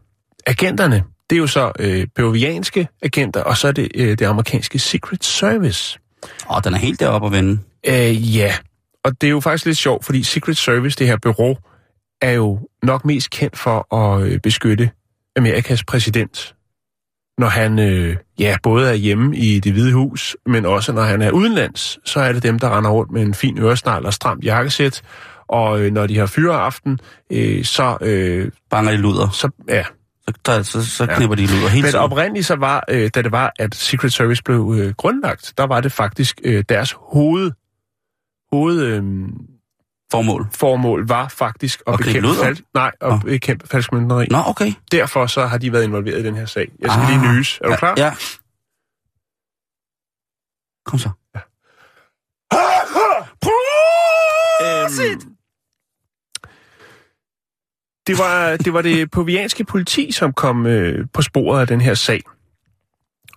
Agenterne, 0.46 1.04
det 1.30 1.36
er 1.36 1.40
jo 1.40 1.46
så 1.46 1.72
øh, 1.78 2.06
peruvianske 2.16 2.88
agenter, 3.02 3.42
og 3.42 3.56
så 3.56 3.68
er 3.68 3.72
det 3.72 3.88
øh, 3.94 4.18
det 4.18 4.22
amerikanske 4.22 4.78
Secret 4.78 5.24
Service. 5.24 5.98
Åh, 6.50 6.60
den 6.64 6.74
er 6.74 6.78
helt 6.78 7.00
deroppe 7.00 7.26
at 7.26 7.32
vende. 7.32 7.60
Øh, 7.86 8.36
ja, 8.36 8.54
og 9.04 9.20
det 9.20 9.26
er 9.26 9.30
jo 9.30 9.40
faktisk 9.40 9.66
lidt 9.66 9.78
sjovt, 9.78 10.04
fordi 10.04 10.22
Secret 10.22 10.56
Service, 10.56 10.98
det 10.98 11.06
her 11.06 11.16
bureau, 11.16 11.56
er 12.22 12.30
jo 12.30 12.68
nok 12.82 13.04
mest 13.04 13.30
kendt 13.30 13.58
for 13.58 13.94
at 13.94 14.22
øh, 14.22 14.40
beskytte 14.40 14.90
Amerikas 15.36 15.84
præsident, 15.84 16.54
når 17.38 17.46
han 17.48 17.78
øh, 17.78 18.16
ja, 18.38 18.56
både 18.62 18.88
er 18.90 18.94
hjemme 18.94 19.36
i 19.36 19.60
det 19.60 19.72
hvide 19.72 19.92
hus, 19.92 20.36
men 20.46 20.66
også 20.66 20.92
når 20.92 21.02
han 21.02 21.22
er 21.22 21.30
udenlands, 21.30 21.98
så 22.10 22.20
er 22.20 22.32
det 22.32 22.42
dem, 22.42 22.58
der 22.58 22.76
render 22.78 22.90
rundt 22.90 23.12
med 23.12 23.22
en 23.22 23.34
fin 23.34 23.58
øresnegl 23.58 24.06
og 24.06 24.14
stramt 24.14 24.44
jakkesæt, 24.44 25.02
og 25.48 25.80
øh, 25.80 25.92
når 25.92 26.06
de 26.06 26.18
har 26.18 26.26
fyreaften, 26.26 26.98
øh, 27.32 27.64
så, 27.64 27.96
øh, 28.00 28.50
Banger 28.70 28.90
de 28.90 28.96
luder. 28.96 29.30
så 29.30 29.50
ja, 29.68 29.84
Så, 30.28 30.34
der, 30.46 30.62
så, 30.62 30.84
så 30.86 31.04
Ja. 31.04 31.16
knipper 31.16 31.36
de 31.36 31.46
luder 31.46 31.68
helt 31.68 31.84
men 31.84 31.90
tiden. 31.90 32.04
oprindeligt 32.04 32.46
så 32.46 32.56
var, 32.56 32.84
øh, 32.90 33.10
da 33.14 33.22
det 33.22 33.32
var, 33.32 33.52
at 33.58 33.74
Secret 33.74 34.12
Service 34.12 34.42
blev 34.42 34.74
øh, 34.78 34.94
grundlagt, 34.94 35.52
der 35.58 35.64
var 35.66 35.80
det 35.80 35.92
faktisk 35.92 36.40
øh, 36.44 36.64
deres 36.68 36.94
hoved, 36.98 37.50
hoved 38.52 38.82
øh, 38.82 39.02
Formål. 40.12 40.46
formål 40.54 41.08
var 41.08 41.28
faktisk 41.28 41.82
at 41.86 41.92
At 41.94 41.98
bekæmpe, 41.98 42.28
fal- 42.28 42.70
nej, 42.74 42.92
at 43.00 43.08
Nå. 43.08 43.18
bekæmpe 43.18 43.68
falsk 43.68 43.92
møntneri. 43.92 44.26
Nå, 44.30 44.38
okay. 44.46 44.72
Derfor 44.92 45.26
så 45.26 45.46
har 45.46 45.58
de 45.58 45.72
været 45.72 45.84
involveret 45.84 46.18
i 46.20 46.24
den 46.24 46.34
her 46.36 46.46
sag. 46.46 46.68
Jeg 46.80 46.90
skal 46.90 47.02
Ah. 47.02 47.08
lige 47.22 47.38
nys. 47.38 47.58
Er 47.64 47.68
du 47.68 47.76
klar? 47.76 47.94
Ja. 47.96 48.04
ja. 48.04 48.14
Kom 50.86 50.98
så. 50.98 51.08
Øhm, 54.62 55.20
det, 58.06 58.18
var, 58.18 58.56
det 58.56 58.72
var 58.72 58.82
det 58.82 59.10
peruvianske 59.10 59.64
politi, 59.64 60.12
som 60.12 60.32
kom 60.32 60.66
øh, 60.66 61.06
på 61.12 61.22
sporet 61.22 61.60
af 61.60 61.66
den 61.66 61.80
her 61.80 61.94
sag. 61.94 62.20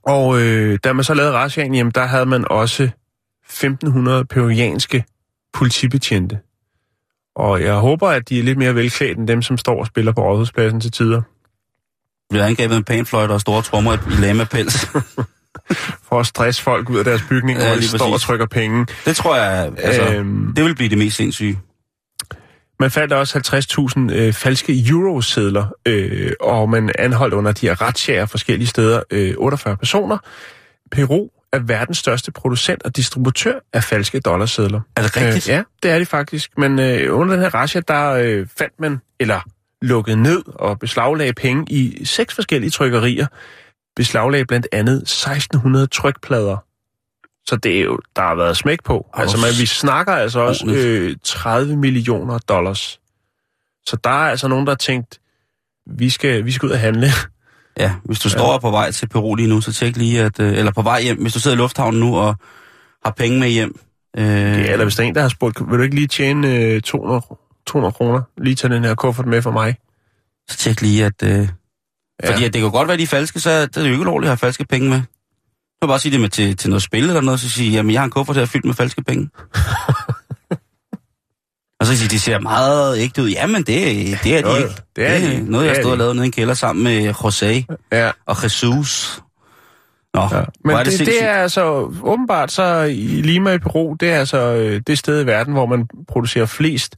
Og 0.04 0.42
øh, 0.42 0.80
da 0.84 0.94
man 0.94 1.04
så 1.04 1.14
lavede 1.14 1.34
razziaen, 1.34 1.76
jamen 1.76 1.92
der 1.92 2.06
havde 2.06 2.26
man 2.26 2.46
også 2.52 2.90
1500 3.46 4.26
peruvianske 4.26 5.06
politibetjente. 5.54 6.40
Og 7.36 7.62
jeg 7.62 7.74
håber, 7.74 8.08
at 8.10 8.30
de 8.30 8.40
er 8.40 8.44
lidt 8.44 8.58
mere 8.58 8.76
velklædt 8.76 9.18
end 9.18 9.28
dem, 9.28 9.42
som 9.42 9.58
står 9.58 9.80
og 9.80 9.88
spiller 9.88 10.12
på 10.12 10.22
rådhuspladsen 10.22 10.82
til 10.82 10.92
tider. 10.92 11.22
Vi 12.34 12.38
har 12.40 12.46
angrebet 12.46 12.78
en 12.78 12.84
panfløjte 12.84 13.32
og 13.32 13.42
store 13.42 13.62
trommer 13.62 13.94
i 13.94 14.22
lamapels. 14.22 14.86
For 16.10 16.20
at 16.20 16.26
stresse 16.26 16.62
folk 16.62 16.90
ud 16.90 16.98
af 16.98 17.04
deres 17.06 17.22
bygning, 17.30 17.60
Ja, 17.60 17.68
hvor 17.68 17.76
de 17.76 17.88
står 17.88 18.06
og 18.06 18.12
præcis. 18.12 18.26
trykker 18.28 18.46
penge. 18.46 18.86
Det 19.06 19.16
tror 19.16 19.36
jeg, 19.36 19.72
altså, 19.78 20.14
Øhm. 20.14 20.54
det 20.56 20.66
vil 20.66 20.76
blive 20.76 20.90
det 20.90 20.98
mest 20.98 21.16
sindssyge. 21.18 21.60
Man 22.80 22.92
fandt 22.92 23.14
også 23.14 23.40
50.000 24.10 24.14
øh, 24.14 24.34
falske 24.34 24.84
eurosedler, 24.90 25.66
øh, 25.86 26.32
og 26.42 26.70
man 26.70 26.92
anholdt 27.00 27.34
under 27.34 27.52
de 27.52 27.68
her 27.68 27.82
retsjager 27.82 28.26
forskellige 28.26 28.68
steder 28.68 29.02
øh, 29.12 29.34
48 29.38 29.78
personer. 29.78 30.18
Peru 30.92 31.28
er 31.54 31.60
verdens 31.60 31.98
største 31.98 32.32
producent 32.32 32.84
og 32.84 32.96
distributør 32.96 33.60
af 33.74 33.84
falske 33.84 34.20
dollarsedler. 34.20 34.82
Er 34.96 35.02
det 35.02 35.18
rigtigt? 35.18 35.50
Øh, 35.50 35.54
ja, 35.54 35.64
det 35.84 35.92
er 35.92 36.00
de 36.00 36.06
faktisk. 36.06 36.58
Men 36.58 36.80
øh, 36.80 37.20
under 37.20 37.34
den 37.34 37.44
her 37.44 37.56
retsja, 37.56 37.80
der 37.88 38.10
øh, 38.12 38.48
fandt 38.58 38.80
man, 38.80 39.02
eller 39.20 39.40
lukkede 39.82 40.18
ned 40.24 40.44
og 40.48 40.80
beslaglagde 40.80 41.34
penge 41.34 41.66
i 41.74 42.06
seks 42.06 42.36
forskellige 42.36 42.70
trykkerier. 42.70 43.28
Beslaglagde 43.96 44.46
blandt 44.46 44.68
andet 44.72 44.96
1600 45.02 45.88
trykplader. 45.88 46.58
Så 47.48 47.56
det 47.56 47.80
er 47.80 47.84
jo, 47.84 48.00
der 48.16 48.22
har 48.22 48.36
været 48.36 48.58
smæk 48.58 48.84
på. 48.84 49.10
Ej, 49.14 49.22
Altså, 49.22 49.38
man, 49.38 49.50
vi 49.60 49.66
snakker 49.66 50.14
altså 50.14 50.40
også 50.40 50.66
øh, 50.68 51.16
30 51.24 51.76
millioner 51.78 52.38
dollars. 52.38 53.00
Så 53.86 53.98
der 54.04 54.10
er 54.10 54.30
altså 54.30 54.48
nogen, 54.48 54.66
der 54.66 54.72
har 54.72 54.78
tænkt, 54.78 55.20
vi 55.88 56.10
skal, 56.10 56.46
vi 56.46 56.52
skal 56.52 56.68
ud 56.68 56.72
og 56.72 56.80
handle. 56.80 57.08
Ja, 57.80 57.94
hvis 58.04 58.20
du 58.20 58.30
står 58.30 58.58
på 58.58 58.72
vej 58.72 58.92
til 58.92 59.10
Peru 59.10 59.36
lige 59.36 59.48
nu, 59.50 59.62
så 59.62 59.74
tjek 59.74 59.98
lige, 59.98 60.22
at, 60.22 60.40
øh, 60.40 60.58
eller 60.58 60.72
på 60.72 60.82
vej 60.82 61.02
hjem, 61.02 61.22
hvis 61.22 61.34
du 61.34 61.40
sidder 61.40 61.58
i 61.58 61.60
lufthavnen 61.60 62.00
nu 62.00 62.18
og 62.18 62.36
har 63.06 63.12
penge 63.18 63.40
med 63.40 63.50
hjem. 63.50 63.80
Øh, 64.18 64.26
Ja, 64.26 64.72
eller 64.72 64.86
hvis 64.86 64.96
der 64.96 65.04
er 65.04 65.08
en, 65.08 65.16
der 65.16 65.22
har 65.22 65.30
spurgt, 65.30 65.60
vil 65.70 65.78
du 65.78 65.84
ikke 65.84 65.96
lige 65.96 66.08
tjene 66.08 66.56
øh, 66.56 66.82
200, 66.82 67.22
200 67.68 67.92
kroner? 67.92 68.22
Lige 68.38 68.56
tage 68.56 68.74
den 68.74 68.84
her 68.84 68.96
kuffert 68.96 69.26
med 69.26 69.42
for 69.42 69.52
mig. 69.52 69.76
Så 70.50 70.58
tjek 70.58 70.82
lige, 70.82 71.06
at... 71.06 71.24
Øh, 71.24 71.30
ja. 71.30 72.32
Fordi 72.32 72.44
at 72.46 72.54
det 72.54 72.62
kan 72.62 72.72
godt 72.72 72.88
være, 72.88 72.98
de 72.98 73.04
er 73.04 73.08
falske, 73.08 73.40
så 73.40 73.50
er 73.50 73.66
det 73.66 73.78
jo 73.78 73.86
ikke 73.86 74.00
ulovligt 74.00 74.28
at 74.28 74.32
have 74.32 74.38
falske 74.38 74.66
penge 74.66 74.90
med. 74.90 74.98
Du 74.98 75.88
kan 75.88 75.90
bare 75.90 76.00
sige 76.00 76.12
det 76.12 76.20
med 76.22 76.30
til, 76.30 76.58
til 76.58 76.70
noget 76.70 76.84
spil 76.84 77.04
eller 77.04 77.22
noget, 77.22 77.40
så 77.40 77.50
sige, 77.50 77.72
jamen 77.72 77.92
jeg 77.94 78.02
har 78.02 78.06
en 78.06 78.12
kuffert 78.12 78.36
her 78.38 78.46
fyldt 78.46 78.66
med 78.66 78.74
falske 78.74 79.04
penge. 79.04 79.30
og 81.86 81.96
så 81.96 81.98
sige, 81.98 82.10
de 82.10 82.20
ser 82.20 82.40
meget 82.40 82.98
ægte 83.00 83.22
ud. 83.24 83.30
Jamen 83.30 83.56
det, 83.64 83.68
det 84.24 84.38
er 84.38 84.42
de 84.42 84.50
Jo, 84.50 84.56
ikke. 84.56 84.70
det 84.96 85.08
er 85.08 85.20
de. 85.20 85.52
noget, 85.52 85.66
jeg 85.66 85.76
Det 85.76 85.80
er 85.80 85.84
stod 85.84 85.92
og 85.92 85.98
de. 85.98 86.00
lavede 86.00 86.16
nede 86.16 86.26
i 86.26 86.28
en 86.28 86.32
kælder 86.32 86.54
sammen 86.54 86.84
med 86.84 87.10
José 87.14 87.76
Ja. 87.92 88.12
og 88.26 88.44
Jesus. 88.44 89.22
Nå, 90.14 90.22
Ja. 90.32 90.42
Men 90.66 90.76
er 90.76 90.84
det, 90.84 91.00
det, 91.00 91.08
det 91.08 91.24
er 91.24 91.32
altså 91.34 91.64
åbenbart 92.04 92.52
så 92.52 92.82
i 92.82 93.22
Lima 93.22 93.52
i 93.52 93.58
Peru, 93.58 93.94
det 94.00 94.10
er 94.10 94.20
altså 94.20 94.38
øh, 94.38 94.82
det 94.88 94.98
sted 94.98 95.22
i 95.24 95.26
verden, 95.26 95.54
hvor 95.54 95.66
man 95.66 95.88
producerer 96.08 96.46
flest 96.46 96.96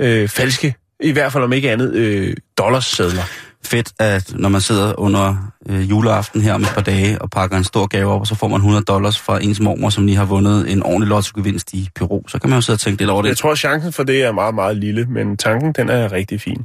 øh, 0.00 0.28
falske, 0.28 0.74
i 1.00 1.12
hvert 1.12 1.32
fald 1.32 1.44
om 1.44 1.52
ikke 1.52 1.70
andet, 1.70 1.94
øh, 1.94 2.36
dollarsedler. 2.58 3.22
Fedt, 3.66 3.92
at 3.98 4.32
når 4.34 4.48
man 4.48 4.60
sidder 4.60 5.00
under 5.00 5.36
øh, 5.68 5.90
juleaften 5.90 6.40
her 6.40 6.54
om 6.54 6.62
et 6.62 6.68
par 6.74 6.80
dage 6.80 7.22
og 7.22 7.30
pakker 7.30 7.56
en 7.56 7.64
stor 7.64 7.86
gave 7.86 8.12
op, 8.12 8.20
og 8.20 8.26
så 8.26 8.34
får 8.34 8.48
man 8.48 8.56
100 8.56 8.84
dollars 8.84 9.18
fra 9.20 9.42
ens 9.42 9.60
mormor, 9.60 9.90
som 9.90 10.06
lige 10.06 10.16
har 10.16 10.24
vundet 10.24 10.72
en 10.72 10.82
ordentlig 10.82 11.08
lottogevinst 11.08 11.72
i 11.74 11.88
Peru, 11.94 12.22
så 12.28 12.38
kan 12.38 12.50
man 12.50 12.56
jo 12.56 12.60
sidde 12.60 12.76
og 12.76 12.80
tænke 12.80 13.00
lidt 13.02 13.10
over 13.10 13.22
Jeg 13.24 13.30
det. 13.30 13.38
tror, 13.38 13.52
at 13.52 13.58
chancen 13.58 13.92
for 13.92 14.02
det 14.02 14.22
er 14.22 14.32
meget, 14.32 14.54
meget 14.54 14.76
lille, 14.76 15.04
men 15.06 15.36
tanken, 15.36 15.72
den 15.72 15.88
er 15.88 16.12
rigtig 16.12 16.40
fin. 16.40 16.64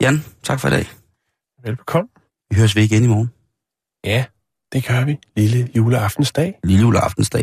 Jan, 0.00 0.24
tak 0.42 0.60
for 0.60 0.68
i 0.68 0.70
dag. 0.70 0.86
Velbekomme. 1.64 2.08
Vi 2.50 2.56
høres 2.56 2.76
ved 2.76 2.82
igen 2.82 3.04
i 3.04 3.06
morgen. 3.06 3.30
Ja, 4.04 4.24
Det 4.72 4.84
gør 4.86 5.04
vi. 5.04 5.16
Lille 5.36 5.68
juleaftensdag. 5.76 6.54
Lille 6.64 6.80
juleaftensdag. 6.82 7.42